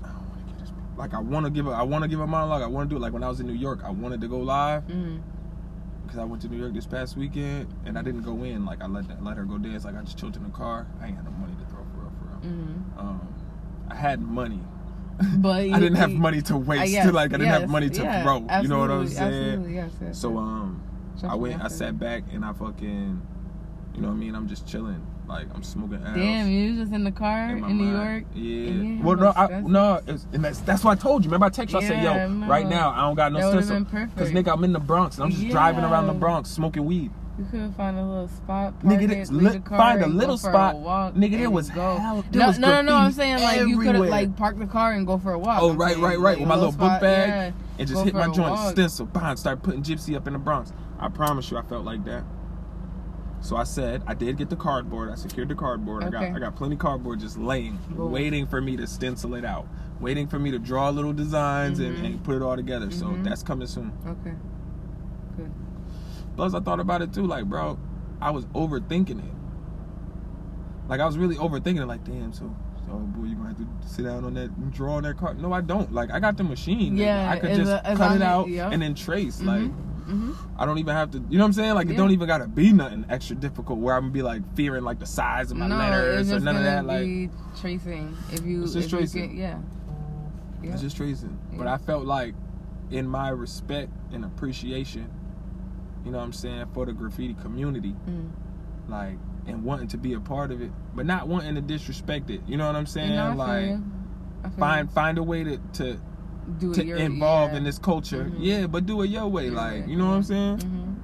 I 0.02 0.08
don't 0.08 0.28
want 0.30 0.40
to 0.40 0.46
give 0.52 0.58
this. 0.60 0.72
Like 0.96 1.12
I 1.14 1.18
want 1.20 1.44
to 1.44 1.50
give 1.50 1.66
a, 1.66 1.70
I 1.70 1.82
want 1.82 2.02
to 2.02 2.08
give 2.08 2.20
a 2.20 2.26
monologue. 2.26 2.62
I 2.62 2.66
want 2.66 2.88
to 2.88 2.94
do 2.94 2.96
it. 2.96 3.00
Like 3.02 3.12
when 3.12 3.22
I 3.22 3.28
was 3.28 3.38
in 3.40 3.46
New 3.46 3.52
York, 3.52 3.82
I 3.84 3.90
wanted 3.90 4.20
to 4.22 4.28
go 4.28 4.38
live 4.38 4.84
because 4.86 6.18
I 6.18 6.24
went 6.24 6.40
to 6.42 6.48
New 6.48 6.56
York 6.58 6.72
this 6.72 6.86
past 6.86 7.16
weekend, 7.16 7.68
and 7.84 7.98
I 7.98 8.02
didn't 8.02 8.22
go 8.22 8.42
in. 8.42 8.64
Like 8.64 8.82
I 8.82 8.86
let 8.86 9.06
that, 9.08 9.22
let 9.22 9.36
her 9.36 9.44
go 9.44 9.58
dance. 9.58 9.84
Like 9.84 9.96
I 9.96 10.02
just 10.02 10.16
chilled 10.18 10.36
in 10.36 10.44
the 10.44 10.48
car. 10.50 10.86
I 11.00 11.08
ain't 11.08 11.16
had 11.16 11.24
no 11.26 11.30
money 11.32 11.52
to 11.60 11.66
throw 11.70 11.84
for 11.92 12.00
real, 12.00 12.12
for 12.18 12.24
real. 12.46 12.54
Mhm. 12.54 12.82
I 13.88 13.94
had 13.94 14.20
money. 14.20 14.60
But 15.36 15.50
I 15.72 15.80
didn't 15.80 15.94
have 15.94 16.12
money 16.12 16.42
to 16.42 16.56
waste. 16.56 16.94
to 16.94 17.12
like 17.12 17.30
I 17.30 17.38
didn't 17.38 17.46
yes, 17.46 17.60
have 17.60 17.70
money 17.70 17.90
to 17.90 18.02
yeah, 18.02 18.22
throw. 18.22 18.38
You 18.60 18.68
know 18.68 18.80
what 18.80 18.90
I'm 18.90 19.08
saying? 19.08 19.74
Yes. 19.74 19.90
yes 20.00 20.18
So 20.18 20.36
um, 20.36 20.82
I 21.24 21.34
went, 21.34 21.62
I 21.62 21.68
sat 21.68 21.98
back 21.98 22.24
and 22.32 22.44
I 22.44 22.52
fucking, 22.52 23.22
you 23.94 24.00
know 24.00 24.08
what 24.08 24.14
I 24.14 24.16
mean? 24.16 24.34
I'm 24.34 24.48
just 24.48 24.66
chilling. 24.66 25.06
Like 25.28 25.48
I'm 25.54 25.62
smoking 25.64 25.98
Damn, 25.98 26.48
you 26.48 26.70
was 26.70 26.78
just 26.78 26.92
in 26.92 27.02
the 27.02 27.10
car 27.10 27.56
in 27.56 27.64
in, 27.64 27.78
New. 27.78 27.90
York. 27.90 28.24
Yeah. 28.32 29.02
well, 29.02 29.16
no, 29.16 29.32
I, 29.34 29.60
no, 29.60 30.00
it's, 30.06 30.24
and 30.32 30.44
that's 30.44 30.60
that's 30.60 30.84
why 30.84 30.92
I 30.92 30.94
told 30.94 31.24
you. 31.24 31.30
Remember 31.30 31.46
I 31.46 31.50
texted 31.50 31.72
you. 31.72 31.78
I 31.78 31.88
said, 31.88 32.04
yo, 32.04 32.46
right 32.46 32.66
now 32.66 32.90
I 32.90 33.00
don't 33.00 33.16
got 33.16 33.32
no 33.32 33.40
That 33.40 33.46
would've 33.48 33.64
sense. 33.64 33.90
been 33.90 34.00
perfect. 34.00 34.16
Cause 34.16 34.30
nigga, 34.30 34.52
I'm 34.52 34.62
in 34.62 34.72
the 34.72 34.78
Bronx 34.78 35.16
and 35.16 35.24
I'm 35.24 35.30
just 35.32 35.48
driving 35.48 35.82
around 35.82 36.06
the 36.06 36.12
Bronx 36.12 36.48
smoking 36.48 36.84
weed. 36.84 37.10
You 37.38 37.44
couldn't 37.50 37.72
find 37.74 37.98
a 37.98 38.02
little 38.04 38.28
spot. 38.28 38.80
Park 38.80 38.94
Nigga, 38.98 39.02
it, 39.02 39.10
it's 39.10 39.30
leave 39.30 39.52
the 39.52 39.60
car, 39.60 39.76
find 39.78 40.02
a 40.02 40.06
little 40.06 40.38
spot. 40.38 40.76
walk, 40.76 41.14
Nigga, 41.14 41.36
there 41.38 41.50
was 41.50 41.68
go. 41.68 41.96
hell. 41.96 42.24
There 42.30 42.40
No, 42.40 42.46
was 42.48 42.58
no, 42.58 42.68
no, 42.70 42.82
no. 42.82 42.94
I'm 42.94 43.12
saying 43.12 43.42
like 43.42 43.58
you 43.60 43.76
could 43.78 43.88
everywhere. 43.88 44.08
like 44.10 44.36
park 44.36 44.58
the 44.58 44.66
car 44.66 44.92
and 44.92 45.06
go 45.06 45.18
for 45.18 45.32
a 45.32 45.38
walk. 45.38 45.60
Oh, 45.60 45.70
I'm 45.70 45.76
right, 45.76 45.90
saying, 45.92 46.02
right, 46.02 46.18
right. 46.18 46.38
With 46.38 46.48
my 46.48 46.54
a 46.54 46.58
little 46.58 46.72
book 46.72 47.00
bag. 47.00 47.28
yeah. 47.28 47.52
and 47.78 47.88
just 47.88 48.04
hit 48.04 48.14
my 48.14 48.24
joint 48.28 48.38
walk. 48.52 48.70
stencil, 48.72 49.04
bang, 49.04 49.36
start 49.36 49.62
putting 49.62 49.82
gypsy 49.82 50.16
up 50.16 50.26
in 50.26 50.32
the 50.32 50.38
Bronx. 50.38 50.72
I 50.98 51.08
promise 51.08 51.50
you, 51.50 51.58
I 51.58 51.62
felt 51.62 51.84
like 51.84 52.04
that. 52.06 52.24
So 53.42 53.54
I 53.56 53.64
said, 53.64 54.02
I 54.06 54.14
did 54.14 54.38
get 54.38 54.48
the 54.48 54.56
cardboard. 54.56 55.10
I 55.10 55.14
secured 55.14 55.48
the 55.50 55.54
cardboard. 55.54 56.04
Okay. 56.04 56.16
I 56.16 56.28
got, 56.30 56.36
I 56.36 56.38
got 56.40 56.56
plenty 56.56 56.74
of 56.76 56.80
cardboard 56.80 57.20
just 57.20 57.36
laying, 57.36 57.78
waiting 57.94 58.46
for 58.46 58.62
me 58.62 58.78
to 58.78 58.86
stencil 58.86 59.34
it 59.34 59.44
out, 59.44 59.68
waiting 60.00 60.26
for 60.26 60.38
me 60.38 60.50
to 60.52 60.58
draw 60.58 60.88
little 60.88 61.12
designs 61.12 61.78
and, 61.80 61.98
Mhm. 61.98 62.04
and 62.06 62.24
put 62.24 62.34
it 62.34 62.42
all 62.42 62.56
together. 62.56 62.90
So 62.90 63.06
Mhm. 63.06 63.24
that's 63.24 63.42
coming 63.42 63.66
soon. 63.68 63.92
Okay. 64.06 64.34
Good. 65.36 65.52
Plus, 66.36 66.54
I 66.54 66.60
thought 66.60 66.80
about 66.80 67.02
it 67.02 67.12
too. 67.12 67.26
Like, 67.26 67.46
bro, 67.46 67.78
I 68.20 68.30
was 68.30 68.44
overthinking 68.46 69.18
it. 69.18 69.34
Like, 70.88 71.00
I 71.00 71.06
was 71.06 71.18
really 71.18 71.36
overthinking 71.36 71.80
it. 71.80 71.86
Like, 71.86 72.04
damn, 72.04 72.32
so, 72.32 72.54
so 72.86 72.92
boy, 72.92 73.26
you're 73.26 73.36
gonna 73.36 73.48
have 73.48 73.58
to 73.58 73.66
sit 73.88 74.04
down 74.04 74.24
on 74.24 74.34
that 74.34 74.50
and 74.50 74.72
draw 74.72 74.94
on 74.96 75.02
that 75.04 75.16
card? 75.16 75.40
No, 75.40 75.52
I 75.52 75.60
don't. 75.60 75.92
Like, 75.92 76.10
I 76.12 76.20
got 76.20 76.36
the 76.36 76.44
machine. 76.44 76.96
Yeah, 76.96 77.30
I 77.30 77.38
could 77.38 77.56
just 77.56 77.70
a- 77.70 77.94
cut 77.96 78.16
it 78.16 78.22
out 78.22 78.48
yeah. 78.48 78.70
and 78.70 78.80
then 78.82 78.94
trace. 78.94 79.40
Like, 79.42 79.70
Mm-hmm. 80.06 80.34
I 80.56 80.64
don't 80.66 80.78
even 80.78 80.94
have 80.94 81.10
to. 81.10 81.18
You 81.18 81.36
know 81.36 81.42
what 81.42 81.46
I'm 81.48 81.52
saying? 81.54 81.74
Like, 81.74 81.88
it 81.88 81.96
don't 81.96 82.12
even 82.12 82.28
gotta 82.28 82.46
be 82.46 82.72
nothing 82.72 83.04
extra 83.08 83.34
difficult 83.34 83.80
where 83.80 83.96
I'm 83.96 84.02
gonna 84.02 84.12
be 84.12 84.22
like 84.22 84.54
fearing 84.54 84.84
like 84.84 85.00
the 85.00 85.06
size 85.06 85.50
of 85.50 85.56
my 85.56 85.66
no, 85.66 85.76
letters 85.76 86.30
or 86.30 86.38
none 86.38 86.56
of 86.56 86.62
that. 86.62 86.86
Like, 86.86 87.30
tracing. 87.60 88.16
If 88.32 88.44
you, 88.44 88.62
It's 88.62 88.72
just 88.72 88.88
tracing. 88.88 89.30
Get, 89.30 89.36
yeah. 89.36 89.58
Yeah. 90.62 90.72
It's 90.74 90.82
just 90.82 90.96
tracing. 90.96 91.36
But 91.54 91.66
I 91.66 91.76
felt 91.78 92.04
like 92.06 92.34
in 92.92 93.08
my 93.08 93.30
respect 93.30 93.90
and 94.12 94.24
appreciation, 94.24 95.10
you 96.06 96.12
know 96.12 96.18
what 96.18 96.24
I'm 96.24 96.32
saying, 96.32 96.66
for 96.72 96.86
the 96.86 96.92
graffiti 96.92 97.34
community, 97.34 97.94
Mm. 98.08 98.30
like 98.88 99.18
and 99.46 99.62
wanting 99.64 99.88
to 99.88 99.96
be 99.98 100.14
a 100.14 100.20
part 100.20 100.50
of 100.50 100.60
it, 100.62 100.70
but 100.94 101.04
not 101.06 101.28
wanting 101.28 101.54
to 101.56 101.60
disrespect 101.60 102.30
it. 102.30 102.40
You 102.48 102.56
know 102.56 102.66
what 102.66 102.74
I'm 102.76 102.86
saying? 102.86 103.14
No, 103.14 103.26
I 103.26 103.28
feel 103.28 103.36
like 103.36 103.66
you. 103.66 103.84
I 104.44 104.48
feel 104.48 104.58
find 104.58 104.88
you. 104.88 104.92
find 104.94 105.18
a 105.18 105.22
way 105.22 105.44
to 105.44 105.58
to, 105.74 106.00
do 106.58 106.72
to 106.74 106.84
your, 106.84 106.96
involve 106.96 107.50
yeah. 107.52 107.58
in 107.58 107.64
this 107.64 107.78
culture. 107.78 108.24
Mhm. 108.24 108.36
Yeah, 108.38 108.66
but 108.66 108.86
do 108.86 109.02
it 109.02 109.10
your 109.10 109.26
way. 109.28 109.46
Your 109.46 109.54
like, 109.54 109.86
you 109.88 109.96
know 109.96 110.06
what 110.06 110.14
I'm 110.14 110.22
saying? 110.22 110.58
Mhm. 110.58 110.94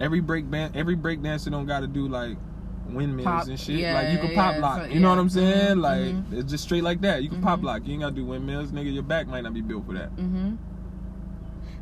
Every 0.00 0.20
break 0.20 0.50
band 0.50 0.76
every 0.76 0.94
break 0.96 1.22
dancer 1.22 1.50
don't 1.50 1.66
gotta 1.66 1.86
do 1.86 2.08
like 2.08 2.36
windmills 2.88 3.24
Pop, 3.26 3.46
and 3.46 3.60
shit. 3.60 3.78
yeah, 3.78 3.94
like 3.94 4.10
you 4.12 4.18
can 4.18 4.30
yeah, 4.32 4.52
pop 4.52 4.60
lock. 4.60 4.78
so- 4.80 4.84
you 4.86 4.98
know 5.00 5.08
yeah. 5.10 5.14
what 5.14 5.20
I'm 5.20 5.28
saying? 5.28 5.76
Mhm, 5.76 5.80
Like 5.82 6.14
it's 6.38 6.50
just 6.50 6.64
straight 6.64 6.82
like 6.82 7.00
that. 7.02 7.22
You 7.22 7.28
can 7.28 7.40
pop 7.42 7.60
Mhm. 7.60 7.64
lock. 7.64 7.86
You 7.86 7.92
ain't 7.92 8.02
gotta 8.02 8.14
do 8.14 8.24
windmills, 8.24 8.72
nigga. 8.72 8.92
Your 8.92 9.02
back 9.04 9.28
might 9.28 9.42
not 9.42 9.54
be 9.54 9.60
built 9.60 9.86
for 9.86 9.92
that. 9.94 10.14
Mhm. 10.16 10.56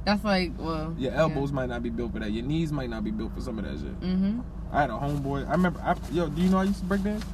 That's 0.08 0.24
like 0.24 0.52
well. 0.58 0.94
Your 0.96 1.12
elbows 1.12 1.52
might 1.52 1.68
not 1.68 1.82
be 1.82 1.90
built 1.90 2.14
for 2.14 2.20
that. 2.20 2.32
Your 2.32 2.42
knees 2.42 2.72
might 2.72 2.88
not 2.88 3.04
be 3.04 3.10
built 3.10 3.34
for 3.34 3.42
some 3.42 3.58
of 3.58 3.66
that 3.66 3.78
shit. 3.78 4.00
Mm-hmm. 4.00 4.40
I 4.72 4.80
had 4.80 4.88
a 4.88 4.94
homeboy. 4.94 5.46
I 5.46 5.52
remember. 5.52 5.80
I, 5.82 5.96
yo, 6.10 6.28
do 6.30 6.40
you 6.40 6.48
know 6.48 6.56
I 6.58 6.64
used 6.64 6.78
to 6.78 6.86
break 6.86 7.02
dance? 7.02 7.26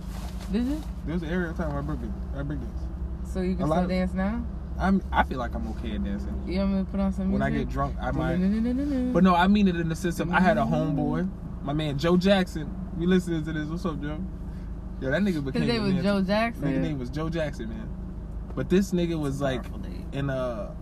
Did 0.50 0.66
you? 0.66 0.82
There 1.06 1.14
was 1.14 1.22
an 1.22 1.28
area 1.30 1.50
of 1.50 1.56
time 1.56 1.68
where 1.68 1.78
I 1.78 1.82
break 1.82 2.00
dance. 2.00 2.26
I 2.36 2.42
break 2.42 2.58
dance. 2.58 2.80
So 3.32 3.42
you 3.42 3.54
can 3.54 3.66
still 3.68 3.78
of- 3.78 3.88
dance 3.88 4.12
now? 4.12 4.44
I'm. 4.76 5.00
I 5.12 5.22
feel 5.22 5.38
like 5.38 5.54
I'm 5.54 5.68
okay 5.68 5.94
at 5.94 6.02
dancing. 6.02 6.42
You 6.48 6.58
want 6.58 6.72
me 6.72 6.78
to 6.80 6.84
put 6.86 6.98
on 6.98 7.12
some 7.12 7.28
Music? 7.28 7.44
When? 7.44 7.54
I 7.54 7.56
get 7.56 7.68
drunk, 7.68 7.96
I 8.00 8.10
might. 8.10 9.12
But 9.12 9.22
no, 9.22 9.36
I 9.36 9.46
mean 9.46 9.68
it 9.68 9.76
in 9.76 9.88
the 9.88 9.94
sense 9.94 10.18
of 10.18 10.32
I 10.32 10.40
had 10.40 10.58
a 10.58 10.62
homeboy, 10.62 11.30
my 11.62 11.72
man 11.72 11.96
Joe 11.96 12.16
Jackson. 12.16 12.74
You 12.98 13.06
listening 13.06 13.44
to 13.44 13.52
this? 13.52 13.68
What's 13.68 13.84
up, 13.84 14.02
Joe? 14.02 14.18
Yeah, 15.00 15.10
that 15.10 15.22
nigga 15.22 15.44
became. 15.44 15.62
His 15.62 15.72
name 15.72 15.94
was. 15.94 16.02
Joe 16.02 16.20
Nigga 16.22 16.26
Jackson. 16.26 16.82
name 16.82 16.98
was 16.98 17.10
Joe 17.10 17.28
Jackson, 17.28 17.68
man. 17.68 17.88
But 18.56 18.68
this 18.68 18.90
nigga 18.90 19.16
was 19.16 19.40
like 19.40 19.64
in 20.12 20.28
uh 20.28 20.74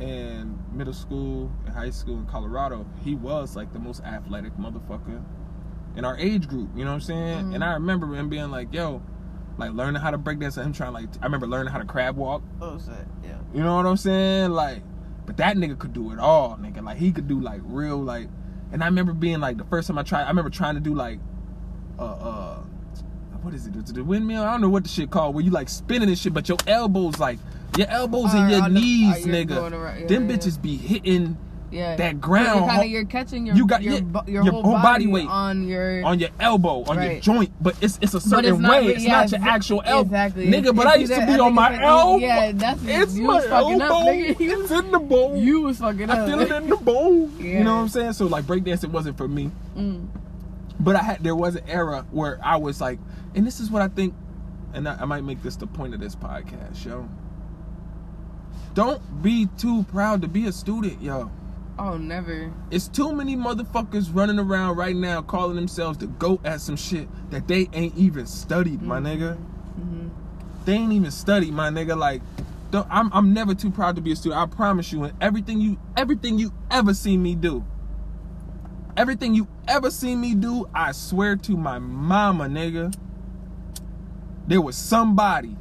in 0.00 0.58
middle 0.72 0.92
school 0.92 1.50
and 1.66 1.74
high 1.74 1.90
school 1.90 2.18
in 2.18 2.26
Colorado. 2.26 2.86
He 3.02 3.14
was 3.14 3.56
like 3.56 3.72
the 3.72 3.78
most 3.78 4.02
athletic 4.04 4.56
motherfucker 4.56 5.22
in 5.96 6.04
our 6.04 6.16
age 6.18 6.48
group. 6.48 6.70
You 6.76 6.84
know 6.84 6.90
what 6.90 6.96
I'm 6.96 7.00
saying? 7.00 7.44
Mhm. 7.46 7.54
And 7.56 7.64
I 7.64 7.72
remember 7.74 8.14
him 8.14 8.28
being 8.28 8.50
like, 8.50 8.72
"Yo." 8.72 9.02
Like 9.56 9.72
learning 9.72 10.00
how 10.00 10.12
to 10.12 10.18
break 10.18 10.38
dance 10.38 10.56
and 10.56 10.66
him 10.66 10.72
trying 10.72 10.92
like 10.92 11.08
I 11.20 11.24
remember 11.24 11.48
learning 11.48 11.72
how 11.72 11.80
to 11.80 11.84
crab 11.84 12.16
walk. 12.16 12.42
Oh 12.60 12.78
shit, 12.78 12.94
yeah. 13.24 13.38
You 13.52 13.60
know 13.64 13.74
what 13.74 13.86
I'm 13.86 13.96
saying? 13.96 14.50
Like, 14.50 14.84
but 15.26 15.36
that 15.38 15.56
nigga 15.56 15.76
could 15.76 15.92
do 15.92 16.12
it 16.12 16.20
all, 16.20 16.56
nigga. 16.58 16.84
Like 16.84 16.98
he 16.98 17.10
could 17.10 17.26
do 17.26 17.40
like 17.40 17.60
real 17.64 18.00
like, 18.00 18.28
and 18.70 18.84
I 18.84 18.86
remember 18.86 19.12
being 19.12 19.40
like 19.40 19.56
the 19.56 19.64
first 19.64 19.88
time 19.88 19.98
I 19.98 20.04
tried. 20.04 20.22
I 20.22 20.28
remember 20.28 20.48
trying 20.48 20.76
to 20.76 20.80
do 20.80 20.94
like, 20.94 21.18
uh, 21.98 22.02
uh, 22.04 22.58
what 23.42 23.52
is 23.52 23.66
it? 23.66 23.72
The 23.86 24.04
windmill? 24.04 24.44
I 24.44 24.52
don't 24.52 24.60
know 24.60 24.68
what 24.68 24.84
the 24.84 24.88
shit 24.88 25.10
called. 25.10 25.34
Where 25.34 25.42
you 25.44 25.50
like 25.50 25.68
spinning 25.68 26.08
this 26.08 26.20
shit, 26.20 26.32
but 26.32 26.48
your 26.48 26.58
elbows 26.68 27.18
like 27.18 27.40
your 27.76 27.88
elbows 27.88 28.32
and 28.34 28.50
your 28.50 28.62
the- 28.62 28.68
knees, 28.68 29.24
oh, 29.24 29.28
nigga. 29.28 29.72
around- 29.72 30.00
yeah, 30.00 30.06
Them 30.06 30.28
yeah. 30.30 30.36
bitches 30.36 30.60
be 30.60 30.76
hitting 30.76 31.36
Yeah. 31.70 31.96
that 31.96 32.18
ground. 32.20 32.60
You're, 32.60 32.68
ho- 32.70 32.82
you're 32.82 33.04
catching 33.04 33.46
your 33.46 33.54
You 33.54 33.66
got- 33.66 33.82
your, 33.82 33.94
yeah, 33.94 34.00
your, 34.26 34.42
your 34.44 34.52
whole, 34.52 34.62
whole 34.62 34.72
body 34.72 35.04
body, 35.04 35.06
weight 35.06 35.28
on 35.28 35.68
your 35.68 36.02
on 36.04 36.18
your 36.18 36.30
elbow, 36.40 36.82
on 36.84 37.00
your 37.02 37.20
joint, 37.20 37.50
but 37.60 37.76
it's 37.82 37.98
it's 38.00 38.14
a 38.14 38.20
certain 38.20 38.52
it's 38.54 38.58
not 38.58 38.70
way. 38.82 38.86
it's 38.88 39.04
yeah, 39.04 39.20
not 39.20 39.30
your 39.32 39.40
actual 39.42 39.82
elbow, 39.84 40.06
Exactly. 40.08 40.46
nigga. 40.46 40.74
But 40.74 40.86
I 40.86 40.94
used 40.96 41.12
to 41.12 41.26
be 41.26 41.38
on 41.38 41.54
my 41.54 41.70
like- 41.70 41.80
elbow. 41.80 42.16
Yeah, 42.18 42.52
that's 42.52 42.80
It's 42.84 43.14
you 43.16 43.24
my 43.24 43.34
was 43.34 43.44
fucking 43.46 43.80
elbow. 43.82 43.94
up, 43.94 44.06
nigga. 44.06 44.36
It's 44.62 44.70
in 44.70 44.90
the 44.90 44.98
bone. 44.98 45.36
you 45.38 45.60
was 45.60 45.78
fucking 45.78 46.10
I 46.10 46.26
feel 46.26 46.40
it 46.40 46.50
in 46.50 46.68
the 46.70 46.76
bone. 46.76 47.36
You 47.38 47.64
know 47.64 47.76
what 47.76 47.82
I'm 47.82 47.88
saying? 47.88 48.14
So 48.14 48.26
like 48.26 48.44
breakdancing 48.46 48.90
wasn't 48.90 49.16
for 49.18 49.28
me. 49.28 49.50
Mm. 49.76 50.08
But 50.80 50.96
I 50.96 51.02
had 51.02 51.22
there 51.22 51.36
was 51.36 51.56
an 51.56 51.68
era 51.68 52.06
where 52.12 52.38
I 52.42 52.56
was 52.56 52.80
like, 52.80 52.98
and 53.34 53.46
this 53.46 53.60
is 53.60 53.70
what 53.70 53.82
I 53.82 53.88
think, 53.88 54.14
and 54.72 54.88
I, 54.88 54.94
I 55.02 55.04
might 55.04 55.22
make 55.24 55.42
this 55.42 55.56
the 55.56 55.66
point 55.66 55.92
of 55.92 56.00
this 56.00 56.14
podcast, 56.16 56.82
yo. 56.84 57.06
Don't 58.78 59.22
be 59.24 59.48
too 59.58 59.82
proud 59.90 60.22
to 60.22 60.28
be 60.28 60.46
a 60.46 60.52
student, 60.52 61.02
yo. 61.02 61.32
Oh, 61.80 61.96
never. 61.96 62.52
It's 62.70 62.86
too 62.86 63.12
many 63.12 63.34
motherfuckers 63.34 64.08
running 64.14 64.38
around 64.38 64.76
right 64.76 64.94
now 64.94 65.20
calling 65.20 65.56
themselves 65.56 65.98
the 65.98 66.06
goat 66.06 66.46
at 66.46 66.60
some 66.60 66.76
shit 66.76 67.08
that 67.32 67.48
they 67.48 67.68
ain't 67.72 67.96
even 67.96 68.24
studied, 68.26 68.80
my 68.80 69.00
nigga. 69.00 69.36
hmm 69.36 70.10
They 70.64 70.74
ain't 70.74 70.92
even 70.92 71.10
studied, 71.10 71.54
my 71.54 71.70
nigga. 71.70 71.98
Like, 71.98 72.22
don't, 72.70 72.86
I'm 72.88 73.12
I'm 73.12 73.32
never 73.32 73.52
too 73.52 73.72
proud 73.72 73.96
to 73.96 74.00
be 74.00 74.12
a 74.12 74.16
student. 74.16 74.40
I 74.40 74.46
promise 74.46 74.92
you. 74.92 75.02
And 75.02 75.12
everything 75.20 75.60
you 75.60 75.80
everything 75.96 76.38
you 76.38 76.52
ever 76.70 76.94
seen 76.94 77.20
me 77.20 77.34
do, 77.34 77.64
everything 78.96 79.34
you 79.34 79.48
ever 79.66 79.90
seen 79.90 80.20
me 80.20 80.36
do, 80.36 80.70
I 80.72 80.92
swear 80.92 81.34
to 81.34 81.56
my 81.56 81.80
mama, 81.80 82.44
nigga. 82.44 82.94
There 84.46 84.60
was 84.60 84.76
somebody 84.76 85.56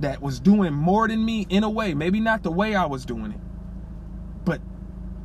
that 0.00 0.20
was 0.22 0.40
doing 0.40 0.72
more 0.74 1.08
than 1.08 1.24
me 1.24 1.46
in 1.48 1.64
a 1.64 1.70
way. 1.70 1.94
Maybe 1.94 2.20
not 2.20 2.42
the 2.42 2.50
way 2.50 2.74
I 2.74 2.86
was 2.86 3.04
doing 3.04 3.32
it, 3.32 3.40
but 4.44 4.60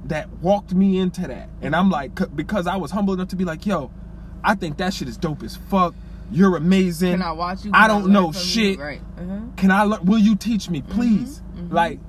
that 0.06 0.30
walked 0.42 0.74
me 0.74 0.98
into 0.98 1.28
that. 1.28 1.50
And 1.62 1.76
I'm 1.76 1.90
like, 1.90 2.12
because 2.36 2.68
I 2.68 2.78
was 2.78 2.92
humble 2.92 3.14
enough 3.14 3.30
to 3.30 3.36
be 3.36 3.46
like, 3.46 3.66
yo, 3.66 3.92
I 4.44 4.56
think 4.56 4.78
that 4.78 4.94
shit 4.94 5.08
is 5.08 5.18
dope 5.18 5.44
as 5.44 5.56
fuck. 5.56 5.94
You're 6.32 6.56
amazing. 6.56 7.14
Can 7.14 7.22
I 7.22 7.34
watch 7.34 7.66
you? 7.66 7.72
I 7.74 7.88
don't 7.88 8.04
learn 8.06 8.14
know 8.14 8.28
you? 8.28 8.34
shit. 8.34 8.80
Right. 8.80 9.02
Uh-huh. 9.18 9.40
Can 9.58 9.70
I 9.70 9.84
learn? 9.84 10.06
Will 10.06 10.18
you 10.20 10.36
teach 10.36 10.70
me, 10.70 10.82
please? 10.82 11.42
mhm. 11.58 11.72
Like, 11.74 12.00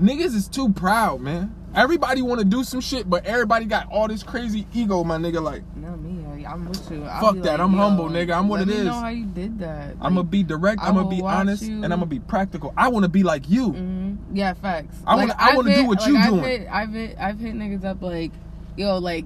niggas 0.00 0.34
is 0.36 0.48
too 0.48 0.72
proud, 0.72 1.20
man. 1.20 1.52
Everybody 1.74 2.20
want 2.22 2.38
to 2.40 2.44
do 2.44 2.64
some 2.64 2.80
shit, 2.80 3.08
but 3.08 3.24
everybody 3.24 3.64
got 3.64 3.90
all 3.90 4.06
this 4.08 4.22
crazy 4.22 4.66
ego, 4.74 5.04
my 5.04 5.16
nigga. 5.16 5.42
Like, 5.42 5.62
Not 5.76 5.98
me. 6.00 6.18
I- 6.44 6.52
I'm 6.52 6.68
with 6.68 6.90
you. 6.90 7.04
I'll 7.04 7.20
Fuck 7.20 7.34
that. 7.36 7.44
like, 7.44 7.60
I'm 7.60 7.72
humble, 7.72 8.08
nigga. 8.10 8.36
I'm 8.36 8.48
what 8.48 8.60
it 8.62 8.68
is. 8.68 8.84
know 8.84 8.92
how 8.94 9.08
you 9.08 9.24
did 9.26 9.60
that. 9.60 9.94
I'm 10.00 10.14
gonna 10.16 10.24
be 10.24 10.42
direct. 10.42 10.82
I'm 10.82 10.94
gonna 10.96 11.08
be 11.08 11.22
honest, 11.22 11.62
you. 11.62 11.76
and 11.76 11.84
I'm 11.84 12.00
gonna 12.00 12.06
be 12.06 12.18
practical. 12.18 12.74
I 12.76 12.88
want 12.88 13.04
to 13.04 13.08
be 13.08 13.22
like 13.22 13.48
you. 13.48 13.72
Mhm. 13.72 14.16
Yeah, 14.34 14.52
facts. 14.54 14.96
I 15.06 15.14
wanna- 15.14 15.36
I 15.38 15.54
wanna 15.56 15.74
do 15.74 15.86
what 15.86 16.04
you 16.06 16.14
like, 16.14 16.28
doing. 16.28 16.40
I've 16.40 16.46
hit, 16.46 16.68
I've 16.70 16.92
hit, 16.92 17.16
I've 17.18 17.38
hit 17.38 17.54
niggas 17.54 17.84
up 17.84 18.02
like, 18.02 18.32
yo, 18.76 18.98
like, 18.98 19.24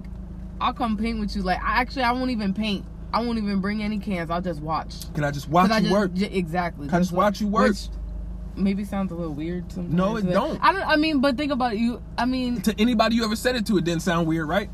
I'll 0.61 0.75
come 0.75 0.97
paint 0.99 1.19
with 1.21 1.35
you. 1.35 1.43
Like, 1.43 1.59
I 1.65 1.81
actually, 1.81 2.03
I 2.03 2.13
won't 2.13 2.31
even 2.31 2.53
paint. 2.55 2.85
I 3.15 3.21
won't 3.25 3.39
even 3.39 3.61
bring 3.61 3.83
any 3.83 3.99
cans. 3.99 4.31
I'll 4.31 4.43
just 4.43 4.61
watch. 4.61 5.13
Can 5.15 5.25
I 5.25 5.31
just 5.31 5.49
watch 5.49 5.69
'Cause 5.69 5.77
I 5.77 5.79
you 5.79 5.89
just, 5.89 5.93
work? 5.93 6.13
j- 6.15 6.27
exactly. 6.27 6.87
Can 6.87 6.97
I 6.97 7.01
just 7.01 7.13
watch 7.13 7.41
you 7.41 7.47
work? 7.49 7.69
Which 7.71 7.89
maybe 8.57 8.85
sounds 8.85 9.13
a 9.13 9.15
little 9.15 9.35
weird 9.35 9.71
sometimes. 9.71 9.95
No, 9.95 10.17
it 10.17 10.25
but 10.25 10.33
don't. 10.33 10.59
I 10.63 10.73
don't. 10.73 10.83
I 10.87 10.97
mean, 10.97 11.21
but 11.21 11.37
think 11.37 11.53
about 11.53 11.75
it. 11.75 11.79
you. 11.79 12.03
I 12.19 12.25
mean, 12.25 12.61
to 12.63 12.75
anybody 12.79 13.17
you 13.17 13.25
ever 13.25 13.37
said 13.37 13.57
it 13.57 13.67
to, 13.67 13.79
it 13.79 13.85
didn't 13.85 14.03
sound 14.03 14.27
weird, 14.27 14.49
right? 14.49 14.71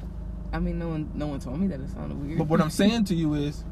I 0.52 0.58
mean, 0.58 0.78
no 0.78 0.88
one, 0.88 1.10
no 1.14 1.26
one 1.28 1.40
told 1.40 1.58
me 1.58 1.66
that 1.68 1.80
it 1.80 1.88
sounded 1.90 2.22
weird. 2.22 2.38
But 2.38 2.48
what 2.48 2.60
I'm 2.60 2.70
saying 2.70 3.04
to 3.06 3.14
you 3.14 3.34
is, 3.34 3.64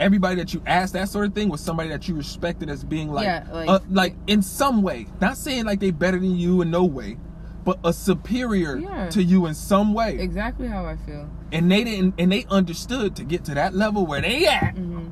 everybody 0.00 0.34
that 0.36 0.52
you 0.52 0.60
asked 0.66 0.94
that 0.94 1.08
sort 1.08 1.26
of 1.26 1.34
thing 1.34 1.48
was 1.48 1.60
somebody 1.60 1.88
that 1.90 2.08
you 2.08 2.14
respected 2.16 2.68
as 2.68 2.82
being 2.82 3.12
like, 3.12 3.24
Yeah, 3.24 3.46
like- 3.52 3.68
uh, 3.68 3.78
like 3.90 4.16
in 4.26 4.42
some 4.42 4.82
way. 4.82 5.06
Not 5.20 5.36
saying 5.36 5.64
like 5.64 5.78
they 5.80 5.90
better 5.92 6.18
than 6.18 6.36
you 6.36 6.60
in 6.62 6.70
no 6.72 6.84
way, 6.84 7.18
but 7.64 7.78
a 7.84 7.92
superior 7.92 8.78
Yeah. 8.78 9.10
to 9.10 9.22
you 9.22 9.46
in 9.46 9.54
some 9.54 9.94
way. 9.94 10.18
exactly 10.18 10.66
how 10.66 10.84
I 10.84 10.96
feel. 10.96 11.30
And 11.52 11.70
they 11.70 11.84
didn't, 11.84 12.14
and 12.18 12.32
they 12.32 12.46
understood 12.50 13.14
to 13.16 13.24
get 13.24 13.44
to 13.44 13.54
that 13.54 13.72
level 13.74 14.04
where 14.04 14.20
they 14.20 14.46
at. 14.46 14.76
hmm 14.76 15.08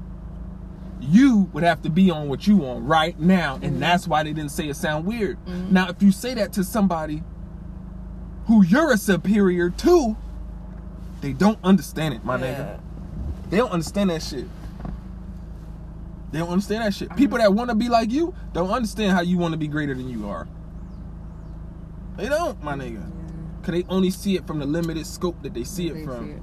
You 1.01 1.49
would 1.53 1.63
have 1.63 1.83
to 1.83 1.91
be 1.91 2.11
on 2.11 2.29
what 2.29 2.47
you 2.47 2.65
on 2.67 2.85
right 2.87 3.19
now, 3.19 3.59
and 3.63 3.77
Mhm. 3.77 3.81
that's 3.81 4.07
why 4.07 4.23
they 4.23 4.33
didn't 4.33 4.51
say 4.51 4.69
it 4.69 4.77
sound 4.77 5.07
weird. 5.07 5.39
Mhm. 5.47 5.71
Now, 5.71 5.89
if 5.89 6.03
you 6.03 6.13
say 6.13 6.35
that 6.35 6.53
to 6.55 6.65
somebody 6.65 7.23
who 8.47 8.63
you're 8.65 8.93
a 8.93 8.99
superior 8.99 9.71
to, 9.71 10.17
they 11.21 11.33
don't 11.33 11.59
understand 11.65 12.15
it, 12.15 12.25
my 12.25 12.37
nigga. 12.39 12.79
They 13.49 13.57
don't 13.57 13.71
understand 13.73 14.11
that 14.11 14.23
shit. 14.23 14.47
They 16.33 16.39
don't 16.39 16.49
understand 16.51 16.85
that 16.85 16.95
shit. 16.95 17.15
People 17.17 17.39
that 17.39 17.55
want 17.55 17.71
to 17.71 17.77
be 17.77 17.89
like 17.89 18.11
you 18.13 18.35
don't 18.53 18.71
understand 18.71 19.13
how 19.13 19.21
you 19.21 19.37
want 19.39 19.53
to 19.53 19.59
be 19.59 19.67
greater 19.69 19.95
than 19.95 20.09
you 20.09 20.29
are. 20.29 20.47
They 22.17 22.29
don't, 22.29 22.63
my 22.63 22.75
nigga. 22.75 23.03
Cause 23.63 23.73
they 23.73 23.85
only 23.89 24.11
see 24.11 24.37
it 24.37 24.47
from 24.47 24.59
the 24.59 24.67
limited 24.67 25.07
scope 25.07 25.43
that 25.43 25.55
they 25.55 25.65
see 25.65 25.89
it 25.89 25.95
They 25.95 26.05
from. 26.05 26.27
see 26.27 26.31
it. 26.33 26.43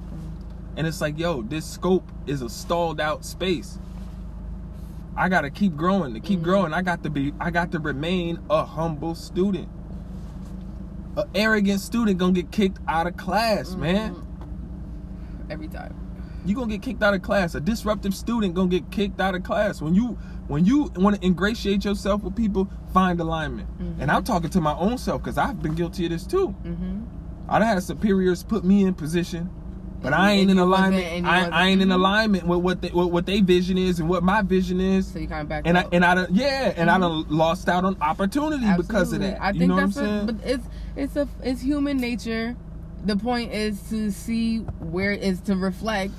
And 0.76 0.86
it's 0.86 1.00
like, 1.00 1.18
yo, 1.18 1.42
this 1.42 1.64
scope 1.64 2.10
is 2.26 2.42
a 2.42 2.48
stalled 2.48 3.00
out 3.00 3.24
space. 3.24 3.78
I 5.18 5.28
gotta 5.28 5.50
keep 5.50 5.76
growing. 5.76 6.14
To 6.14 6.20
keep 6.20 6.40
Mhm. 6.40 6.44
growing, 6.44 6.72
I 6.72 6.82
got 6.82 7.02
to 7.02 7.10
be 7.10 7.34
I 7.40 7.50
got 7.50 7.72
to 7.72 7.78
remain 7.80 8.38
a 8.48 8.64
humble 8.64 9.14
student. 9.14 9.68
A 11.16 11.24
arrogant 11.34 11.80
student 11.80 12.18
gonna 12.18 12.32
get 12.32 12.50
kicked 12.52 12.78
out 12.86 13.06
of 13.08 13.16
class, 13.16 13.74
man. 13.74 14.14
Mhm. 14.14 14.22
Every 15.50 15.68
time. 15.68 15.94
you 16.46 16.54
gonna 16.54 16.68
get 16.68 16.80
kicked 16.80 17.02
out 17.02 17.12
of 17.12 17.20
class. 17.20 17.54
A 17.54 17.60
disruptive 17.60 18.14
student 18.14 18.54
gonna 18.54 18.68
get 18.68 18.90
kicked 18.90 19.20
out 19.20 19.34
of 19.34 19.42
class. 19.42 19.82
When 19.82 19.94
you 19.94 20.16
when 20.46 20.64
you 20.64 20.90
want 20.96 21.16
to 21.20 21.26
ingratiate 21.26 21.84
yourself 21.84 22.22
with 22.22 22.34
people, 22.34 22.68
find 22.94 23.20
alignment. 23.20 23.68
Mhm. 23.78 23.96
And 24.00 24.10
I'm 24.10 24.24
talking 24.24 24.48
to 24.50 24.60
my 24.62 24.72
own 24.74 24.96
self 24.96 25.22
because 25.22 25.36
I've 25.36 25.60
been 25.62 25.74
guilty 25.74 26.06
of 26.06 26.10
this 26.12 26.24
too. 26.26 26.54
Mm-hmm. 26.64 27.00
I 27.50 27.58
done 27.58 27.68
had 27.68 27.82
superiors 27.82 28.44
put 28.44 28.64
me 28.64 28.84
in 28.86 28.94
position, 28.94 29.50
but 30.00 30.12
I 30.12 30.32
ain't 30.32 30.50
in 30.50 30.58
alignment. 30.58 31.26
I, 31.26 31.48
I 31.48 31.66
ain't 31.68 31.82
in 31.82 31.90
alignment 31.90 32.46
with 32.46 32.60
what 32.60 32.80
they, 32.82 32.88
what, 32.88 33.10
what 33.10 33.26
they 33.26 33.40
vision 33.40 33.76
is 33.78 33.98
and 34.00 34.08
what 34.08 34.22
my 34.22 34.42
vision 34.42 34.80
is. 34.80 35.08
So 35.12 35.18
you 35.18 35.26
kind 35.28 35.42
of 35.42 35.48
back 35.48 35.64
And 35.66 35.76
I 35.76 35.82
out. 35.82 35.94
and 35.94 36.04
I 36.04 36.14
done, 36.14 36.28
yeah, 36.30 36.72
and 36.76 36.90
I 36.90 36.98
done 36.98 37.24
mm-hmm. 37.24 37.34
lost 37.34 37.68
out 37.68 37.84
on 37.84 37.96
opportunity 38.00 38.64
because 38.76 39.12
of 39.12 39.22
Absolutely. 39.22 39.30
that. 39.30 39.42
I 39.42 39.50
you 39.50 39.58
think 39.58 39.68
know 39.70 39.76
that's 39.76 39.96
what 39.96 40.04
I'm 40.04 40.08
saying? 40.08 40.28
a, 40.28 40.32
but 40.32 40.46
it's 40.46 40.66
it's 40.96 41.16
a 41.16 41.28
it's 41.42 41.60
human 41.62 41.96
nature. 41.98 42.56
The 43.04 43.16
point 43.16 43.52
is 43.52 43.80
to 43.90 44.10
see 44.10 44.58
where 44.58 45.12
is 45.12 45.40
to 45.42 45.56
reflect, 45.56 46.14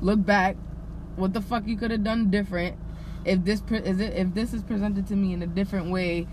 look 0.00 0.24
back, 0.24 0.56
what 1.16 1.32
the 1.34 1.40
fuck 1.42 1.66
you 1.66 1.76
could 1.76 1.90
have 1.90 2.04
done 2.04 2.30
different. 2.30 2.76
If 3.24 3.44
this 3.44 3.60
pre- 3.60 3.78
is 3.78 4.00
it 4.00 4.14
if 4.14 4.34
this 4.34 4.52
is 4.52 4.62
presented 4.62 5.06
to 5.08 5.16
me 5.16 5.32
in 5.32 5.42
a 5.42 5.46
different 5.46 5.90
way, 5.90 6.26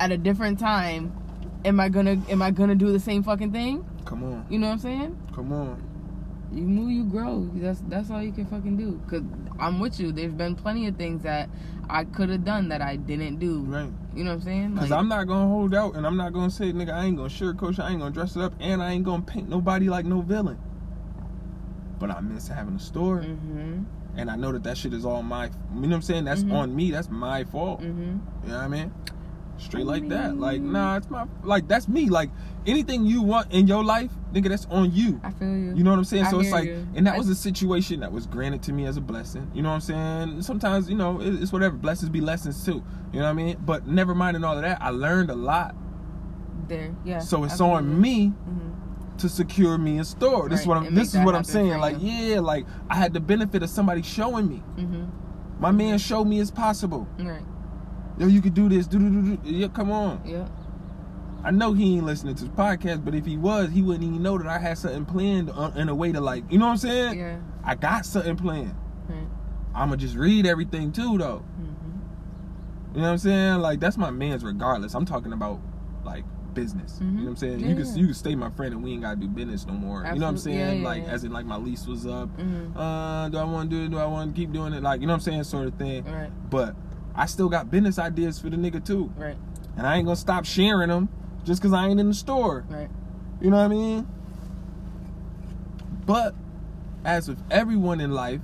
at 0.00 0.10
a 0.12 0.16
different 0.16 0.58
time, 0.58 1.12
am 1.64 1.78
I 1.80 1.88
gonna 1.88 2.20
am 2.28 2.42
I 2.42 2.50
gonna 2.50 2.74
do 2.74 2.90
the 2.92 3.00
same 3.00 3.22
fucking 3.22 3.52
thing? 3.52 3.84
come 4.04 4.22
on, 4.24 4.44
You 4.50 4.58
know 4.58 4.66
what 4.66 4.72
I'm 4.74 4.78
saying? 4.80 5.18
come 5.34 5.50
on. 5.52 5.82
You 6.54 6.62
move, 6.62 6.90
you 6.92 7.04
grow. 7.04 7.50
That's 7.54 7.80
that's 7.88 8.10
all 8.10 8.22
you 8.22 8.32
can 8.32 8.46
fucking 8.46 8.76
do. 8.76 9.00
Cause 9.10 9.22
I'm 9.58 9.80
with 9.80 9.98
you. 9.98 10.12
There's 10.12 10.32
been 10.32 10.54
plenty 10.54 10.86
of 10.86 10.96
things 10.96 11.22
that 11.22 11.48
I 11.90 12.04
could 12.04 12.28
have 12.30 12.44
done 12.44 12.68
that 12.68 12.80
I 12.80 12.96
didn't 12.96 13.38
do. 13.40 13.60
Right. 13.62 13.90
You 14.14 14.24
know 14.24 14.30
what 14.30 14.36
I'm 14.36 14.42
saying? 14.42 14.76
Cause 14.78 14.90
Like- 14.90 14.98
I'm 14.98 15.08
not 15.08 15.26
gonna 15.26 15.48
hold 15.48 15.74
out, 15.74 15.96
and 15.96 16.06
I'm 16.06 16.16
not 16.16 16.32
gonna 16.32 16.50
say, 16.50 16.72
nigga, 16.72 16.92
I 16.94 17.04
ain't 17.04 17.16
gonna 17.16 17.28
sugarcoat. 17.28 17.78
I 17.80 17.90
ain't 17.90 17.98
gonna 18.00 18.10
dress 18.12 18.36
it 18.36 18.42
up, 18.42 18.54
and 18.60 18.82
I 18.82 18.92
ain't 18.92 19.04
gonna 19.04 19.22
paint 19.22 19.48
nobody 19.48 19.88
like 19.88 20.04
no 20.06 20.20
villain. 20.22 20.58
But 21.98 22.10
I 22.10 22.20
miss 22.20 22.48
having 22.48 22.74
a 22.76 22.78
store, 22.78 23.20
Mhm. 23.20 23.84
and 24.16 24.30
I 24.30 24.36
know 24.36 24.52
that 24.52 24.62
that 24.64 24.76
shit 24.76 24.92
is 24.92 25.04
all 25.04 25.22
my. 25.22 25.46
You 25.46 25.50
know 25.82 25.88
what 25.88 25.94
I'm 25.96 26.02
saying? 26.02 26.24
That's 26.24 26.44
Mhm. 26.44 26.52
on 26.52 26.74
me. 26.76 26.90
That's 26.90 27.10
my 27.10 27.44
fault. 27.44 27.80
Mhm. 27.80 27.86
You 28.44 28.48
know 28.48 28.54
what 28.56 28.64
I 28.64 28.68
mean? 28.68 28.92
Straight 29.56 29.86
like 29.86 30.08
that. 30.08 30.36
Like, 30.36 30.60
nah, 30.60 30.96
it's 30.96 31.08
my 31.10 31.26
like 31.42 31.68
that's 31.68 31.86
me. 31.88 32.08
Like 32.08 32.30
anything 32.66 33.04
you 33.06 33.22
want 33.22 33.52
in 33.52 33.66
your 33.68 33.84
life, 33.84 34.10
nigga, 34.32 34.48
that's 34.48 34.66
on 34.70 34.92
you. 34.92 35.20
I 35.22 35.30
feel 35.30 35.48
you. 35.48 35.74
You 35.74 35.84
know 35.84 35.90
what 35.90 35.98
I'm 35.98 36.04
saying? 36.04 36.24
I 36.26 36.30
so 36.30 36.40
it's 36.40 36.50
like, 36.50 36.64
you. 36.66 36.86
and 36.94 37.06
that 37.06 37.14
I- 37.14 37.18
was 37.18 37.28
a 37.28 37.34
situation 37.34 38.00
that 38.00 38.10
was 38.12 38.26
granted 38.26 38.62
to 38.64 38.72
me 38.72 38.86
as 38.86 38.96
a 38.96 39.00
blessing. 39.00 39.48
You 39.54 39.62
know 39.62 39.68
what 39.70 39.76
I'm 39.76 39.80
saying? 40.28 40.42
Sometimes, 40.42 40.90
you 40.90 40.96
know, 40.96 41.20
it- 41.20 41.40
it's 41.42 41.52
whatever. 41.52 41.76
Blessings 41.76 42.08
be 42.10 42.20
lessons 42.20 42.64
too. 42.64 42.82
You 43.12 43.20
know 43.20 43.26
what 43.26 43.30
I 43.30 43.34
mean? 43.34 43.56
But 43.64 43.86
never 43.86 44.14
mind 44.14 44.36
and 44.36 44.44
all 44.44 44.56
of 44.56 44.62
that, 44.62 44.78
I 44.82 44.90
learned 44.90 45.30
a 45.30 45.34
lot. 45.36 45.74
there. 46.68 46.94
Yeah. 47.04 47.18
So 47.18 47.44
it's 47.44 47.52
absolutely. 47.54 47.76
on 47.76 48.00
me 48.00 48.32
Mhm. 48.48 49.18
to 49.18 49.28
secure 49.28 49.76
me 49.76 49.98
a 49.98 50.04
store. 50.04 50.48
This 50.48 50.62
is 50.62 50.66
what 50.66 50.78
I'm. 50.78 50.94
This 50.94 51.14
is 51.14 51.22
what 51.22 51.34
I'm 51.34 51.44
saying. 51.44 51.78
Like, 51.78 51.96
yeah, 52.00 52.40
like 52.40 52.64
I 52.88 52.94
had 52.96 53.12
the 53.12 53.20
benefit 53.20 53.62
of 53.62 53.68
somebody 53.68 54.00
showing 54.00 54.48
me. 54.48 54.62
Mhm. 54.78 55.08
My 55.60 55.70
man 55.72 55.98
showed 55.98 56.24
me 56.24 56.40
it's 56.40 56.50
possible. 56.50 57.06
Right. 57.18 57.42
Yo, 58.18 58.26
you 58.26 58.40
could 58.40 58.54
do 58.54 58.68
this. 58.68 58.86
Do 58.86 58.98
do 58.98 59.10
do. 59.10 59.36
do. 59.36 59.50
Yeah, 59.50 59.68
come 59.68 59.90
on. 59.90 60.20
Yeah. 60.24 60.46
I 61.42 61.50
know 61.50 61.72
he 61.74 61.96
ain't 61.96 62.06
listening 62.06 62.34
to 62.36 62.44
the 62.44 62.50
podcast, 62.50 63.04
but 63.04 63.14
if 63.14 63.26
he 63.26 63.36
was, 63.36 63.70
he 63.70 63.82
wouldn't 63.82 64.04
even 64.04 64.22
know 64.22 64.38
that 64.38 64.46
I 64.46 64.58
had 64.58 64.78
something 64.78 65.04
planned 65.04 65.50
in 65.76 65.88
a 65.90 65.94
way 65.94 66.10
to 66.10 66.20
like, 66.20 66.50
you 66.50 66.58
know 66.58 66.64
what 66.66 66.72
I'm 66.72 66.78
saying? 66.78 67.18
Yeah. 67.18 67.36
I 67.62 67.74
got 67.74 68.06
something 68.06 68.36
planned. 68.36 68.74
Right. 69.08 69.26
I'ma 69.74 69.96
just 69.96 70.16
read 70.16 70.46
everything 70.46 70.90
too, 70.92 71.18
though. 71.18 71.42
Mhm. 71.60 72.94
You 72.94 73.00
know 73.00 73.06
what 73.06 73.08
I'm 73.12 73.18
saying? 73.18 73.58
Like 73.60 73.80
that's 73.80 73.98
my 73.98 74.10
man's 74.10 74.44
regardless. 74.44 74.94
I'm 74.94 75.04
talking 75.04 75.32
about 75.32 75.60
like 76.04 76.24
business. 76.54 76.98
You 77.00 77.08
know 77.08 77.12
what 77.22 77.28
I'm 77.30 77.34
Mhm. 77.34 77.38
saying? 77.38 77.60
Yeah, 77.60 77.68
you 77.70 77.74
can 77.84 77.96
you 77.98 78.04
can 78.06 78.14
stay 78.14 78.34
my 78.36 78.48
friend 78.50 78.72
and 78.72 78.82
we 78.84 78.92
ain't 78.92 79.02
gotta 79.02 79.16
do 79.16 79.26
business 79.28 79.66
no 79.66 79.74
more. 79.74 79.98
You 79.98 80.04
know 80.04 80.10
what 80.10 80.22
I'm 80.28 80.34
Absolutely. 80.34 80.60
Yeah, 80.62 80.68
saying? 80.70 80.82
yeah, 80.82 80.88
like 80.88 81.04
as 81.08 81.24
in 81.24 81.32
like 81.32 81.44
my 81.46 81.56
lease 81.56 81.86
was 81.86 82.06
up. 82.06 82.30
Mhm. 82.38 82.76
Uh, 82.76 83.28
do 83.28 83.36
I 83.38 83.44
want 83.44 83.68
to 83.70 83.76
do 83.76 83.84
it? 83.84 83.90
Do 83.90 83.98
I 83.98 84.06
want 84.06 84.34
to 84.34 84.40
keep 84.40 84.52
doing 84.52 84.72
it? 84.72 84.82
Like 84.82 85.00
you 85.00 85.08
know 85.08 85.12
what 85.12 85.16
I'm 85.16 85.20
saying, 85.22 85.42
sort 85.44 85.66
of 85.66 85.74
thing. 85.74 86.04
Right. 86.04 86.30
But 86.48 86.76
I 87.14 87.26
still 87.26 87.48
got 87.48 87.70
business 87.70 87.98
ideas 87.98 88.38
for 88.38 88.50
the 88.50 88.56
nigga 88.56 88.84
too, 88.84 89.12
Right. 89.16 89.36
and 89.76 89.86
I 89.86 89.96
ain't 89.96 90.04
gonna 90.06 90.16
stop 90.16 90.44
sharing 90.44 90.88
them 90.88 91.08
just 91.44 91.60
cause 91.62 91.72
I 91.72 91.86
ain't 91.86 92.00
in 92.00 92.08
the 92.08 92.14
store. 92.14 92.64
Right. 92.68 92.88
You 93.40 93.50
know 93.50 93.56
what 93.58 93.64
I 93.64 93.68
mean? 93.68 94.06
But 96.06 96.34
as 97.04 97.28
with 97.28 97.42
everyone 97.50 98.00
in 98.00 98.10
life, 98.12 98.40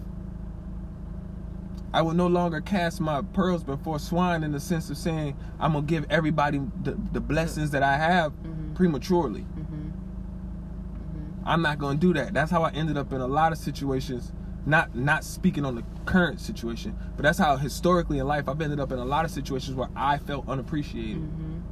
I 1.93 2.03
will 2.03 2.14
no 2.14 2.29
longer 2.29 2.61
cast 2.61 3.01
my 3.01 3.23
pearls 3.23 3.64
before 3.64 3.99
swine 3.99 4.45
in 4.45 4.53
the 4.53 4.61
sense 4.61 4.91
of 4.91 4.97
saying 4.97 5.37
I'm 5.59 5.73
gonna 5.73 5.87
give 5.87 6.07
everybody 6.09 6.61
the, 6.83 6.97
the 7.12 7.21
blessings 7.21 7.71
that 7.73 7.83
I 7.83 7.97
have 7.97 8.33
Mhm. 8.45 8.75
prematurely. 8.75 9.45
Mhm. 9.59 9.91
I'm 11.45 11.62
not 11.62 11.79
gonna 11.79 11.99
do 11.99 12.12
that. 12.14 12.33
That's 12.33 12.51
how 12.51 12.62
I 12.62 12.71
ended 12.71 12.97
up 12.97 13.12
in 13.12 13.21
a 13.21 13.27
lot 13.27 13.51
of 13.51 13.59
situations. 13.59 14.33
Not 14.67 14.95
not 14.95 15.25
speaking 15.25 15.65
on 15.65 15.75
the 15.75 15.83
current 16.05 16.41
situation, 16.41 16.95
but 17.17 17.23
that's 17.23 17.39
how 17.39 17.57
historically 17.57 18.19
in 18.19 18.27
life 18.27 18.49
I've 18.49 18.61
ended 18.61 18.79
up 18.79 18.93
in 18.93 18.99
a 18.99 19.05
lot 19.05 19.25
of 19.25 19.31
situations 19.31 19.75
where 19.77 19.89
I 19.97 20.19
felt 20.19 20.49
unappreciated. 20.49 21.17
Mhm. 21.23 21.63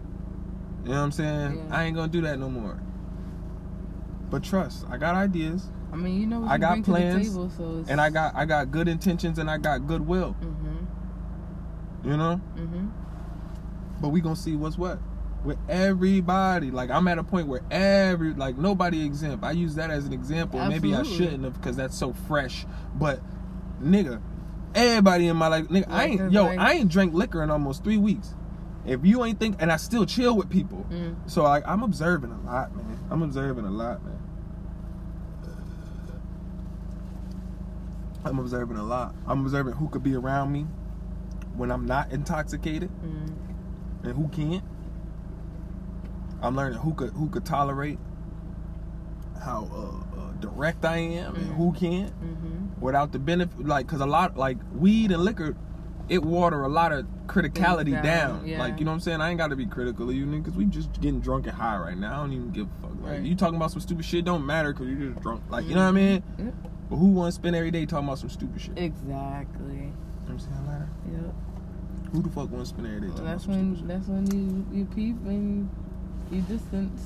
You 0.84 0.88
know 0.90 0.96
what 0.96 1.04
I'm 1.04 1.12
saying? 1.12 1.56
Yeah. 1.68 1.76
I 1.76 1.84
ain't 1.84 1.96
gonna 1.96 2.08
do 2.08 2.22
that 2.22 2.38
no 2.38 2.48
more. 2.48 2.80
But 4.30 4.42
trust, 4.42 4.86
I 4.90 4.96
got 4.96 5.14
ideas. 5.14 5.70
I 5.92 5.96
mean, 5.96 6.20
you 6.20 6.26
know 6.26 6.40
what 6.40 6.50
I 6.50 6.54
you 6.54 6.60
got 6.60 6.82
plans, 6.82 7.28
table, 7.30 7.50
so 7.50 7.84
and 7.88 8.00
I 8.00 8.10
got 8.10 8.34
I 8.34 8.44
got 8.46 8.70
good 8.70 8.88
intentions 8.88 9.38
and 9.38 9.50
I 9.50 9.58
got 9.58 9.86
goodwill. 9.86 10.34
Mhm. 10.40 12.06
You 12.10 12.16
know, 12.16 12.40
Mhm. 12.56 12.90
but 14.00 14.08
we 14.10 14.20
gonna 14.20 14.36
see 14.36 14.56
what's 14.56 14.78
what 14.78 14.98
with 15.44 15.58
everybody. 15.68 16.70
Like 16.70 16.90
I'm 16.90 17.06
at 17.08 17.18
a 17.18 17.24
point 17.24 17.46
where 17.48 17.62
every 17.70 18.34
like 18.34 18.56
nobody 18.58 19.04
exempt. 19.04 19.44
I 19.44 19.52
use 19.52 19.74
that 19.76 19.90
as 19.90 20.06
an 20.06 20.12
example. 20.12 20.60
Maybe 20.66 20.94
I 20.94 21.02
shouldn't 21.02 21.44
have 21.44 21.54
because 21.54 21.76
that's 21.76 21.96
so 21.96 22.12
fresh. 22.12 22.66
But 22.94 23.20
nigga, 23.82 24.20
everybody 24.74 25.28
in 25.28 25.36
my 25.36 25.48
life, 25.48 25.68
nigga, 25.68 25.86
I 25.88 26.04
ain't 26.06 26.32
yo, 26.32 26.44
like- 26.46 26.58
I 26.58 26.72
ain't 26.74 26.90
drank 26.90 27.14
liquor 27.14 27.42
in 27.42 27.50
almost 27.50 27.84
three 27.84 27.96
weeks. 27.98 28.34
If 28.86 29.04
you 29.04 29.22
ain't 29.24 29.38
think, 29.38 29.56
and 29.60 29.70
I 29.70 29.76
still 29.76 30.06
chill 30.06 30.34
with 30.36 30.48
people. 30.48 30.86
Mm. 30.90 31.16
So 31.30 31.42
like 31.42 31.66
I'm 31.66 31.82
observing 31.82 32.32
a 32.32 32.40
lot, 32.46 32.74
man. 32.74 32.98
I'm 33.10 33.22
observing 33.22 33.64
a 33.66 33.70
lot, 33.70 34.04
man. 34.04 34.14
I'm 38.24 38.38
observing 38.38 38.76
a 38.76 38.82
lot. 38.82 39.14
I'm 39.26 39.42
observing 39.44 39.74
who 39.74 39.88
could 39.88 40.02
be 40.02 40.14
around 40.14 40.52
me 40.52 40.66
when 41.54 41.70
I'm 41.70 41.86
not 41.86 42.12
intoxicated 42.12 42.90
Mm. 43.04 43.32
and 44.04 44.12
who 44.14 44.28
can't. 44.28 44.64
I'm 46.42 46.54
learning 46.56 46.78
who 46.78 46.94
could 46.94 47.10
who 47.10 47.28
could 47.28 47.44
tolerate 47.44 47.98
how 49.42 49.68
uh, 49.72 50.20
uh, 50.20 50.32
direct 50.40 50.84
I 50.84 50.96
am 50.98 51.36
and 51.36 51.46
who 51.54 51.72
can't 51.72 52.12
Mhm. 52.20 52.80
without 52.80 53.12
the 53.12 53.18
benefit. 53.18 53.66
Like, 53.66 53.86
cause 53.86 54.00
a 54.00 54.06
lot 54.06 54.36
like 54.36 54.58
weed 54.74 55.10
and 55.12 55.22
liquor, 55.24 55.56
it 56.08 56.22
water 56.24 56.62
a 56.62 56.68
lot 56.68 56.92
of 56.92 57.06
criticality 57.26 57.92
down. 57.92 58.02
down, 58.02 58.46
yeah. 58.46 58.58
Like, 58.58 58.78
you 58.78 58.84
know 58.84 58.90
what 58.92 58.96
I'm 58.96 59.00
saying? 59.00 59.20
I 59.20 59.30
ain't 59.30 59.38
got 59.38 59.48
to 59.48 59.56
be 59.56 59.66
critical 59.66 60.08
of 60.08 60.14
you 60.16 60.26
niggas. 60.26 60.54
We 60.54 60.64
just 60.64 60.92
getting 61.00 61.20
drunk 61.20 61.46
and 61.46 61.54
high 61.56 61.76
right 61.78 61.96
now. 61.96 62.14
I 62.14 62.16
don't 62.22 62.32
even 62.32 62.50
give 62.50 62.66
a 62.66 62.82
fuck. 62.82 62.90
Like, 63.02 63.10
Right. 63.12 63.22
you 63.22 63.34
talking 63.34 63.56
about 63.56 63.70
some 63.70 63.80
stupid 63.80 64.04
shit 64.04 64.24
don't 64.24 64.44
matter 64.46 64.72
because 64.72 64.88
you 64.88 65.10
just 65.10 65.20
drunk. 65.22 65.42
Like, 65.50 65.66
you 65.68 65.74
know 65.74 65.82
what 65.82 65.88
I 65.88 65.92
mean? 65.92 66.22
Yep. 66.38 66.54
But 66.90 66.96
who 66.96 67.06
wants 67.08 67.36
to 67.36 67.42
spend 67.42 67.54
every 67.56 67.70
day 67.70 67.84
talking 67.84 68.06
about 68.06 68.18
some 68.18 68.30
stupid 68.30 68.60
shit? 68.60 68.78
You 68.78 68.84
Exactly. 68.84 69.76
know 69.76 69.92
what 70.24 70.30
I'm 70.32 70.38
saying? 70.38 70.66
Like, 70.66 71.22
Yep. 71.22 71.34
who 72.12 72.22
the 72.22 72.28
fuck 72.30 72.50
wants 72.50 72.70
to 72.70 72.76
spend 72.78 72.86
every 72.86 73.00
day 73.02 73.08
talking 73.08 73.24
that's 73.26 73.44
about 73.44 73.54
some 73.54 73.66
when 73.66 73.76
stupid 73.76 73.78
shit? 73.78 73.88
that's 73.88 74.08
when 74.08 74.66
you 74.72 74.78
you 74.78 74.84
peep 74.86 75.16
and 75.26 75.68
you 76.30 76.40
distance. 76.42 77.02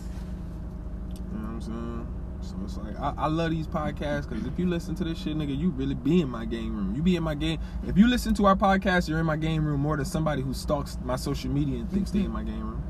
You 1.33 1.39
know 1.39 1.45
what 1.45 1.49
I'm 1.55 1.61
saying? 1.61 2.07
So 2.43 2.57
it's 2.64 2.77
like 2.77 2.99
I, 2.99 3.14
I 3.16 3.27
love 3.29 3.51
these 3.53 3.68
podcasts 3.68 4.29
because 4.29 4.45
if 4.47 4.59
you 4.59 4.68
listen 4.68 4.95
to 4.97 5.05
this 5.05 5.16
shit, 5.18 5.37
nigga, 5.37 5.57
you 5.57 5.70
really 5.70 5.95
be 5.95 6.20
in 6.20 6.29
my 6.29 6.45
game 6.45 6.75
room. 6.77 6.95
You 6.95 7.03
be 7.03 7.14
in 7.16 7.23
my 7.23 7.35
game. 7.35 7.61
If 7.87 7.97
you 7.97 8.09
listen 8.09 8.35
to 8.35 8.47
our 8.47 8.57
podcast, 8.57 9.09
you're 9.09 9.20
in 9.20 9.27
my 9.27 9.37
game 9.37 9.64
room 9.64 9.81
more 9.81 9.97
than 9.97 10.05
somebody 10.05 10.43
who 10.43 10.53
stalks 10.53 10.99
my 11.05 11.14
social 11.16 11.51
media 11.51 11.79
and 11.79 11.91
thinks 11.91 12.11
they 12.11 12.20
in 12.20 12.31
my 12.33 12.43
game 12.43 12.61
room. 12.62 12.83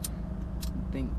Thinks. 0.90 1.14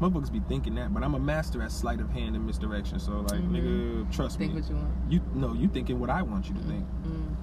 Motherfuckers 0.00 0.32
be 0.32 0.40
thinking 0.48 0.74
that, 0.76 0.92
but 0.94 1.02
I'm 1.04 1.14
a 1.14 1.18
master 1.20 1.62
at 1.62 1.70
sleight 1.72 2.00
of 2.00 2.10
hand 2.10 2.34
and 2.36 2.44
misdirection. 2.46 2.98
So 2.98 3.12
like, 3.20 3.40
Mhm. 3.40 3.50
nigga, 3.50 4.12
trust 4.12 4.38
Think 4.38 4.54
me. 4.54 4.60
what 4.60 4.70
you 4.70 4.76
want. 4.76 4.92
You 5.10 5.20
no, 5.34 5.54
you 5.54 5.68
thinking 5.68 5.98
what 6.00 6.10
I 6.10 6.22
want 6.22 6.48
you 6.48 6.54
to 6.54 6.60
think, 6.62 6.84
Mm. 7.06 7.34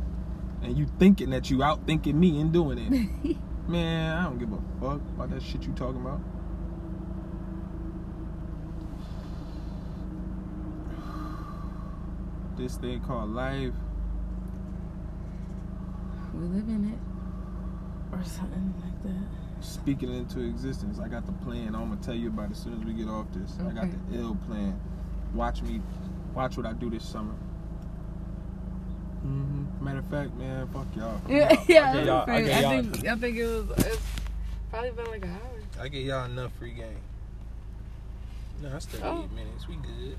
and 0.63 0.77
you 0.77 0.85
thinking 0.99 1.29
that 1.31 1.49
you 1.49 1.63
out 1.63 1.85
thinking 1.85 2.19
me 2.19 2.39
and 2.41 2.51
doing 2.51 2.77
it. 2.77 3.37
Man, 3.69 4.17
I 4.17 4.23
don't 4.23 4.39
give 4.39 4.51
a 4.51 4.57
fuck 4.81 4.99
about 5.13 5.29
that 5.29 5.43
shit 5.43 5.61
you 5.61 5.73
talking 5.73 6.01
about. 6.01 6.19
This 12.57 12.77
thing 12.77 12.99
called 13.01 13.29
life. 13.29 13.73
we 16.33 16.45
live 16.47 16.67
in 16.67 16.93
it, 16.93 18.17
or 18.17 18.23
something 18.23 18.73
like 18.83 19.03
that. 19.03 19.63
Speaking 19.63 20.15
into 20.15 20.39
existence. 20.39 20.97
I 20.97 21.07
got 21.07 21.27
the 21.27 21.31
plan. 21.33 21.75
I'm 21.75 21.89
gonna 21.89 21.97
tell 22.01 22.15
you 22.15 22.29
about 22.29 22.49
it 22.49 22.53
as 22.53 22.63
soon 22.63 22.73
as 22.73 22.83
we 22.83 22.93
get 22.93 23.07
off 23.07 23.27
this. 23.33 23.55
I 23.59 23.71
got 23.71 23.87
the 23.91 24.17
ill 24.17 24.35
plan. 24.47 24.79
Watch 25.35 25.61
me. 25.61 25.79
Watch 26.33 26.57
what 26.57 26.65
I 26.65 26.73
do 26.73 26.89
this 26.89 27.05
summer. 27.05 27.35
Hmm 29.21 29.65
Matter 29.83 29.99
of 29.99 30.05
fact, 30.07 30.33
man, 30.35 30.67
fuck 30.69 30.87
y'all. 30.95 31.19
Yeah, 31.29 31.47
I 31.49 31.65
yeah. 31.67 31.93
get 31.93 31.95
I, 31.95 32.03
y'all- 32.03 32.29
I 32.29 32.43
saying, 32.43 32.49
I 32.49 32.59
y'all- 32.61 32.83
think 32.83 33.07
I 33.07 33.15
think 33.15 33.37
it 33.37 33.45
was. 33.47 33.69
It's 33.85 34.01
probably 34.69 34.91
been 34.91 35.05
like 35.07 35.23
an 35.23 35.31
hour. 35.31 35.83
I 35.83 35.87
get 35.87 36.03
y'all 36.03 36.25
enough 36.25 36.51
free 36.59 36.71
game. 36.73 36.97
No, 38.61 38.75
I 38.75 38.79
still 38.79 38.99
Oh. 39.03 39.23
eight 39.23 39.31
minutes. 39.33 39.67
We 39.67 39.75
good. 39.75 40.17